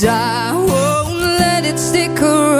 Cause 0.00 0.08
I 0.08 0.52
won't 0.56 1.14
let 1.38 1.66
it 1.66 1.78
stick 1.78 2.22
around. 2.22 2.56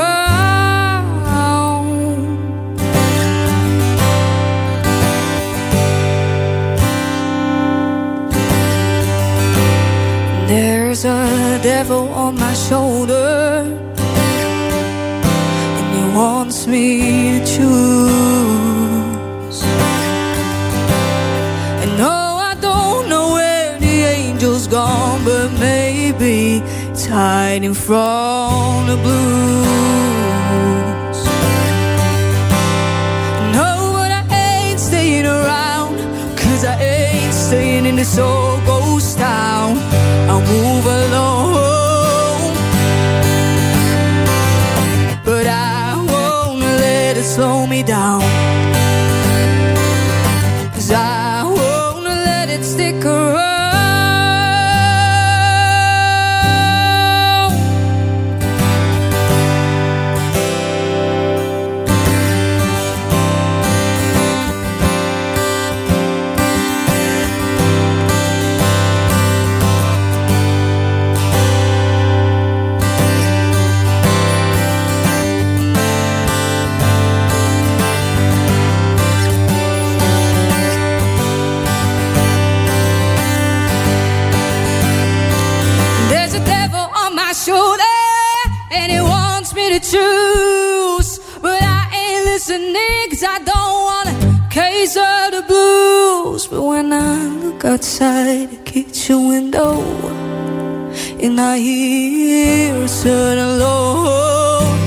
There's 10.48 11.07
a 11.07 11.59
devil 11.62 12.11
on 12.11 12.35
my 12.35 12.53
shoulder, 12.53 13.64
and 15.79 15.94
he 15.96 16.03
wants 16.14 16.66
me 16.66 17.38
to 17.38 17.44
choose. 17.46 17.70
And 21.81 21.96
no, 21.96 22.11
I 22.50 22.55
don't 22.61 23.09
know 23.09 23.33
where 23.33 23.79
the 23.79 24.03
angels 24.18 24.66
gone, 24.66 25.24
but 25.24 25.50
maybe 25.59 26.62
it's 27.00 27.08
hiding 27.08 27.72
from 27.72 28.86
the 28.86 28.96
blues. 28.96 29.64
No, 33.56 33.92
but 33.96 34.10
I 34.12 34.22
ain't 34.68 34.78
staying 34.78 35.24
around, 35.24 35.96
cause 36.36 36.62
I 36.64 36.76
ain't 36.78 37.32
staying 37.32 37.86
in 37.86 37.96
this 37.96 38.18
old 38.18 38.62
ghost 38.66 39.16
town. 39.16 39.78
I'll 40.28 40.42
move 40.42 40.84
along, 40.84 42.54
but 45.24 45.46
I 45.46 45.94
won't 45.96 46.60
let 46.60 47.16
it 47.16 47.24
slow 47.24 47.66
me 47.66 47.82
down. 47.82 48.39
Blues. 96.40 96.46
But 96.48 96.62
when 96.62 96.92
I 96.92 97.26
look 97.44 97.64
outside 97.64 98.50
the 98.50 98.57
kitchen 98.57 99.29
window, 99.29 99.81
and 101.20 101.40
I 101.40 101.59
hear 101.59 102.74
a 102.74 102.88
certain 102.88 103.59
Lord. 103.59 104.79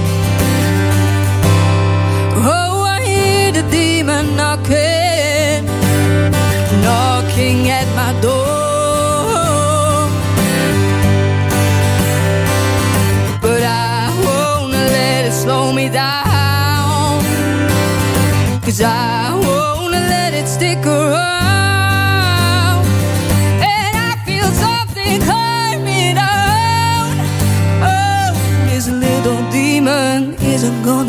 Oh, 2.45 2.83
I 2.87 3.01
hear 3.05 3.51
the 3.51 3.63
demon 3.69 4.35
knocking, 4.35 5.65
knocking 6.81 7.69
at 7.69 7.87
my 7.95 8.13
door. 8.21 8.61
but 13.41 13.61
I 13.61 14.07
won't 14.25 14.71
let 14.71 15.25
it 15.25 15.33
slow 15.33 15.73
me 15.73 15.89
down. 15.89 17.21
Cause 18.63 18.81
I 18.81 19.12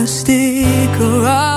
gonna 0.04 0.06
stick 0.06 1.00
around. 1.00 1.53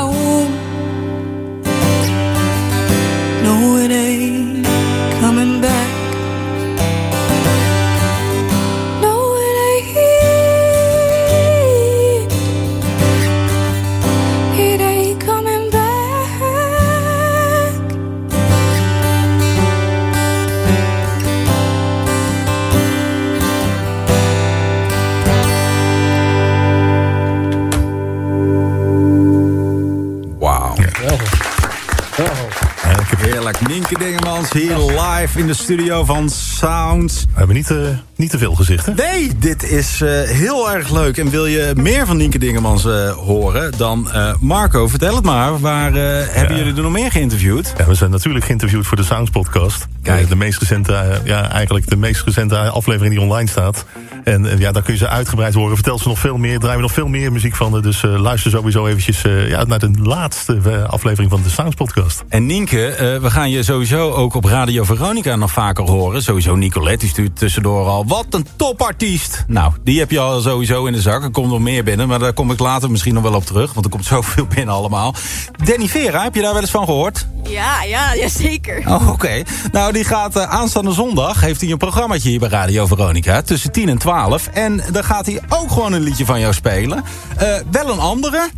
Hier 34.37 34.77
live 34.77 35.39
in 35.39 35.47
de 35.47 35.53
studio 35.53 36.05
van 36.05 36.29
Sounds. 36.29 37.21
We 37.21 37.37
hebben 37.37 37.55
niet, 37.55 37.71
eh, 37.71 37.77
niet 38.15 38.29
te 38.29 38.37
veel 38.37 38.55
gezichten. 38.55 38.95
Nee, 38.95 39.37
dit 39.37 39.63
is 39.63 40.01
eh, 40.01 40.21
heel 40.21 40.71
erg 40.71 40.89
leuk. 40.91 41.17
En 41.17 41.29
wil 41.29 41.45
je 41.45 41.73
meer 41.75 42.05
van 42.05 42.17
Nienke 42.17 42.37
Dingemans 42.37 42.85
eh, 42.85 43.11
horen, 43.11 43.71
dan 43.77 44.07
Marco, 44.39 44.87
vertel 44.87 45.15
het 45.15 45.23
maar. 45.23 45.59
Waar 45.59 45.93
hebben 45.93 46.57
jullie 46.57 46.75
er 46.75 46.81
nog 46.81 46.91
meer 46.91 47.11
geïnterviewd? 47.11 47.73
Ja, 47.77 47.85
we 47.85 47.93
zijn 47.93 48.11
natuurlijk 48.11 48.45
geïnterviewd 48.45 48.87
voor 48.87 48.97
de 48.97 49.03
Sounds 49.03 49.29
podcast. 49.29 49.87
Kijk. 50.01 50.29
De 50.29 50.35
meest 50.35 50.59
recente, 50.59 51.21
ja, 51.23 51.51
eigenlijk 51.51 51.89
de 51.89 51.95
meest 51.95 52.23
recente 52.23 52.57
aflevering 52.57 53.13
die 53.13 53.23
online 53.23 53.49
staat. 53.49 53.85
En 54.27 54.45
eh, 54.45 54.59
ja, 54.59 54.71
daar 54.71 54.83
kun 54.83 54.93
je 54.93 54.99
ze 54.99 55.07
uitgebreid 55.07 55.53
horen. 55.53 55.75
Vertelt 55.75 56.01
ze 56.01 56.07
nog 56.07 56.19
veel 56.19 56.37
meer, 56.37 56.59
draaien 56.59 56.75
we 56.75 56.81
nog 56.81 56.91
veel 56.91 57.07
meer 57.07 57.31
muziek 57.31 57.55
van. 57.55 57.81
Dus 57.81 58.03
eh, 58.03 58.19
luister 58.19 58.51
sowieso 58.51 58.87
eventjes 58.87 59.23
eh, 59.23 59.49
ja, 59.49 59.63
naar 59.63 59.79
de 59.79 59.91
laatste 60.01 60.85
aflevering 60.87 61.31
van 61.31 61.41
de 61.43 61.49
Sounds 61.49 61.75
podcast. 61.75 62.23
En 62.29 62.45
Nienke, 62.45 62.87
eh, 62.87 63.17
we 63.17 63.29
gaan 63.29 63.49
je 63.49 63.63
sowieso 63.63 64.11
ook 64.11 64.33
op 64.33 64.45
Radio 64.45 64.83
Veronica 64.83 65.35
nog 65.35 65.51
vaker 65.51 65.83
horen. 65.83 66.23
Sowieso 66.23 66.55
Nicolette, 66.55 66.99
die 66.99 67.09
stuurt 67.09 67.35
tussendoor 67.35 67.85
al. 67.85 68.05
Wat 68.07 68.25
een 68.29 68.45
topartiest! 68.55 69.43
Nou, 69.47 69.73
die 69.83 69.99
heb 69.99 70.11
je 70.11 70.19
al 70.19 70.41
sowieso 70.41 70.85
in 70.85 70.93
de 70.93 71.01
zak. 71.01 71.23
Er 71.23 71.29
komt 71.29 71.49
nog 71.49 71.59
meer 71.59 71.83
binnen, 71.83 72.07
maar 72.07 72.19
daar 72.19 72.33
kom 72.33 72.51
ik 72.51 72.59
later 72.59 72.91
misschien 72.91 73.13
nog 73.13 73.23
wel 73.23 73.35
op 73.35 73.45
terug. 73.45 73.73
Want 73.73 73.85
er 73.85 73.91
komt 73.91 74.05
zoveel 74.15 74.45
binnen 74.45 74.75
allemaal. 74.75 75.15
Danny 75.63 75.87
Vera, 75.87 76.23
heb 76.23 76.35
je 76.35 76.41
daar 76.41 76.53
wel 76.53 76.61
eens 76.61 76.71
van 76.71 76.85
gehoord? 76.85 77.27
Ja, 77.43 77.83
ja, 77.83 78.13
ja 78.13 78.27
zeker. 78.27 78.83
Oh, 78.87 79.09
oké. 79.09 79.43
Nou, 79.71 79.93
die 79.93 80.03
gaat 80.03 80.37
aanstaande 80.37 80.91
zondag, 80.91 81.41
heeft 81.41 81.61
hij 81.61 81.71
een 81.71 81.77
programmaatje 81.77 82.29
hier 82.29 82.39
bij 82.39 82.49
Radio 82.49 82.85
Veronica. 82.85 83.41
Tussen 83.41 83.71
10 83.71 83.89
en 83.89 83.97
12. 83.97 84.16
En 84.53 84.81
dan 84.91 85.03
gaat 85.03 85.25
hij 85.25 85.41
ook 85.49 85.71
gewoon 85.71 85.93
een 85.93 86.01
liedje 86.01 86.25
van 86.25 86.39
jou 86.39 86.53
spelen. 86.53 87.03
Eh, 87.37 87.55
wel 87.71 87.89
een 87.91 87.99
andere. 87.99 88.49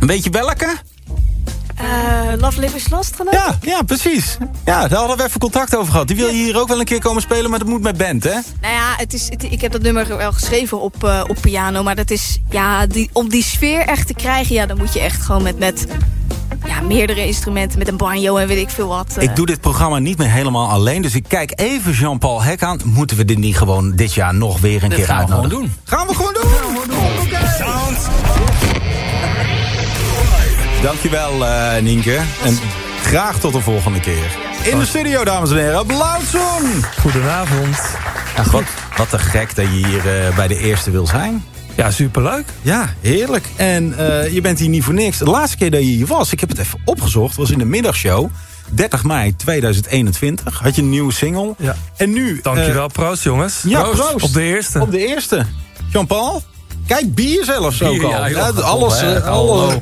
Weet 0.00 0.24
je 0.24 0.30
welke? 0.30 0.76
Eh, 1.76 1.86
Love 2.38 2.60
Live 2.60 2.76
is 2.76 2.88
Lost 2.90 3.16
geloof 3.16 3.32
ik? 3.34 3.38
Ja, 3.38 3.58
ja, 3.60 3.82
precies. 3.82 4.36
Ja, 4.64 4.88
daar 4.88 4.98
hadden 4.98 5.16
we 5.16 5.24
even 5.24 5.40
contact 5.40 5.76
over 5.76 5.92
gehad. 5.92 6.06
Die 6.06 6.16
wil 6.16 6.26
je 6.26 6.32
hier 6.42 6.58
ook 6.60 6.68
wel 6.68 6.78
een 6.78 6.84
keer 6.84 7.00
komen 7.00 7.22
spelen, 7.22 7.50
maar 7.50 7.58
dat 7.58 7.68
moet 7.68 7.82
met 7.82 7.96
band, 7.96 8.24
hè? 8.24 8.30
Nou 8.60 8.74
ja, 8.74 8.94
het 8.96 9.12
is, 9.14 9.28
het- 9.30 9.42
ik 9.42 9.60
heb 9.60 9.72
dat 9.72 9.82
nummer 9.82 10.16
wel 10.16 10.32
geschreven 10.32 10.80
op, 10.80 11.04
eh, 11.04 11.22
op 11.28 11.36
piano. 11.40 11.82
Maar 11.82 11.94
dat 11.96 12.10
is, 12.10 12.38
ja, 12.50 12.86
die, 12.86 13.10
om 13.12 13.28
die 13.28 13.42
sfeer 13.44 13.80
echt 13.80 14.06
te 14.06 14.14
krijgen... 14.14 14.54
ja, 14.54 14.66
dan 14.66 14.78
moet 14.78 14.92
je 14.92 15.00
echt 15.00 15.22
gewoon 15.22 15.42
met, 15.42 15.58
met 15.58 15.86
ja, 16.66 16.80
meerdere 16.80 17.26
instrumenten... 17.26 17.78
met 17.78 17.88
een 17.88 17.96
banjo 17.96 18.36
en 18.36 18.48
weet 18.48 18.58
ik 18.58 18.70
veel 18.70 18.88
wat. 18.88 19.16
eh. 19.16 19.22
Ik 19.22 19.36
doe 19.36 19.46
dit 19.46 19.60
programma 19.60 19.98
niet 19.98 20.18
meer 20.18 20.30
helemaal 20.30 20.68
alleen. 20.68 21.02
Dus 21.02 21.14
ik 21.14 21.24
kijk 21.28 21.52
even 21.60 21.92
Jean-Paul 21.92 22.42
Hek 22.42 22.62
aan. 22.62 22.80
Moeten 22.84 23.16
we 23.16 23.24
dit 23.24 23.38
niet 23.38 23.56
gewoon 23.56 23.92
dit 23.96 24.14
jaar 24.14 24.34
nog 24.34 24.60
weer 24.60 24.82
een 24.82 24.88
keer 24.90 25.04
gaan 25.04 25.26
we 25.26 25.32
uitnodigen? 25.32 25.50
gewoon 25.50 25.66
doen. 25.66 25.76
Gaan 25.84 26.06
we 26.06 26.14
gewoon 26.14 26.32
doen? 26.34 26.50
Dankjewel, 30.82 31.46
eh 31.46 31.82
Nienke. 31.82 32.16
En 32.44 32.58
graag 33.02 33.38
tot 33.38 33.52
de 33.52 33.60
volgende 33.60 34.00
keer. 34.00 34.36
In 34.62 34.78
de 34.78 34.86
studio, 34.86 35.24
dames 35.24 35.50
en 35.50 35.56
heren, 35.56 35.86
Blauwzoen. 35.86 36.84
Goedenavond. 37.00 37.76
Ja, 38.36 38.50
wat, 38.50 38.62
wat 38.96 39.10
te 39.10 39.18
gek 39.18 39.54
dat 39.54 39.64
je 39.64 39.70
hier 39.86 39.98
eh, 40.26 40.36
bij 40.36 40.48
de 40.48 40.58
eerste 40.58 40.90
wil 40.90 41.06
zijn. 41.06 41.44
Ja, 41.80 41.90
superleuk. 41.90 42.44
Ja, 42.62 42.94
heerlijk. 43.00 43.46
En 43.56 43.98
eh, 43.98 44.32
je 44.32 44.40
bent 44.40 44.58
hier 44.58 44.68
niet 44.68 44.84
voor 44.84 44.94
niks. 44.94 45.18
De 45.18 45.24
laatste 45.24 45.56
keer 45.56 45.70
dat 45.70 45.80
je 45.80 45.86
hier 45.86 46.06
was, 46.06 46.32
ik 46.32 46.40
heb 46.40 46.48
het 46.48 46.58
even 46.58 46.80
opgezocht, 46.84 47.36
was 47.36 47.50
in 47.50 47.58
de 47.58 47.64
middagshow. 47.64 48.30
30 48.70 49.04
mei 49.04 49.36
2021 49.36 50.58
had 50.58 50.74
je 50.74 50.82
een 50.82 50.88
nieuwe 50.88 51.12
single. 51.12 51.54
Ja. 51.58 51.76
En 51.96 52.12
nu... 52.12 52.40
Dankjewel, 52.42 52.86
eh, 52.86 52.92
proost 52.92 53.22
jongens. 53.22 53.62
ja, 53.66 53.82
proost. 53.82 54.22
Op 54.22 54.32
de 54.32 54.42
eerste. 54.42 54.80
Op 54.80 54.90
de 54.90 55.06
eerste. 55.06 55.46
Jean-Paul? 55.92 56.42
Kijk, 56.86 57.14
bier 57.14 57.44
zelfs 57.44 57.82
ook 57.82 57.98
Bier, 57.98 58.04
al. 58.04 58.10
ja. 58.10 58.26
Ja, 58.26 58.48
alles, 58.48 59.00
eh, 59.00 59.26
alles, 59.26 59.74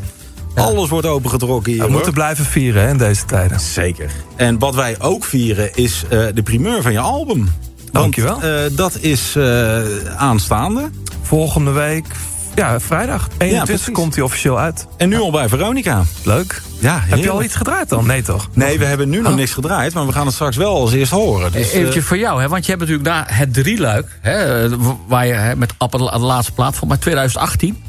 alles 0.55 0.88
wordt 0.88 1.07
opengetrokken 1.07 1.72
hier. 1.72 1.80
We 1.80 1.86
hoor. 1.86 1.94
moeten 1.96 2.12
blijven 2.12 2.44
vieren 2.44 2.82
hè, 2.82 2.88
in 2.88 2.99
deze 2.99 3.24
tijden. 3.24 3.61
Zeker. 3.61 4.11
En 4.36 4.59
wat 4.59 4.74
wij 4.74 5.01
ook 5.01 5.24
vieren 5.24 5.74
is 5.74 6.05
de 6.09 6.42
primeur 6.42 6.82
van 6.82 6.92
je 6.92 7.01
album. 7.01 7.49
Want, 7.93 8.16
Dankjewel. 8.16 8.43
eh, 8.43 8.76
dat 8.76 8.97
is 9.01 9.34
eh, 9.36 9.80
aanstaande. 10.16 10.91
Volgende 11.22 11.70
week, 11.70 12.07
ja, 12.55 12.80
vrijdag. 12.80 13.28
21 13.39 13.64
precies. 13.76 13.95
komt 13.95 14.14
hij 14.14 14.24
officieel 14.24 14.59
uit. 14.59 14.86
En 14.97 15.09
nu 15.09 15.18
al 15.20 15.30
bij 15.30 15.49
Veronica. 15.49 16.03
Leuk. 16.24 16.62
Ja, 16.78 16.99
Heb 17.03 17.18
je 17.18 17.30
al 17.30 17.43
iets 17.43 17.55
gedraaid 17.55 17.89
dan? 17.89 18.07
Nee 18.07 18.22
toch? 18.22 18.49
Nee, 18.53 18.78
we 18.78 18.84
hebben 18.84 19.09
nu 19.09 19.20
nog 19.20 19.34
niks 19.34 19.53
gedraaid, 19.53 19.95
maar 19.95 20.07
we 20.07 20.12
gaan 20.12 20.24
het 20.26 20.34
straks 20.34 20.57
wel 20.57 20.74
als 20.80 20.93
eerst 20.93 21.12
horen. 21.12 21.53
Dus, 21.53 21.70
Even 21.72 21.95
eh, 21.95 22.03
voor 22.03 22.18
jou, 22.18 22.41
hè, 22.41 22.49
want 22.49 22.64
je 22.66 22.70
hebt 22.70 22.82
natuurlijk 22.82 23.09
na 23.09 23.24
het 23.34 23.55
drieluik... 23.55 24.18
Hè, 24.20 24.68
waar 25.07 25.26
je 25.26 25.32
hè, 25.32 25.57
met 25.57 25.72
Appel 25.78 26.11
de 26.11 26.18
laatste 26.18 26.53
plaat 26.53 26.76
van, 26.76 26.89
maar 26.89 26.99
2018... 26.99 27.82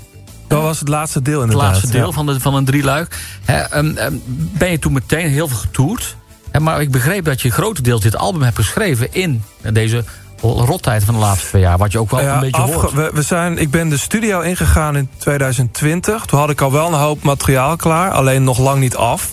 Dat 0.48 0.62
was 0.62 0.80
het 0.80 0.88
laatste 0.88 1.22
deel 1.22 1.42
Het 1.42 1.50
inderdaad. 1.50 1.72
laatste 1.74 1.92
deel 1.92 2.06
ja. 2.08 2.12
van, 2.12 2.26
de, 2.26 2.40
van 2.40 2.56
een 2.56 2.66
drieluik. 2.66 3.16
Hè, 3.46 3.58
ehm, 3.60 3.96
ehm, 3.98 4.14
ben 4.58 4.72
je 4.72 4.80
toen 4.80 4.94
meteen 4.94 5.30
heel 5.30 5.48
veel 5.48 5.58
getoerd. 5.58 6.16
Maar 6.60 6.82
ik 6.82 6.92
begreep 6.92 7.26
dat 7.26 7.42
je 7.42 7.52
grotendeels 7.52 8.02
dit 8.02 8.16
album 8.18 8.42
hebt 8.42 8.56
geschreven 8.56 9.14
in 9.14 9.44
deze 9.74 10.04
rottijd 10.42 11.04
van 11.04 11.14
de 11.14 11.20
laatste 11.20 11.48
twee 11.48 11.62
jaar. 11.62 11.78
Wat 11.78 11.92
je 11.92 12.00
ook 12.00 12.12
wel 12.12 12.22
Ja, 12.22 12.34
een 12.34 12.40
beetje 12.40 12.62
afge- 12.62 12.74
hoort. 12.80 12.94
we, 12.94 13.10
we 13.14 13.22
zijn, 13.22 13.58
ik 13.58 13.72
ben 13.72 13.90
de 13.90 13.98
studio 13.98 14.40
ingegaan 14.40 14.96
in 14.96 15.10
2020. 15.18 16.26
Toen 16.26 16.40
had 16.40 16.50
ik 16.50 16.62
al 16.62 16.72
wel 16.72 16.88
een 16.88 16.94
hoop 17.00 17.24
materiaal 17.24 17.76
klaar, 17.76 18.12
alleen 18.12 18.44
nog 18.44 18.58
lang 18.58 18.80
niet 18.80 18.96
af. 18.96 19.32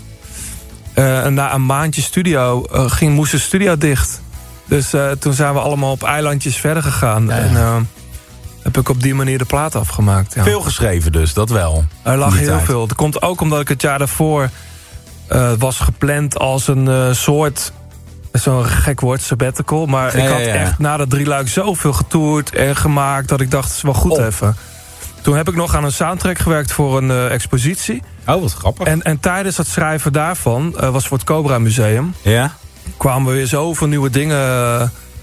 Eh, 0.92 1.24
en 1.24 1.34
na 1.34 1.54
een 1.54 1.66
maandje 1.66 2.02
studio 2.02 2.64
eh, 2.64 2.90
ging, 2.90 3.14
moest 3.14 3.30
de 3.32 3.38
studio 3.38 3.76
dicht. 3.78 4.20
Dus 4.64 4.92
eh, 4.92 5.10
toen 5.10 5.32
zijn 5.32 5.52
we 5.52 5.58
allemaal 5.60 5.90
op 5.90 6.02
eilandjes 6.02 6.56
verder 6.56 6.82
gegaan. 6.82 7.30
En 7.30 7.56
eh, 7.56 7.76
heb 8.62 8.78
ik 8.78 8.88
op 8.88 9.02
die 9.02 9.14
manier 9.14 9.38
de 9.38 9.44
plaat 9.44 9.74
afgemaakt. 9.74 10.34
Ja. 10.34 10.42
Veel 10.42 10.60
geschreven 10.60 11.12
dus, 11.12 11.34
dat 11.34 11.48
wel. 11.50 11.84
Er 12.02 12.16
lag 12.16 12.38
heel 12.38 12.46
tijd. 12.48 12.64
veel. 12.64 12.86
Dat 12.86 12.96
komt 12.96 13.22
ook 13.22 13.40
omdat 13.40 13.60
ik 13.60 13.68
het 13.68 13.82
jaar 13.82 13.98
daarvoor 13.98 14.50
eh, 15.28 15.52
was 15.58 15.78
gepland 15.78 16.38
als 16.38 16.68
een 16.68 16.88
eh, 16.88 17.12
soort... 17.12 17.72
Zo'n 18.32 18.64
gek 18.64 19.00
woord, 19.00 19.20
sabbatical. 19.20 19.86
Maar 19.86 20.16
Ja, 20.16 20.22
ik 20.22 20.30
had 20.30 20.40
ja. 20.40 20.52
echt 20.52 20.78
na 20.78 20.96
dat 20.96 21.10
drie 21.10 21.26
luik 21.26 21.48
zoveel 21.48 21.92
getoerd 21.92 22.54
en 22.54 22.76
gemaakt... 22.76 23.28
dat 23.28 23.40
ik 23.40 23.50
dacht, 23.50 23.68
het 23.68 23.76
is 23.76 23.82
wel 23.82 23.94
goed 23.94 24.18
even. 24.18 24.56
Toen 25.22 25.36
heb 25.36 25.48
ik 25.48 25.54
nog 25.54 25.74
aan 25.74 25.84
een 25.84 25.92
soundtrack 25.92 26.38
gewerkt 26.38 26.72
voor 26.72 26.96
een 26.96 27.10
eh, 27.10 27.32
expositie. 27.32 28.02
Oh, 28.26 28.40
wat 28.40 28.52
grappig. 28.52 28.86
En, 28.86 29.02
en 29.02 29.20
tijdens 29.20 29.56
het 29.56 29.66
schrijven 29.66 30.12
daarvan, 30.12 30.76
was 30.92 31.06
voor 31.06 31.16
het 31.16 31.26
Cobra 31.26 31.58
Museum... 31.58 32.14
Ja? 32.22 32.52
kwamen 32.96 33.28
we 33.28 33.36
weer 33.36 33.46
zoveel 33.46 33.86
nieuwe 33.86 34.10
dingen 34.10 34.38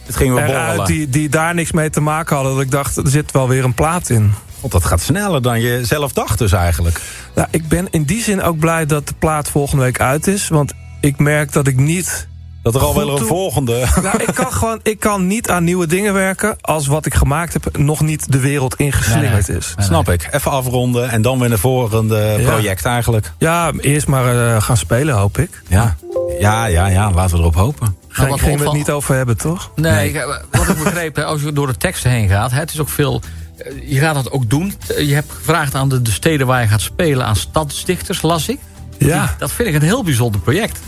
Het 0.06 0.16
ging 0.16 0.34
weer 0.34 0.44
eruit 0.44 0.78
borrelen. 0.78 0.86
die, 0.86 1.10
die 1.10 1.30
daar 1.30 1.54
niks 1.54 1.72
mee 1.72 1.90
te 1.90 2.02
maken 2.02 2.36
hadden... 2.36 2.54
dat 2.54 2.64
ik 2.64 2.72
dacht, 2.72 2.98
er 2.98 3.08
zit 3.08 3.32
wel 3.32 3.48
weer 3.48 3.64
een 3.64 3.74
plaat 3.74 4.10
in. 4.10 4.34
Want 4.64 4.74
dat 4.74 4.86
gaat 4.86 5.02
sneller 5.02 5.42
dan 5.42 5.62
je 5.62 5.86
zelf 5.86 6.14
dacht 6.14 6.38
dus 6.38 6.52
eigenlijk. 6.52 7.02
Nou, 7.36 7.48
ik 7.52 7.68
ben 7.68 7.88
in 7.92 8.04
die 8.04 8.24
zin 8.24 8.42
ook 8.42 8.58
blij 8.60 8.86
dat 8.86 9.08
de 9.08 9.14
plaat 9.20 9.50
volgende 9.50 9.84
week 9.84 10.00
uit 10.00 10.28
is. 10.28 10.48
Want 10.48 10.74
ik 11.02 11.18
merk 11.20 11.52
dat 11.54 11.68
ik 11.68 11.76
niet... 11.78 12.28
Dat 12.62 12.76
er 12.76 12.82
al 12.82 12.96
wel 12.96 13.10
een 13.12 13.18
toe- 13.18 13.28
volgende... 13.28 13.86
Nou, 14.04 14.24
ik 14.24 14.34
kan 14.34 14.52
gewoon 14.54 14.80
ik 14.84 15.00
kan 15.00 15.28
niet 15.28 15.50
aan 15.50 15.64
nieuwe 15.64 15.88
dingen 15.88 16.14
werken... 16.14 16.56
als 16.62 16.88
wat 16.88 17.06
ik 17.06 17.14
gemaakt 17.14 17.54
heb 17.54 17.78
nog 17.78 18.02
niet 18.02 18.32
de 18.32 18.40
wereld 18.40 18.76
ingeslingerd 18.76 19.50
is. 19.50 19.74
Snap 19.78 20.10
ik. 20.10 20.28
Even 20.32 20.52
afronden 20.52 21.10
en 21.10 21.22
dan 21.22 21.40
weer 21.40 21.52
een 21.52 21.58
volgende 21.58 22.36
Ja. 22.40 22.50
project 22.52 22.86
eigenlijk. 22.86 23.32
Ja, 23.38 23.72
eerst 23.80 24.08
maar 24.08 24.56
eh, 24.56 24.62
gaan 24.62 24.78
spelen, 24.78 25.16
hoop 25.16 25.38
ik. 25.38 25.62
Ja. 25.68 25.96
ja, 26.40 26.66
ja, 26.66 26.88
ja. 26.88 27.12
Laten 27.12 27.36
we 27.36 27.42
erop 27.42 27.56
hopen. 27.56 27.96
Geen, 28.08 28.28
wat 28.30 28.40
gingen 28.42 28.60
we 28.60 28.64
het 28.66 28.74
niet 28.74 28.92
over 28.92 29.16
hebben, 29.16 29.38
toch? 29.38 29.72
Nee, 29.76 30.10
ik- 30.14 30.40
wat 30.52 30.68
ik 30.68 30.84
begreep, 30.84 31.18
als 31.20 31.42
je 31.42 31.54
door 31.54 31.68
de 31.68 31.78
teksten 31.78 32.12
heen 32.12 32.30
gaat... 32.30 32.52
hè, 32.52 32.60
het 32.60 32.74
is 32.74 32.80
ook 32.80 32.90
veel... 32.90 33.22
eh, 33.58 33.92
Je 33.92 34.00
gaat 34.00 34.16
dat 34.16 34.32
ook 34.32 34.50
doen. 34.50 34.74
Eh, 34.88 35.08
Je 35.08 35.14
hebt 35.14 35.32
gevraagd 35.32 35.76
aan 35.76 35.90
de, 35.90 36.02
de 36.02 36.12
steden 36.12 36.48
waar 36.48 36.62
je 36.62 36.68
gaat 36.68 36.82
spelen... 36.82 37.26
aan 37.26 37.36
stadsdichters, 37.36 38.22
las 38.22 38.50
ik. 38.50 38.60
Ja. 38.98 39.36
Dat 39.38 39.52
vind 39.52 39.68
ik 39.70 39.76
een 39.76 39.82
heel 39.82 40.04
bijzonder 40.04 40.42
project. 40.42 40.80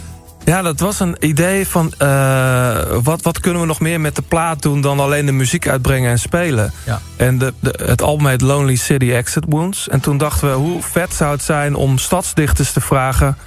Ja, 0.46 0.62
dat 0.62 0.80
was 0.80 1.00
een 1.00 1.16
idee 1.20 1.68
van... 1.68 1.94
eh, 1.98 2.78
wat, 3.04 3.22
wat 3.22 3.40
kunnen 3.40 3.62
we 3.62 3.68
nog 3.68 3.80
meer 3.80 4.02
met 4.02 4.16
de 4.16 4.22
plaat 4.22 4.62
doen... 4.62 4.82
dan 4.82 5.00
alleen 5.00 5.26
de 5.26 5.32
muziek 5.32 5.68
uitbrengen 5.68 6.12
en 6.12 6.20
spelen? 6.20 6.72
Ja. 6.86 7.02
En 7.18 7.38
de, 7.38 7.54
de, 7.60 7.80
het 7.86 8.02
album 8.02 8.28
heet 8.28 8.42
Lonely 8.42 8.76
City 8.76 9.12
Exit 9.12 9.44
Wounds. 9.48 9.90
En 9.90 10.00
toen 10.00 10.18
dachten 10.18 10.48
we, 10.50 10.54
hoe 10.56 10.82
vet 10.82 11.14
zou 11.14 11.32
het 11.32 11.44
zijn 11.44 11.76
om 11.76 11.98
stadsdichters 11.98 12.72
te 12.72 12.82
vragen... 12.82 13.38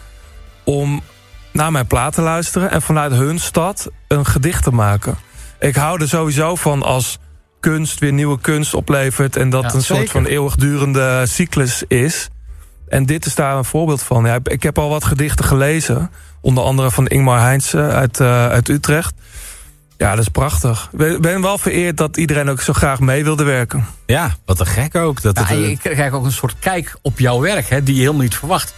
om 0.64 1.02
naar 1.52 1.72
mijn 1.72 1.86
plaat 1.86 2.12
te 2.14 2.20
luisteren... 2.22 2.70
en 2.70 2.82
vanuit 2.82 3.12
hun 3.12 3.38
stad 3.38 3.88
een 4.08 4.26
gedicht 4.26 4.62
te 4.62 4.70
maken. 4.70 5.16
Ik 5.60 5.76
hou 5.76 6.00
er 6.00 6.08
sowieso 6.08 6.54
van 6.54 6.82
als 6.82 7.18
kunst 7.60 7.98
weer 7.98 8.12
nieuwe 8.12 8.40
kunst 8.40 8.74
oplevert... 8.74 9.36
en 9.36 9.50
dat 9.50 9.62
Ja, 9.62 9.74
een 9.74 9.82
soort 9.82 10.10
van 10.10 10.26
eeuwigdurende 10.26 11.24
cyclus 11.26 11.82
is... 11.88 12.28
En 12.88 13.06
dit 13.06 13.26
is 13.26 13.34
daar 13.34 13.56
een 13.56 13.64
voorbeeld 13.64 14.02
van. 14.02 14.24
Ja, 14.24 14.38
ik 14.42 14.62
heb 14.62 14.78
al 14.78 14.88
wat 14.88 15.04
gedichten 15.04 15.44
gelezen. 15.44 16.10
Onder 16.40 16.64
andere 16.64 16.90
van 16.90 17.06
Ingmar 17.06 17.40
Heinze 17.40 17.78
uit, 17.78 18.20
eh, 18.20 18.48
uit 18.48 18.68
Utrecht. 18.68 19.14
Ja, 19.96 20.10
dat 20.10 20.18
is 20.18 20.28
prachtig. 20.28 20.90
Ik 20.98 21.20
ben 21.20 21.42
wel 21.42 21.58
vereerd 21.58 21.96
dat 21.96 22.16
iedereen 22.16 22.48
ook 22.48 22.60
zo 22.60 22.72
graag 22.72 23.00
mee 23.00 23.24
wilde 23.24 23.44
werken. 23.44 23.86
Ja, 24.06 24.36
wat 24.44 24.60
een 24.60 24.66
gek 24.66 24.94
ook. 24.94 25.22
Dat 25.22 25.36
Ja, 25.36 25.42
het, 25.42 25.50
en 25.50 25.62
eh, 25.62 25.68
je 25.68 25.76
krijgt 25.76 26.14
ook 26.14 26.24
een 26.24 26.32
soort 26.32 26.56
kijk 26.58 26.96
op 27.02 27.18
jouw 27.18 27.40
werk... 27.40 27.68
Hè, 27.68 27.82
die 27.82 27.94
je 27.94 28.00
helemaal 28.00 28.22
niet 28.22 28.36
verwacht. 28.36 28.74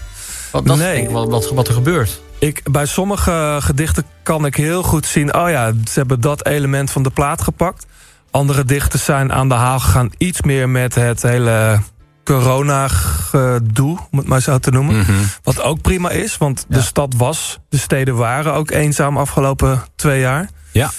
Want 0.53 0.67
dat 0.67 0.77
Nee. 0.77 1.03
ik 1.03 1.11
wat, 1.11 1.29
wat, 1.29 1.51
wat 1.51 1.69
er 1.69 1.75
gebeurt. 1.75 2.21
Ik, 2.39 2.63
bij 2.71 2.87
sommige 2.87 3.59
gedichten 3.61 4.05
kan 4.23 4.47
ik 4.47 4.55
heel 4.55 4.83
goed 4.83 5.07
zien... 5.07 5.35
oh 5.35 5.51
ja, 5.51 5.73
ze 5.73 5.99
hebben 5.99 6.21
dat 6.21 6.47
element 6.47 6.91
van 6.91 7.03
de 7.03 7.11
plaat 7.11 7.43
gepakt. 7.43 7.87
Andere 8.31 8.65
dichters 8.65 9.05
zijn 9.05 9.33
aan 9.33 9.49
de 9.49 9.55
haal 9.55 9.81
gegaan... 9.81 10.11
iets 10.19 10.43
meer 10.43 10.69
met 10.69 10.95
het 10.95 11.23
hele 11.23 11.81
corona-gedoe, 12.25 13.99
om 14.11 14.19
het 14.19 14.27
maar 14.27 14.41
zo 14.41 14.59
te 14.59 14.71
noemen. 14.71 14.97
mhm. 14.97 15.13
Wat 15.43 15.63
ook 15.63 15.81
prima 15.81 16.11
is, 16.11 16.39
want 16.39 16.65
de 16.69 16.81
stad 16.81 17.15
was... 17.17 17.59
de 17.69 17.79
steden 17.79 18.17
waren 18.17 18.55
ook 18.55 18.71
eenzaam 18.71 19.17
afgelopen 19.17 19.83
twee 19.97 20.21
jaar. 20.21 20.49
Ja. 20.73 20.91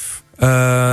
Eh, 0.42 0.48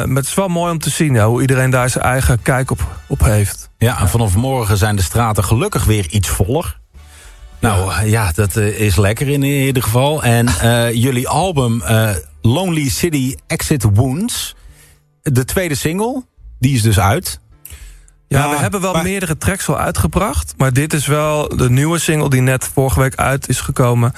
maar 0.05 0.17
het 0.17 0.27
is 0.27 0.35
wel 0.35 0.49
mooi 0.49 0.73
om 0.73 0.79
te 0.79 0.91
zien 0.91 1.15
ja, 1.15 1.27
hoe 1.27 1.41
iedereen 1.41 1.71
daar 1.71 1.91
zijn 1.91 2.05
eigen 2.05 2.43
kijk 2.43 2.71
op, 2.71 2.87
op 3.07 3.21
heeft. 3.21 3.71
Ja, 3.79 4.01
en 4.01 4.09
vanaf 4.09 4.37
morgen 4.37 4.77
zijn 4.77 4.97
de 4.97 5.03
straten 5.03 5.45
gelukkig 5.45 5.85
weer 5.85 6.07
iets 6.11 6.29
voller. 6.29 6.79
Nou 7.61 8.07
ja, 8.07 8.33
dat 8.35 8.57
eh, 8.57 8.81
is 8.81 8.97
lekker 8.97 9.29
in 9.29 9.43
ieder 9.43 9.83
geval. 9.83 10.23
En 10.23 10.47
eh, 10.47 10.93
jullie 10.93 11.29
album 11.29 11.83
Lonely 12.43 12.89
City 12.89 13.35
Exit 13.47 13.87
Wounds, 13.95 14.55
de 15.33 15.45
tweede 15.45 15.75
single, 15.75 16.25
die 16.59 16.75
is 16.75 16.83
dus 16.83 17.01
uit. 17.01 17.41
Ja, 18.29 18.45
Ja, 18.45 18.51
we 18.51 18.57
hebben 18.57 18.81
wel 18.81 18.93
maar- 18.93 19.03
meerdere 19.03 19.37
tracks 19.37 19.69
al 19.69 19.79
uitgebracht. 19.79 20.55
Maar 20.57 20.73
dit 20.73 20.93
is 20.93 21.07
wel 21.07 21.49
de 21.57 21.71
nieuwe 21.71 21.99
single 21.99 22.31
die 22.31 22.41
net 22.41 22.65
vorige 22.65 23.01
week 23.01 23.15
uit 23.15 23.49
is 23.49 23.61
gekomen. 23.61 24.13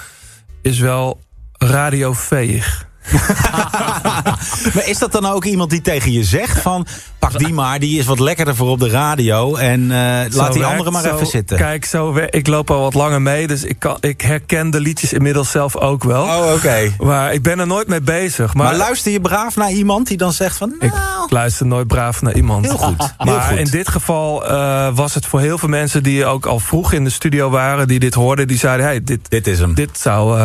Is 0.62 0.78
wel 0.78 1.20
radioveeg. 1.58 2.88
Maar 4.74 4.86
is 4.88 4.98
dat 4.98 5.12
dan 5.12 5.26
ook 5.26 5.44
iemand 5.44 5.70
die 5.70 5.80
tegen 5.80 6.12
je 6.12 6.24
zegt 6.24 6.60
van... 6.60 6.86
pak 7.18 7.38
die 7.38 7.52
maar, 7.52 7.78
die 7.78 7.98
is 7.98 8.06
wat 8.06 8.18
lekkerder 8.18 8.56
voor 8.56 8.68
op 8.68 8.78
de 8.80 8.88
radio... 8.88 9.56
en 9.56 9.90
eh, 9.92 9.98
Zo 9.98 10.36
laat 10.36 10.52
die 10.52 10.60
werkt 10.60 10.64
andere 10.64 10.90
maar 10.90 11.02
zo- 11.02 11.14
even 11.14 11.26
zitten. 11.26 11.56
Kijk, 11.56 11.84
zo 11.84 12.16
ik 12.30 12.46
loop 12.46 12.70
al 12.70 12.80
wat 12.80 12.94
langer 12.94 13.22
mee. 13.22 13.46
Dus 13.46 13.64
ik, 13.64 13.78
kan, 13.78 13.96
ik 14.00 14.20
herken 14.20 14.70
de 14.70 14.80
liedjes 14.80 15.12
inmiddels 15.12 15.50
zelf 15.50 15.76
ook 15.76 16.04
wel. 16.04 16.22
Oh, 16.22 16.52
oké. 16.54 16.92
Maar 16.98 17.32
ik 17.32 17.42
ben 17.42 17.58
er 17.58 17.66
nooit 17.66 17.88
mee 17.88 18.00
bezig. 18.00 18.54
Maar, 18.54 18.66
Maar 18.66 18.76
luister 18.76 19.12
je 19.12 19.20
braaf 19.20 19.56
naar 19.56 19.70
iemand 19.70 20.06
die 20.06 20.16
dan 20.16 20.32
zegt 20.32 20.56
van... 20.56 20.74
ik 20.80 20.92
nou, 20.92 21.26
luister 21.30 21.66
nooit 21.66 21.86
braaf 21.86 22.22
naar 22.22 22.34
iemand. 22.34 22.66
Heel 22.66 22.76
goed, 22.76 23.14
heel 23.18 23.32
Maar 23.34 23.40
goed. 23.42 23.58
in 23.58 23.64
dit 23.70 23.88
geval 23.88 24.46
eh, 24.48 24.88
was 24.94 25.14
het 25.14 25.26
voor 25.26 25.40
heel 25.40 25.58
veel 25.58 25.68
mensen... 25.68 26.02
die 26.02 26.26
ook 26.26 26.46
al 26.46 26.58
vroeg 26.58 26.92
in 26.92 27.04
de 27.04 27.10
studio 27.10 27.50
waren, 27.50 27.88
die 27.88 27.98
dit 27.98 28.14
hoorden... 28.14 28.48
die 28.48 28.58
zeiden, 28.58 28.86
hey, 28.86 29.04
dit, 29.04 29.20
dit 29.30 29.46
is 29.46 29.58
hem. 29.58 29.74
dit 29.74 29.98
zou... 29.98 30.38
eh, 30.38 30.44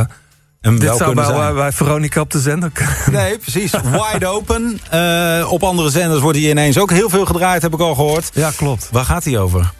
Hem 0.66 0.80
dit 0.80 0.90
zou 0.96 1.04
kunnen 1.04 1.26
bij, 1.26 1.36
zijn. 1.36 1.56
bij 1.56 1.72
Veronica 1.72 2.22
op 2.22 2.32
de 2.32 2.40
zender 2.40 2.70
kunnen. 2.70 2.96
Nee, 3.24 3.38
precies. 3.38 3.72
Wide 3.72 4.28
open. 4.28 4.80
Eh, 4.90 5.48
op 5.52 5.64
andere 5.64 5.90
zenders 5.90 6.22
wordt 6.22 6.38
hij 6.38 6.50
ineens 6.50 6.78
ook 6.78 6.92
heel 6.92 7.10
veel 7.10 7.26
gedraaid, 7.26 7.62
heb 7.62 7.74
ik 7.74 7.80
al 7.80 7.96
gehoord. 7.96 8.30
Ja, 8.34 8.52
klopt. 8.56 8.90
Waar 8.92 9.06
gaat 9.06 9.24
hij 9.24 9.38
over? 9.40 9.72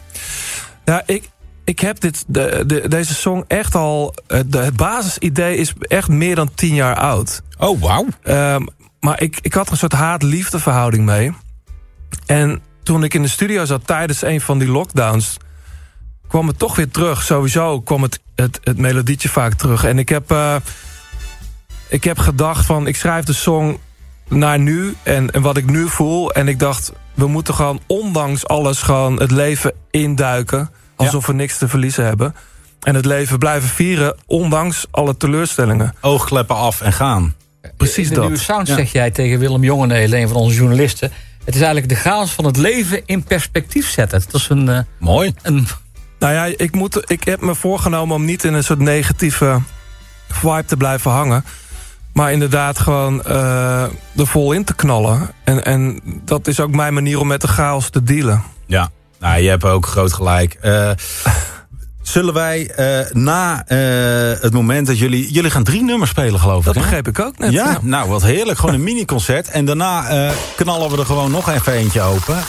Ja, 0.86 1.04
ik, 1.06 1.30
ik 1.64 1.80
heb 1.80 2.00
dit, 2.00 2.24
de, 2.28 2.64
de, 2.68 2.88
deze 2.88 3.14
song 3.14 3.44
echt 3.48 3.76
al... 3.76 4.14
Het, 4.28 4.52
de- 4.52 4.58
het 4.58 4.76
basisidee 4.76 5.58
is 5.58 5.74
echt 5.80 6.08
meer 6.08 6.36
dan 6.36 6.50
tien 6.56 6.74
jaar 6.76 6.96
oud. 6.96 7.42
Oh, 7.58 7.82
wauw. 7.82 8.06
Ehm, 8.24 8.66
maar 9.00 9.22
ik, 9.22 9.38
ik 9.42 9.54
had 9.54 9.66
er 9.66 9.72
een 9.72 9.78
soort 9.78 9.94
haat-liefde 9.94 10.60
verhouding 10.60 11.06
mee. 11.06 11.34
En 12.26 12.62
toen 12.84 13.04
ik 13.04 13.14
in 13.14 13.22
de 13.22 13.28
studio 13.28 13.66
zat 13.66 13.88
tijdens 13.88 14.22
een 14.22 14.42
van 14.42 14.58
die 14.60 14.68
lockdowns... 14.68 15.38
kwam 16.28 16.48
het 16.48 16.60
toch 16.60 16.76
weer 16.76 16.90
terug. 16.90 17.24
Sowieso 17.24 17.82
kwam 17.82 18.02
het, 18.04 18.20
het, 18.36 18.60
het 18.64 18.78
melodietje 18.78 19.30
vaak 19.30 19.54
terug. 19.54 19.84
En 19.84 20.00
ik 20.00 20.10
heb, 20.10 20.32
eh, 20.32 20.56
ik 21.88 22.04
heb 22.04 22.18
gedacht 22.18 22.66
van... 22.66 22.88
ik 22.88 22.96
schrijf 22.96 23.26
de 23.26 23.34
song 23.34 23.78
naar 24.28 24.60
nu 24.60 24.96
en, 25.04 25.32
en 25.32 25.42
wat 25.42 25.58
ik 25.58 25.66
nu 25.70 25.88
voel. 25.90 26.32
En 26.32 26.48
ik 26.48 26.60
dacht, 26.60 26.92
we 27.14 27.28
moeten 27.28 27.54
gewoon 27.54 27.80
ondanks 27.88 28.48
alles... 28.48 28.82
gewoon 28.82 29.20
het 29.20 29.32
leven 29.32 29.74
induiken. 29.92 30.70
Alsof 30.96 31.26
we 31.26 31.34
niks 31.34 31.58
te 31.58 31.68
verliezen 31.68 32.06
hebben. 32.06 32.36
En 32.82 32.96
het 32.96 33.06
leven 33.06 33.38
blijven 33.40 33.70
vieren, 33.70 34.18
ondanks 34.26 34.86
alle 34.92 35.18
teleurstellingen. 35.18 35.94
Oogkleppen 36.02 36.56
af 36.56 36.82
en 36.82 36.94
gaan. 36.94 37.36
Precies 37.78 38.04
in 38.04 38.10
de 38.10 38.16
dat. 38.16 38.24
nieuwe 38.24 38.40
sound 38.40 38.68
Ja. 38.68 38.76
zeg 38.76 38.92
jij 38.92 39.12
tegen 39.12 39.40
Willem 39.40 39.64
Jongenelen, 39.64 40.20
een 40.20 40.28
van 40.28 40.38
onze 40.38 40.56
journalisten... 40.56 41.12
het 41.46 41.56
is 41.56 41.62
eigenlijk 41.62 41.90
de 41.90 41.96
chaos 41.96 42.32
van 42.32 42.46
het 42.46 42.58
leven 42.58 43.02
in 43.06 43.24
perspectief 43.24 43.90
zetten. 43.90 44.22
Dat 44.32 44.42
is 44.42 44.50
een... 44.50 44.70
eh, 44.70 44.80
Mooi. 45.00 45.34
een 45.42 45.68
Nou 46.26 46.38
ja, 46.38 46.56
ik, 46.58 46.76
moet, 46.76 47.12
ik 47.12 47.24
heb 47.24 47.42
me 47.42 47.56
voorgenomen 47.56 48.16
om 48.16 48.26
niet 48.26 48.44
in 48.44 48.54
een 48.54 48.64
soort 48.64 48.80
negatieve 48.80 49.62
vibe 50.30 50.66
te 50.66 50.78
blijven 50.78 51.12
hangen. 51.12 51.46
Maar 52.14 52.32
inderdaad 52.32 52.80
gewoon 52.80 53.24
eh, 53.24 53.84
er 54.16 54.28
vol 54.28 54.52
in 54.52 54.64
te 54.64 54.76
knallen. 54.76 55.30
En, 55.44 55.66
en 55.66 56.00
dat 56.04 56.48
is 56.48 56.60
ook 56.60 56.72
mijn 56.72 56.94
manier 56.94 57.20
om 57.20 57.28
met 57.28 57.42
de 57.42 57.48
chaos 57.48 57.90
te 57.90 58.04
dealen. 58.04 58.44
Ja, 58.66 58.90
nou, 59.20 59.42
je 59.42 59.50
hebt 59.50 59.64
ook 59.64 59.86
groot 59.86 60.14
gelijk. 60.14 60.54
Eh, 60.54 60.92
zullen 62.08 62.34
wij 62.34 62.70
eh, 62.70 63.12
na 63.12 63.64
eh, 63.68 63.78
het 64.42 64.54
moment 64.54 64.88
dat 64.88 65.00
jullie... 65.00 65.32
Jullie 65.32 65.52
gaan 65.52 65.64
drie 65.64 65.84
nummers 65.84 66.12
spelen, 66.12 66.40
geloof 66.40 66.64
Dat 66.64 66.76
ik, 66.76 66.82
hè? 66.82 66.88
begreep 66.88 67.08
ik 67.08 67.20
ook 67.20 67.38
net. 67.38 67.52
Ja, 67.52 67.80
nou 67.82 68.10
wat 68.10 68.24
heerlijk. 68.24 68.60
Gewoon 68.60 68.76
een 68.76 68.84
mini-concert. 68.94 69.48
En 69.48 69.66
daarna 69.66 70.08
eh, 70.08 70.32
knallen 70.56 70.92
we 70.92 70.98
er 70.98 71.06
gewoon 71.06 71.32
nog 71.32 71.50
even 71.50 71.74
eentje 71.74 72.02
open. 72.02 72.44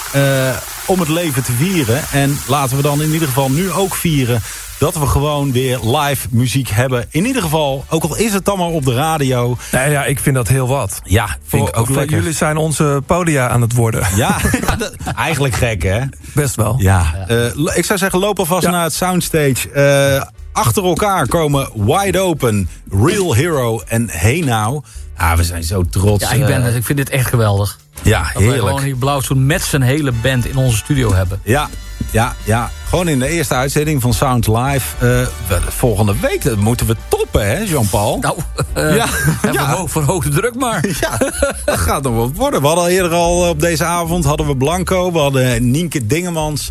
om 0.86 1.00
het 1.00 1.08
leven 1.08 1.42
te 1.42 1.52
vieren. 1.52 2.02
En 2.12 2.38
laten 2.46 2.76
we 2.76 2.82
dan 2.82 3.02
in 3.02 3.12
ieder 3.12 3.28
geval 3.28 3.50
nu 3.50 3.72
ook 3.72 3.94
vieren 3.94 4.42
dat 4.78 4.94
we 4.98 5.06
gewoon 5.06 5.52
weer 5.52 5.78
live 5.82 6.26
muziek 6.30 6.68
hebben. 6.68 7.06
In 7.10 7.26
ieder 7.26 7.42
geval, 7.42 7.84
ook 7.88 8.02
al 8.02 8.16
is 8.16 8.32
het 8.32 8.44
dan 8.44 8.58
maar 8.58 8.66
op 8.66 8.84
de 8.84 8.94
radio. 8.94 9.56
Nee, 9.72 9.90
ja, 9.90 10.04
ik 10.04 10.20
vind 10.20 10.34
dat 10.36 10.48
heel 10.48 10.68
wat. 10.68 11.00
Ja, 11.04 11.26
vind 11.26 11.38
Voor- 11.46 11.68
ik 11.68 11.76
ook 11.76 11.88
lekker. 11.88 12.16
Jullie 12.16 12.32
zijn 12.32 12.56
onze 12.56 13.02
podia 13.06 13.48
aan 13.48 13.60
het 13.60 13.72
worden. 13.72 14.06
Ja, 14.14 14.36
ja, 14.66 14.76
dat- 14.76 14.94
eigenlijk 15.16 15.54
gek 15.54 15.82
hè? 15.82 16.00
Best 16.34 16.54
wel. 16.54 16.74
Ja, 16.78 17.14
eh, 17.28 17.76
ik 17.76 17.84
zou 17.84 17.98
zeggen, 17.98 18.18
loop 18.18 18.38
alvast 18.38 18.68
naar 18.68 18.82
het 18.84 18.94
soundstage. 18.94 19.70
Eh, 19.70 20.22
achter 20.52 20.84
elkaar 20.84 21.28
komen 21.28 21.68
Wide 21.74 22.20
Open, 22.20 22.68
Real 22.90 23.34
Hero 23.34 23.80
en 23.88 24.08
Hey 24.10 24.40
Now. 24.40 24.84
Ah, 25.16 25.36
we 25.36 25.44
zijn 25.44 25.64
zo 25.64 25.82
trots. 25.82 26.22
Ja, 26.24 26.30
ik, 26.30 26.46
ben, 26.46 26.66
eh, 26.66 26.76
ik 26.76 26.84
vind 26.84 26.98
dit 26.98 27.10
echt 27.10 27.26
geweldig. 27.28 27.78
Ja, 28.02 28.22
Dat 28.22 28.32
wij 28.32 28.42
gewoon 28.42 28.60
heerlijk. 28.64 28.84
hier 28.84 28.96
Blauwzoen 28.96 29.46
met 29.46 29.62
zijn 29.62 29.82
hele 29.82 30.12
band 30.12 30.46
in 30.46 30.56
onze 30.56 30.76
studio 30.76 31.14
hebben. 31.14 31.40
Ja, 31.42 31.68
ja, 32.10 32.34
ja. 32.44 32.70
Gewoon 32.88 33.08
in 33.08 33.18
de 33.18 33.28
eerste 33.28 33.54
uitzending 33.54 34.02
van 34.02 34.14
Sound 34.14 34.46
Live. 34.46 34.94
Eh, 34.94 35.26
we- 35.48 35.60
volgende 35.68 36.14
week 36.20 36.42
dat 36.42 36.56
moeten 36.56 36.86
we 36.86 36.96
toppen, 37.08 37.46
hè, 37.46 37.58
Jean-Paul? 37.58 38.18
Nou, 38.18 38.38
eh, 38.72 38.96
Ja, 38.96 39.06
ja, 39.42 39.52
ja. 39.52 39.66
verhoog- 39.66 39.90
verhoog 39.90 40.24
de 40.24 40.30
druk 40.30 40.54
maar. 40.54 40.84
Ja, 41.00 41.18
dat 41.64 41.78
gaat 41.78 42.02
nog 42.02 42.14
wat 42.16 42.30
worden. 42.34 42.60
We 42.60 42.66
hadden 42.66 42.86
eerder 42.86 43.12
al 43.12 43.48
op 43.48 43.60
deze 43.60 43.84
avond 43.84 44.24
hadden 44.24 44.46
we 44.46 44.56
Blanco, 44.56 45.12
we 45.12 45.18
hadden 45.18 45.70
Nienke 45.70 46.06
Dingemans. 46.06 46.70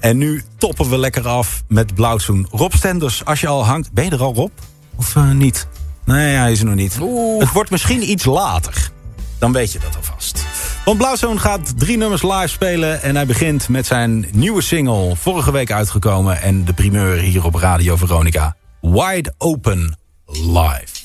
En 0.00 0.18
nu 0.18 0.42
toppen 0.58 0.90
we 0.90 0.98
lekker 0.98 1.28
af 1.28 1.62
met 1.68 1.94
Blauwzoen. 1.94 2.46
Rob 2.50 2.72
Stenders, 2.72 3.24
als 3.24 3.40
je 3.40 3.46
al 3.46 3.66
hangt. 3.66 3.92
Ben 3.92 4.04
je 4.04 4.10
er 4.10 4.22
al, 4.22 4.34
Rob? 4.34 4.50
Of 4.96 5.16
eh, 5.16 5.30
niet? 5.30 5.66
Nee, 6.04 6.36
hij 6.36 6.52
is 6.52 6.58
er 6.58 6.64
nog 6.66 6.74
niet. 6.74 6.98
Het 7.38 7.52
wordt 7.52 7.70
misschien 7.70 8.10
iets 8.10 8.24
later. 8.24 8.90
Dan 9.38 9.52
weet 9.52 9.72
je 9.72 9.78
dat 9.78 9.96
alvast. 9.96 10.44
Want 10.86 10.98
Blauwzoon 10.98 11.40
gaat 11.40 11.78
drie 11.78 11.96
nummers 11.96 12.22
live 12.22 12.46
spelen. 12.46 13.02
En 13.02 13.16
hij 13.16 13.26
begint 13.26 13.68
met 13.68 13.86
zijn 13.86 14.26
nieuwe 14.32 14.62
single. 14.62 15.16
Vorige 15.16 15.52
week 15.52 15.72
uitgekomen. 15.72 16.40
En 16.40 16.64
de 16.64 16.72
primeur 16.72 17.18
hier 17.18 17.44
op 17.44 17.54
Radio 17.54 17.96
Veronica. 17.96 18.56
Wide 18.80 19.34
Open 19.38 19.98
Live. 20.26 20.95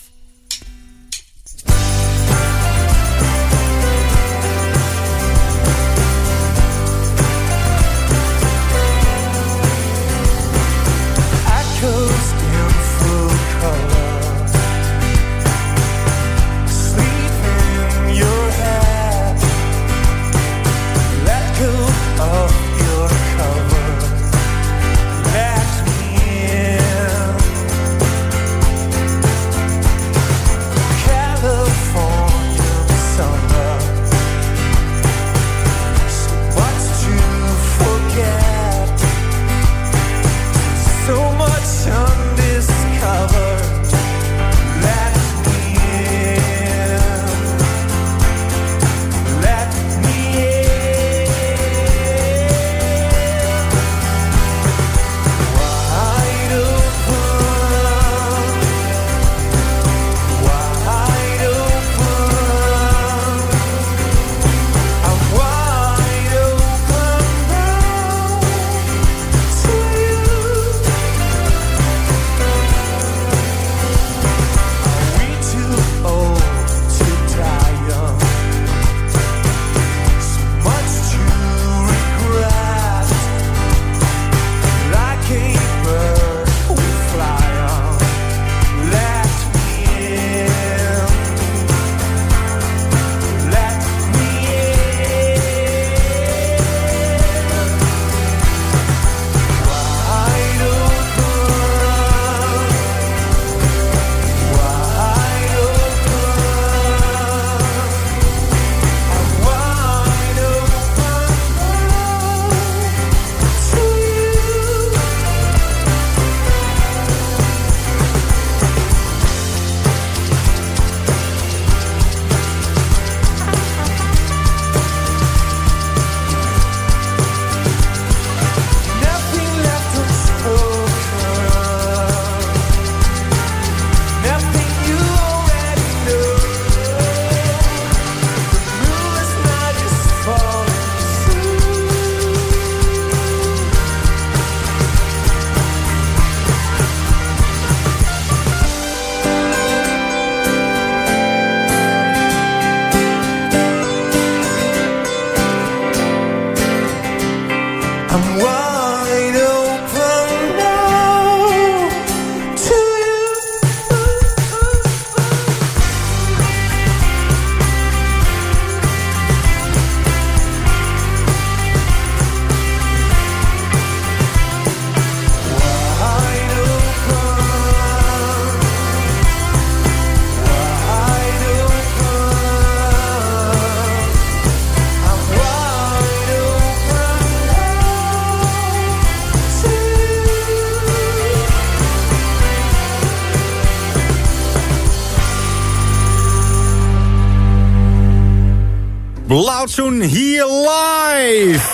Blauwzoen 199.32 200.02
hier 200.02 200.46
live. 200.46 201.70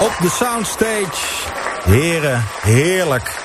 Op 0.00 0.16
de 0.20 0.28
soundstage. 0.38 1.50
Heren, 1.84 2.44
heerlijk. 2.62 3.42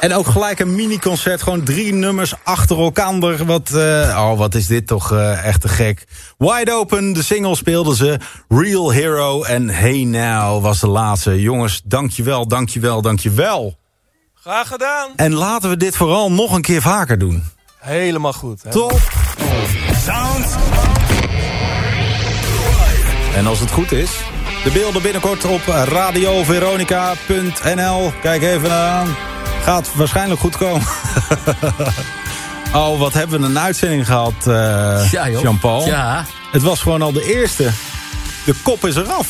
En 0.00 0.14
ook 0.14 0.26
gelijk 0.26 0.58
een 0.58 0.74
mini-concert. 0.74 1.42
Gewoon 1.42 1.62
drie 1.62 1.92
nummers 1.92 2.34
achter 2.44 2.78
elkaar. 2.78 3.44
Wat, 3.46 3.70
eh, 3.70 3.80
oh, 4.18 4.38
wat 4.38 4.54
is 4.54 4.66
dit 4.66 4.86
toch 4.86 5.12
eh, 5.12 5.44
echt 5.44 5.60
te 5.60 5.68
gek. 5.68 6.04
Wide 6.38 6.72
Open, 6.72 7.12
de 7.12 7.22
single 7.22 7.56
speelden 7.56 7.96
ze. 7.96 8.18
Real 8.48 8.90
Hero 8.90 9.42
en 9.42 9.68
Hey 9.68 10.04
Now 10.04 10.62
was 10.62 10.80
de 10.80 10.88
laatste. 10.88 11.40
Jongens, 11.40 11.80
dankjewel, 11.84 12.48
dankjewel, 12.48 13.02
dankjewel. 13.02 13.78
Graag 14.34 14.68
gedaan. 14.68 15.10
En 15.16 15.34
laten 15.34 15.70
we 15.70 15.76
dit 15.76 15.96
vooral 15.96 16.32
nog 16.32 16.54
een 16.54 16.62
keer 16.62 16.82
vaker 16.82 17.18
doen. 17.18 17.44
Helemaal 17.78 18.32
goed. 18.32 18.62
Hè? 18.62 18.70
Top. 18.70 19.00
En 23.34 23.46
als 23.46 23.60
het 23.60 23.70
goed 23.70 23.92
is, 23.92 24.10
De 24.64 24.70
beelden 24.70 25.02
binnenkort 25.02 25.44
op 25.44 25.60
radioveronica.nl. 25.66 28.12
Kijk 28.20 28.42
even 28.42 28.72
aan. 28.72 29.16
Gaat 29.62 29.90
waarschijnlijk 29.94 30.40
goed 30.40 30.56
komen. 30.56 30.86
oh, 32.74 32.98
wat 32.98 33.12
hebben 33.12 33.40
we 33.40 33.46
een 33.46 33.58
uitzending 33.58 34.06
gehad, 34.06 34.34
eh 34.46 35.10
Ja. 35.10 35.28
Jean-Paul. 35.28 35.86
Ja. 35.86 36.24
Het 36.52 36.62
was 36.62 36.80
gewoon 36.80 37.02
al 37.02 37.12
de 37.12 37.34
eerste. 37.34 37.70
De 38.44 38.54
kop 38.62 38.86
is 38.86 38.96
eraf. 38.96 39.28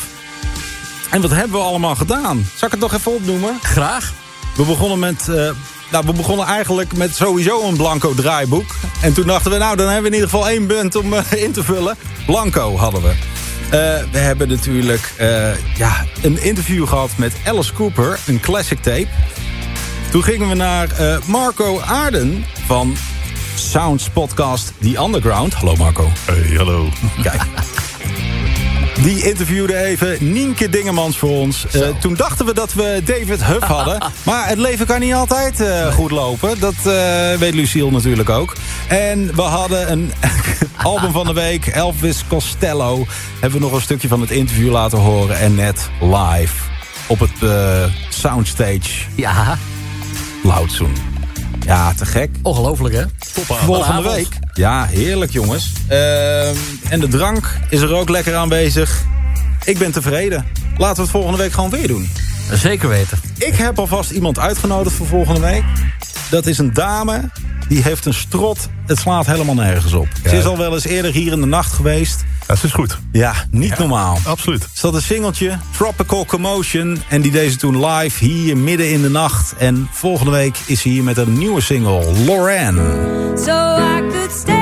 En 1.10 1.20
wat 1.20 1.30
hebben 1.30 1.58
we 1.58 1.64
allemaal 1.64 1.94
gedaan? 1.94 2.46
Zal 2.56 2.66
ik 2.68 2.74
het 2.74 2.82
nog 2.82 2.94
even 2.94 3.14
opnoemen? 3.14 3.58
Graag. 3.62 4.12
We 4.56 4.64
begonnen 4.64 4.98
met... 4.98 5.28
eh, 5.28 5.50
nou, 5.92 6.06
we 6.06 6.12
begonnen 6.12 6.46
eigenlijk 6.46 6.96
met 6.96 7.16
sowieso 7.16 7.68
een 7.68 7.76
blanco 7.76 8.14
draaiboek. 8.14 8.74
En 9.00 9.12
toen 9.12 9.26
dachten 9.26 9.50
we, 9.50 9.58
nou, 9.58 9.76
dan 9.76 9.86
hebben 9.86 10.02
we 10.02 10.08
in 10.08 10.22
ieder 10.22 10.28
geval 10.28 10.48
één 10.48 10.66
punt 10.66 10.96
om 10.96 11.14
eh, 11.14 11.42
in 11.42 11.52
te 11.52 11.64
vullen. 11.64 11.96
Blanco 12.26 12.76
hadden 12.76 13.02
we. 13.02 13.08
Eh, 13.08 14.04
we 14.12 14.18
hebben 14.18 14.48
natuurlijk 14.48 15.12
eh, 15.16 15.76
ja, 15.76 16.04
een 16.22 16.42
interview 16.42 16.88
gehad 16.88 17.10
met 17.16 17.32
Alice 17.46 17.72
Cooper, 17.72 18.18
een 18.26 18.40
classic 18.40 18.78
tape. 18.82 19.06
Toen 20.10 20.22
gingen 20.22 20.48
we 20.48 20.54
naar 20.54 20.88
Marco 21.26 21.80
Aarden 21.80 22.44
van 22.66 22.96
Sounds 23.54 24.08
Podcast 24.08 24.72
The 24.80 24.98
Underground. 24.98 25.54
Hallo 25.54 25.76
Marco. 25.76 26.08
Hey, 26.24 26.56
hallo. 26.56 26.88
Kijk. 27.22 27.42
Die 29.02 29.28
interviewde 29.28 29.76
even 29.76 30.32
Nienke 30.32 30.68
Dingemans 30.68 31.18
voor 31.18 31.30
ons. 31.30 31.66
Eh, 31.66 31.88
toen 32.00 32.14
dachten 32.14 32.46
we 32.46 32.54
dat 32.54 32.72
we 32.72 33.02
David 33.04 33.44
Huff 33.44 33.66
hadden. 33.66 33.98
maar 34.22 34.48
het 34.48 34.58
leven 34.58 34.86
kan 34.86 35.00
niet 35.00 35.14
altijd 35.14 35.60
eh, 35.60 35.92
goed 35.92 36.10
lopen. 36.10 36.60
Dat 36.60 36.74
eh, 36.74 37.34
weet 37.38 37.54
Lucille 37.54 37.90
natuurlijk 37.90 38.28
ook. 38.28 38.56
En 38.88 39.34
we 39.34 39.42
hadden 39.42 39.92
een 39.92 40.12
album 40.82 41.12
van 41.12 41.26
de 41.26 41.32
week. 41.32 41.66
Elvis 41.66 42.24
Costello. 42.28 43.06
Hebben 43.40 43.58
we 43.60 43.64
nog 43.64 43.74
een 43.74 43.80
stukje 43.80 44.08
van 44.08 44.20
het 44.20 44.30
interview 44.30 44.70
laten 44.70 44.98
horen. 44.98 45.38
En 45.38 45.54
net 45.54 45.90
live 46.00 46.54
op 47.06 47.18
het 47.18 47.50
soundstage. 48.08 49.06
Ja. 49.14 49.58
Loudzoen. 50.42 50.94
Ja, 51.66 51.94
te 51.94 52.06
gek. 52.06 52.30
Ongelooflijk, 52.42 52.94
hè? 52.94 53.04
Volgende 53.44 54.02
week. 54.02 54.41
Ja, 54.54 54.86
heerlijk 54.86 55.30
jongens. 55.30 55.72
Ehm, 55.88 56.54
en 56.88 57.00
de 57.00 57.08
drank 57.08 57.58
is 57.68 57.80
er 57.80 57.94
ook 57.94 58.08
lekker 58.08 58.34
aanwezig. 58.34 59.02
Ik 59.64 59.78
ben 59.78 59.92
tevreden. 59.92 60.46
Laten 60.76 60.96
we 60.96 61.02
het 61.02 61.10
volgende 61.10 61.38
week 61.38 61.52
gewoon 61.52 61.70
weer 61.70 61.88
doen. 61.88 62.10
Zeker 62.52 62.88
weten. 62.88 63.18
Ik 63.38 63.54
heb 63.54 63.78
alvast 63.78 64.10
iemand 64.10 64.38
uitgenodigd 64.38 64.96
voor 64.96 65.06
volgende 65.06 65.40
week. 65.40 65.64
Dat 66.30 66.46
is 66.46 66.58
een 66.58 66.72
dame. 66.72 67.30
Die 67.72 67.82
heeft 67.82 68.06
een 68.06 68.14
strot. 68.14 68.68
Het 68.86 68.98
slaat 68.98 69.26
helemaal 69.26 69.54
nergens 69.54 69.92
op. 69.92 70.08
Ze 70.26 70.36
is 70.36 70.44
al 70.44 70.58
wel 70.58 70.74
eens 70.74 70.84
eerder 70.84 71.12
hier 71.12 71.32
in 71.32 71.40
de 71.40 71.46
nacht 71.46 71.72
geweest. 71.72 72.24
Dat 72.46 72.62
is 72.62 72.72
goed. 72.72 72.98
Ja, 73.12 73.34
niet 73.50 73.78
normaal. 73.78 74.18
Absoluut. 74.24 74.68
Ze 74.72 74.86
had 74.86 74.94
een 74.94 75.02
singeltje, 75.02 75.58
Tropical 75.76 76.24
Commotion. 76.24 77.02
En 77.08 77.20
die 77.20 77.32
deed 77.32 77.52
ze 77.52 77.58
toen 77.58 77.86
live 77.86 78.24
hier 78.24 78.56
midden 78.56 78.90
in 78.90 79.02
de 79.02 79.10
nacht. 79.10 79.54
En 79.58 79.88
volgende 79.90 80.30
week 80.30 80.56
is 80.66 80.80
ze 80.80 80.88
hier 80.88 81.02
met 81.02 81.16
een 81.16 81.38
nieuwe 81.38 81.60
single, 81.60 82.12
Lorraine. 82.24 82.82
So 83.36 83.76
I 83.76 84.08
could 84.10 84.32
stay 84.32 84.61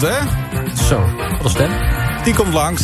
Hè? 0.00 0.18
Zo, 0.88 1.00
wat 1.30 1.44
een 1.44 1.50
stem. 1.50 1.70
Die 2.24 2.34
komt 2.34 2.52
langs. 2.52 2.82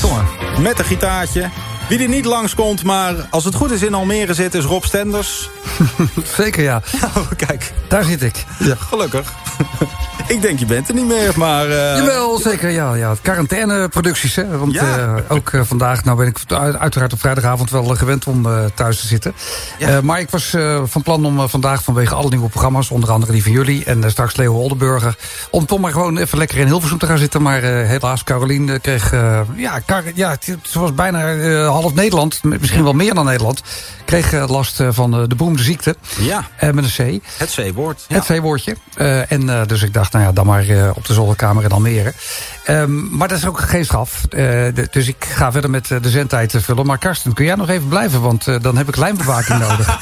Met 0.59 0.79
een 0.79 0.85
gitaartje. 0.85 1.49
Wie 1.89 2.03
er 2.03 2.09
niet 2.09 2.25
langs 2.25 2.55
komt, 2.55 2.85
maar 2.85 3.15
als 3.31 3.45
het 3.45 3.55
goed 3.55 3.71
is 3.71 3.83
in 3.83 3.95
Almere 3.95 4.35
zit, 4.35 4.55
is 4.55 4.65
Rob 4.65 4.85
Stenders. 4.85 5.51
Zeker 6.37 6.63
ja. 6.63 6.83
Oh, 7.17 7.31
kijk. 7.37 7.73
Daar 7.89 8.05
zit 8.05 8.23
ik. 8.23 8.45
Ja, 8.59 8.75
gelukkig. 8.75 9.33
ik 10.27 10.43
denk, 10.43 10.59
je 10.59 10.67
bent 10.67 10.89
er 10.89 10.95
niet 10.95 11.07
meer, 11.07 11.33
maar... 11.37 11.65
eh, 11.71 11.97
Jawel, 11.97 12.39
zeker 12.39 12.71
ja. 12.71 12.95
ja. 12.95 13.15
Quarantaineproducties, 13.23 14.35
hè. 14.37 14.59
Want 14.59 14.73
Ja. 14.73 14.97
eh, 14.99 15.15
ook 15.37 15.51
eh, 15.53 15.61
vandaag, 15.65 16.05
nou 16.05 16.17
ben 16.17 16.27
ik 16.27 16.39
uit- 16.49 16.79
uiteraard 16.79 17.13
op 17.13 17.21
vrijdagavond 17.21 17.71
wel 17.71 17.85
gewend 17.85 18.27
om 18.27 18.47
thuis 18.75 19.01
te 19.01 19.07
zitten. 19.07 19.35
Maar 20.03 20.21
ik 20.21 20.31
was 20.31 20.55
van 20.85 21.03
plan 21.03 21.25
om 21.25 21.49
vandaag 21.49 21.83
vanwege 21.83 22.15
alle 22.15 22.29
nieuwe 22.29 22.49
programma's, 22.49 22.91
onder 22.91 23.11
andere 23.11 23.33
die 23.33 23.43
van 23.43 23.53
jullie 23.53 23.85
en 23.85 24.11
straks 24.11 24.37
Leo 24.37 24.53
Oldenburger, 24.55 25.17
om 25.51 25.67
toch 25.67 25.79
maar 25.79 25.93
gewoon 25.93 26.19
even 26.19 26.39
lekker 26.39 26.59
in 26.59 26.67
Hilversum 26.67 26.99
te 26.99 27.07
gaan 27.07 27.19
zitten. 27.19 27.43
Maar 27.43 27.63
helaas, 27.63 28.25
Carolien 28.25 28.69
eh, 28.69 28.81
kreeg, 28.81 29.11
ja, 29.57 29.83
ja, 30.15 30.31
het, 30.31 30.47
het 30.47 30.73
was 30.73 30.95
bijna 30.95 31.35
half 31.65 31.95
Nederland, 31.95 32.43
misschien 32.43 32.83
wel 32.85 32.93
meer 32.93 33.15
dan 33.15 33.25
Nederland, 33.25 33.63
kreeg 34.05 34.49
last 34.49 34.83
van 34.91 35.11
de 35.29 35.35
beroemde 35.37 35.63
ziekte. 35.63 35.97
Ja. 36.19 36.45
Met 36.73 36.99
een 36.99 37.21
C. 37.21 37.25
Het 37.39 37.55
C-woord. 37.55 38.05
Het 38.09 38.25
C-woordje. 38.25 38.77
En 39.29 39.67
dus 39.67 39.83
ik 39.83 39.93
dacht, 39.95 40.12
nou 40.13 40.25
ja, 40.25 40.33
dan 40.33 40.47
maar 40.47 40.69
eh, 40.69 40.91
op 40.95 41.07
de 41.07 41.13
zolderkamer 41.13 41.65
in 41.65 41.71
Almere. 41.71 42.13
Ehm, 42.65 43.17
maar 43.17 43.29
dat 43.29 43.39
is 43.39 43.47
ook 43.47 43.61
geen 43.61 43.85
straf. 43.85 44.21
Eh, 44.31 44.39
de- 44.75 44.89
dus 44.91 45.09
ik 45.09 45.25
ga 45.25 45.53
verder 45.53 45.71
met 45.71 45.91
eh, 45.91 45.99
de 46.03 46.11
zendtijd 46.11 46.51
te 46.51 46.61
vullen. 46.61 46.87
Maar 46.87 46.99
Karsten, 46.99 47.33
kun 47.33 47.45
jij 47.45 47.55
nog 47.55 47.69
even 47.69 47.89
blijven? 47.89 48.21
Want 48.21 48.63
dan 48.63 48.77
heb 48.77 48.89
ik 48.89 48.97
lijnbewaking 48.97 49.59
nodig. 49.69 49.99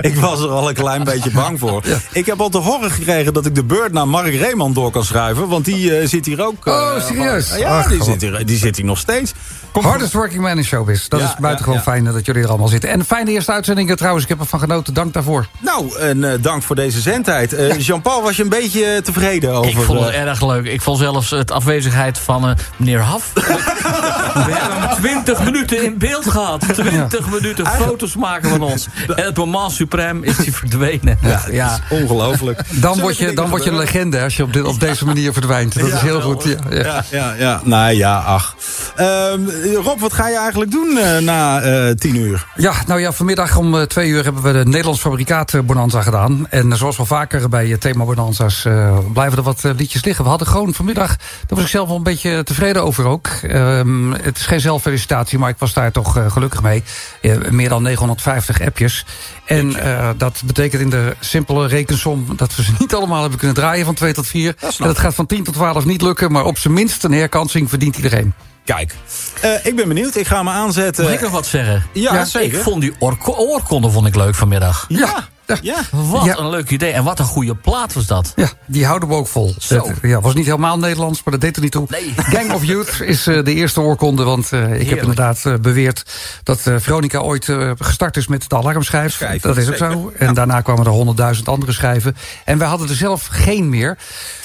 Ik 0.00 0.16
was 0.16 0.40
er 0.40 0.48
al 0.48 0.68
een 0.68 0.74
klein 0.74 1.04
beetje 1.04 1.30
bang 1.30 1.58
voor. 1.58 1.82
Ik 2.12 2.26
heb 2.26 2.40
al 2.40 2.48
te 2.48 2.58
horen 2.58 2.90
gekregen 2.90 3.32
dat 3.32 3.46
ik 3.46 3.54
de 3.54 3.64
beurt 3.64 3.92
naar 3.92 4.08
Mark 4.08 4.34
Reeman 4.34 4.72
door 4.72 4.90
kan 4.90 5.04
schuiven. 5.04 5.48
Want 5.48 5.64
die 5.64 6.06
zit 6.08 6.26
hier 6.26 6.46
ook. 6.46 6.66
Oh, 6.66 7.00
serieus? 7.00 7.56
ja, 7.56 7.78
Ach, 7.78 7.88
die 7.88 8.02
zit, 8.04 8.20
hier, 8.20 8.46
die 8.46 8.58
zit 8.58 8.76
hier 8.76 8.84
nog 8.84 8.98
steeds. 8.98 9.32
Hardest 9.80 10.12
working 10.12 10.40
man 10.40 10.56
in 10.56 10.64
showbiz. 10.64 11.08
Dat 11.08 11.20
Ja, 11.20 11.26
is 11.26 11.34
buitengewoon 11.40 11.78
ja, 11.78 11.82
ja. 11.86 11.92
fijn 11.92 12.06
eh, 12.06 12.12
dat 12.12 12.26
jullie 12.26 12.42
er 12.42 12.48
allemaal 12.48 12.68
zitten. 12.68 12.90
En 12.90 12.98
een 12.98 13.04
fijne 13.04 13.30
eerste 13.30 13.52
uitzending 13.52 13.96
trouwens. 13.96 14.22
Ik 14.24 14.30
heb 14.30 14.40
ervan 14.40 14.60
genoten. 14.60 14.94
Dank 14.94 15.12
daarvoor. 15.12 15.46
Nou, 15.60 15.98
en 15.98 16.32
eh, 16.32 16.38
dank 16.40 16.62
voor 16.62 16.76
deze 16.76 17.00
zendtijd. 17.00 17.52
Eh, 17.52 17.78
Jean-Paul, 17.78 18.22
was 18.22 18.36
je 18.36 18.42
een 18.42 18.48
beetje 18.48 18.84
eh, 18.84 19.02
tevreden 19.02 19.52
over... 19.54 19.70
Ik 19.70 19.76
vond 19.86 20.00
het 20.00 20.08
eh, 20.08 20.20
erg 20.20 20.46
leuk. 20.46 20.66
Ik 20.66 20.82
vond 20.82 20.98
zelfs 20.98 21.30
het 21.30 21.50
afwezigheid 21.50 22.18
van 22.18 22.48
eh, 22.48 22.54
meneer 22.76 23.00
Haf. 23.00 23.30
We 23.34 24.52
hebben 24.52 24.88
hem 24.88 24.96
20 25.00 25.44
minuten 25.44 25.82
in 25.84 25.98
beeld 25.98 26.30
gehad. 26.30 26.60
20 26.72 27.30
minuten 27.30 27.66
foto's 27.66 28.16
maken 28.16 28.48
van 28.48 28.62
ons. 28.62 28.86
En 29.16 29.24
het 29.24 29.36
moment 29.36 29.72
suprem 29.72 30.22
is 30.24 30.36
hij 30.36 30.52
verdwenen. 30.52 31.18
Ja, 31.22 31.42
ja. 31.50 31.78
Ongelooflijk. 31.90 32.60
Dan 32.70 33.00
word 33.00 33.16
je, 33.18 33.32
dan 33.32 33.48
word 33.48 33.64
je 33.64 33.70
een 33.70 33.76
legende 33.76 34.20
als 34.22 34.36
je 34.36 34.42
op, 34.42 34.52
dit, 34.52 34.64
op 34.64 34.80
deze 34.80 35.04
manier 35.04 35.32
verdwijnt. 35.32 35.78
Dat 35.78 35.88
is 35.88 36.00
heel 36.00 36.20
goed. 36.20 36.44
Ja, 36.44 36.56
ja. 36.70 36.82
Ja, 36.82 37.04
ja, 37.10 37.34
ja. 37.38 37.60
Nou 37.64 37.92
ja, 37.92 38.18
ach. 38.18 38.54
Ehm, 38.96 39.40
Rob, 39.62 40.00
wat 40.00 40.12
ga 40.12 40.28
je 40.28 40.36
eigenlijk 40.36 40.70
doen 40.70 40.98
eh, 40.98 41.18
na 41.18 41.60
eh, 41.60 41.90
tien 41.90 42.16
uur? 42.16 42.46
Ja, 42.56 42.72
nou 42.86 43.00
ja, 43.00 43.12
vanmiddag 43.12 43.56
om 43.56 43.74
eh, 43.78 43.82
twee 43.82 44.08
uur 44.08 44.24
hebben 44.24 44.42
we 44.42 44.52
de 44.52 44.64
Nederlands 44.64 45.00
Fabrikaat 45.00 45.54
eh, 45.54 45.60
Bonanza 45.60 46.02
gedaan. 46.02 46.46
En 46.50 46.72
eh, 46.72 46.78
zoals 46.78 46.96
wel 46.96 47.06
vaker 47.06 47.48
bij 47.48 47.72
eh, 47.72 47.78
thema 47.78 48.04
Bonanza's 48.04 48.64
eh, 48.64 48.98
blijven 49.12 49.38
er 49.38 49.44
wat 49.44 49.64
eh, 49.64 49.72
liedjes 49.76 50.04
liggen. 50.04 50.24
We 50.24 50.30
hadden 50.30 50.48
gewoon 50.48 50.74
vanmiddag, 50.74 51.16
daar 51.16 51.26
was 51.46 51.60
ik 51.64 51.66
zelf 51.68 51.88
wel 51.88 51.96
een 51.96 52.02
beetje 52.02 52.42
tevreden 52.44 52.84
over 52.84 53.04
ook. 53.04 53.26
Ehm, 53.26 54.12
het 54.12 54.38
is 54.38 54.46
geen 54.46 54.60
zelffelicitatie, 54.60 55.38
maar 55.38 55.50
ik 55.50 55.58
was 55.58 55.72
daar 55.72 55.92
toch 55.92 56.16
eh, 56.16 56.30
gelukkig 56.30 56.62
mee. 56.62 56.82
Eh, 57.20 57.36
meer 57.50 57.68
dan 57.68 57.82
950 57.82 58.60
appjes. 58.60 59.06
En 59.44 59.76
eh, 59.76 60.08
dat 60.16 60.42
betekent 60.44 60.82
in 60.82 60.90
de 60.90 61.16
simpele 61.20 61.66
rekensom 61.66 62.26
dat 62.36 62.56
we 62.56 62.62
ze 62.62 62.72
niet 62.78 62.94
allemaal 62.94 63.20
hebben 63.20 63.38
kunnen 63.38 63.56
draaien 63.56 63.84
van 63.84 63.94
2 63.94 64.12
tot 64.12 64.26
4. 64.26 64.54
En 64.60 64.86
dat 64.86 64.98
gaat 64.98 65.14
van 65.14 65.26
10 65.26 65.44
tot 65.44 65.54
12 65.54 65.84
niet 65.84 66.02
lukken, 66.02 66.32
maar 66.32 66.44
op 66.44 66.58
zijn 66.58 66.74
minst 66.74 67.04
een 67.04 67.12
herkansing 67.12 67.68
verdient 67.68 67.96
iedereen. 67.96 68.34
Kijk, 68.64 68.94
eh, 69.40 69.66
ik 69.66 69.76
ben 69.76 69.88
benieuwd. 69.88 70.14
Ik 70.16 70.26
ga 70.26 70.42
me 70.42 70.50
aanzetten. 70.50 71.04
Mag 71.04 71.12
ik 71.12 71.20
nog 71.20 71.30
wat 71.30 71.46
zeggen? 71.46 71.86
Ja, 71.92 72.24
zeker. 72.24 72.58
Ik 72.58 72.64
vond 72.64 72.80
die 72.80 72.92
oorko- 72.98 73.32
oorkonde 73.36 73.90
vond 73.90 74.06
ik 74.06 74.16
leuk 74.16 74.34
vanmiddag. 74.34 74.84
Ja, 74.88 75.28
ja. 75.62 75.76
Wat 75.90 76.24
Ja. 76.24 76.38
een 76.38 76.48
leuk 76.50 76.70
idee. 76.70 76.92
En 76.92 77.04
wat 77.04 77.18
een 77.18 77.24
goede 77.24 77.54
plaat 77.54 77.92
was 77.92 78.06
dat. 78.06 78.32
Ja, 78.36 78.48
die 78.66 78.86
houden 78.86 79.08
we 79.08 79.14
ook 79.14 79.26
vol. 79.26 79.54
Zo. 79.58 79.86
Het 79.88 79.96
ja, 80.02 80.20
was 80.20 80.34
niet 80.34 80.46
helemaal 80.46 80.78
Nederlands, 80.78 81.22
maar 81.24 81.32
dat 81.32 81.42
deed 81.42 81.56
er 81.56 81.62
niet 81.62 81.72
toe. 81.72 81.86
Nee. 81.88 82.12
Gang 82.36 82.52
of 82.52 82.64
Youth 82.64 83.00
is 83.00 83.26
eh, 83.26 83.44
de 83.44 83.54
eerste 83.54 83.80
oorkonde. 83.80 84.24
Want 84.24 84.52
eh, 84.52 84.80
ik 84.80 84.88
heb 84.88 84.98
inderdaad 85.00 85.40
eh, 85.46 85.54
beweerd 85.60 86.04
dat 86.42 86.66
eh, 86.66 86.74
Veronica 86.78 87.18
ooit 87.18 87.48
eh, 87.48 87.70
gestart 87.78 88.16
is 88.16 88.26
met 88.26 88.48
de 88.48 88.56
alarmschijf. 88.56 89.12
Schijf, 89.12 89.42
dat 89.42 89.56
is 89.56 89.68
ook 89.68 89.76
zeker. 89.76 89.92
zo. 89.92 90.12
En 90.18 90.34
daarna 90.34 90.60
kwamen 90.60 90.84
er 90.84 90.90
honderdduizend 90.90 91.48
andere 91.48 91.72
schijven. 91.72 92.16
En 92.44 92.58
wij 92.58 92.68
hadden 92.68 92.88
er 92.88 92.94
zelf 92.94 93.26
geen 93.30 93.68
meer. 93.68 93.98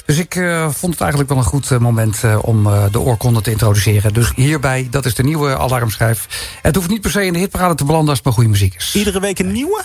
Dus 0.04 0.18
ik 0.18 0.34
eh, 0.34 0.68
vond 0.70 0.92
het 0.92 1.00
eigenlijk 1.00 1.30
wel 1.30 1.38
een 1.38 1.44
goed 1.44 1.78
moment 1.80 2.24
eh, 2.24 2.38
om 2.42 2.66
eh, 2.66 2.82
de 2.90 3.00
oorkonde 3.00 3.40
te 3.40 3.50
introduceren. 3.50 4.12
Dus 4.14 4.32
hierbij, 4.34 4.86
dat 4.90 5.04
is 5.04 5.14
de 5.14 5.22
nieuwe 5.22 5.58
alarmschijf. 5.58 6.26
Het 6.62 6.74
hoeft 6.74 6.88
niet 6.88 7.00
per 7.00 7.10
se 7.10 7.24
in 7.24 7.32
de 7.32 7.38
hitparade 7.38 7.74
te 7.74 7.84
belanden 7.84 8.08
als 8.08 8.16
het 8.16 8.26
maar 8.26 8.34
goede 8.34 8.50
muziek 8.50 8.74
is. 8.74 8.92
Iedere 8.94 9.20
week 9.20 9.38
een 9.38 9.52
nieuwe? 9.52 9.82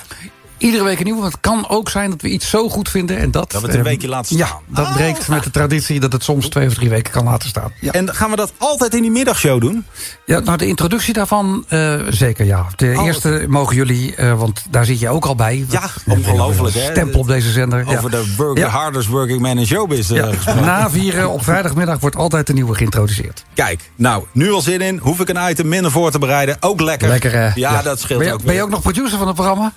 Iedere 0.63 0.83
week 0.83 0.97
een 0.97 1.03
nieuwe. 1.03 1.21
Want 1.21 1.31
het 1.31 1.41
kan 1.41 1.69
ook 1.69 1.89
zijn 1.89 2.09
dat 2.09 2.21
we 2.21 2.29
iets 2.29 2.49
zo 2.49 2.69
goed 2.69 2.89
vinden. 2.89 3.17
En 3.17 3.31
dat, 3.31 3.51
Dat 3.51 3.61
we 3.61 3.67
het 3.67 3.75
een 3.75 3.81
eh, 3.83 3.87
weekje 3.87 4.07
laten 4.07 4.37
Ja, 4.37 4.45
staan. 4.45 4.59
dat 4.67 4.85
Oh, 4.85 4.93
breekt 4.93 5.27
met 5.27 5.43
de 5.43 5.51
traditie 5.51 5.99
dat 5.99 6.11
het 6.13 6.23
soms 6.23 6.47
twee 6.47 6.67
of 6.67 6.73
drie 6.73 6.89
weken 6.89 7.11
kan 7.11 7.23
laten 7.23 7.49
staan. 7.49 7.71
Ja. 7.79 7.91
En 7.91 8.15
gaan 8.15 8.29
we 8.29 8.35
dat 8.35 8.53
altijd 8.57 8.93
in 8.95 9.01
die 9.01 9.11
middagshow 9.11 9.61
doen? 9.61 9.85
Ja, 10.25 10.39
nou, 10.39 10.57
de 10.57 10.67
introductie 10.67 11.13
daarvan 11.13 11.65
eh, 11.67 11.99
zeker, 12.09 12.45
ja. 12.45 12.65
De 12.75 12.93
Oh, 12.97 13.05
eerste 13.05 13.45
mogen 13.47 13.75
jullie, 13.75 14.15
eh, 14.15 14.39
want 14.39 14.65
daar 14.69 14.85
zit 14.85 14.99
je 14.99 15.09
ook 15.09 15.25
al 15.25 15.35
bij. 15.35 15.65
Ja, 15.69 15.89
ongelooflijk 16.07 16.75
hè? 16.75 16.81
Stempel 16.91 17.19
op 17.19 17.27
deze 17.27 17.51
zender. 17.51 17.85
ja. 17.89 17.97
Over 17.97 18.11
de 18.11 18.33
work, 18.37 18.57
Ja. 18.57 18.63
the 18.65 18.71
hardest 18.71 19.07
working 19.07 19.39
man 19.41 19.57
in 19.57 19.65
showbiz. 19.65 20.09
Ja, 20.09 20.25
gesproken. 20.31 20.61
na 20.65 20.89
vieren 20.89 21.29
op 21.29 21.43
vrijdagmiddag 21.43 21.99
wordt 21.99 22.15
altijd 22.15 22.49
een 22.49 22.55
nieuwe 22.55 22.75
geïntroduceerd. 22.75 23.43
Kijk, 23.53 23.91
nou, 23.95 24.23
nu 24.31 24.51
al 24.51 24.61
zin 24.61 24.81
in. 24.81 24.97
Hoef 24.97 25.19
ik 25.19 25.29
een 25.29 25.49
item 25.49 25.67
minder 25.67 25.91
voor 25.91 26.11
te 26.11 26.19
bereiden. 26.19 26.57
Ook 26.59 26.81
lekker. 26.81 27.07
Lekker, 27.07 27.31
hè? 27.31 27.49
Ja, 27.55 27.81
dat 27.81 27.99
scheelt 27.99 28.19
ben 28.19 28.27
je, 28.27 28.33
ook 28.33 28.43
Ben 28.43 28.55
je 28.55 28.61
ook 28.61 28.69
nog 28.69 28.81
producer 28.81 29.17
van 29.17 29.27
het 29.27 29.35
programma? 29.35 29.73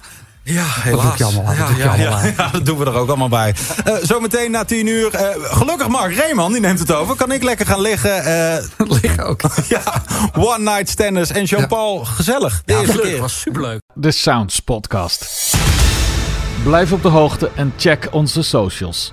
Ja, 0.49 0.64
Dat 0.64 0.82
helaas. 0.82 1.03
doe 1.03 1.11
ik 1.12 1.18
je 1.18 1.24
allemaal 1.24 1.44
aan, 1.44 1.57
dat 1.59 1.68
doe 1.68 1.76
ja, 1.76 1.88
allemaal 1.88 2.24
ja, 2.24 2.32
ja, 2.36 2.49
dat 2.53 2.66
doen 2.66 2.78
we 2.78 2.84
er 2.84 2.94
ook 2.94 3.09
allemaal 3.09 3.28
bij. 3.28 3.55
Eh, 3.84 3.94
zometeen 4.03 4.51
na 4.51 4.64
tien 4.64 4.86
uur. 4.86 5.14
eh, 5.14 5.28
gelukkig 5.57 5.88
Mark 5.88 6.14
Reeman, 6.14 6.53
die 6.53 6.61
neemt 6.61 6.78
het 6.78 6.92
over. 6.92 7.16
Kan 7.16 7.32
ik 7.32 7.42
lekker 7.42 7.66
gaan 7.66 7.80
liggen. 7.80 8.24
eh, 8.24 8.62
Liggen 9.03 9.24
ook. 9.26 9.40
ja, 9.68 9.82
one 10.36 10.59
night 10.70 10.88
standers. 10.88 11.30
En 11.30 11.44
Jean-Paul, 11.44 12.05
gezellig. 12.05 12.62
De 12.64 12.78
eerste 12.78 12.97
Leuk, 12.97 13.05
keer. 13.05 13.20
was 13.20 13.40
superleuk. 13.40 13.80
De 13.94 14.11
Sounds 14.11 14.61
Podcast. 14.61 15.55
Blijf 16.62 16.92
op 16.92 17.03
de 17.03 17.09
hoogte 17.09 17.51
en 17.55 17.72
check 17.76 18.09
onze 18.11 18.42
socials. 18.42 19.12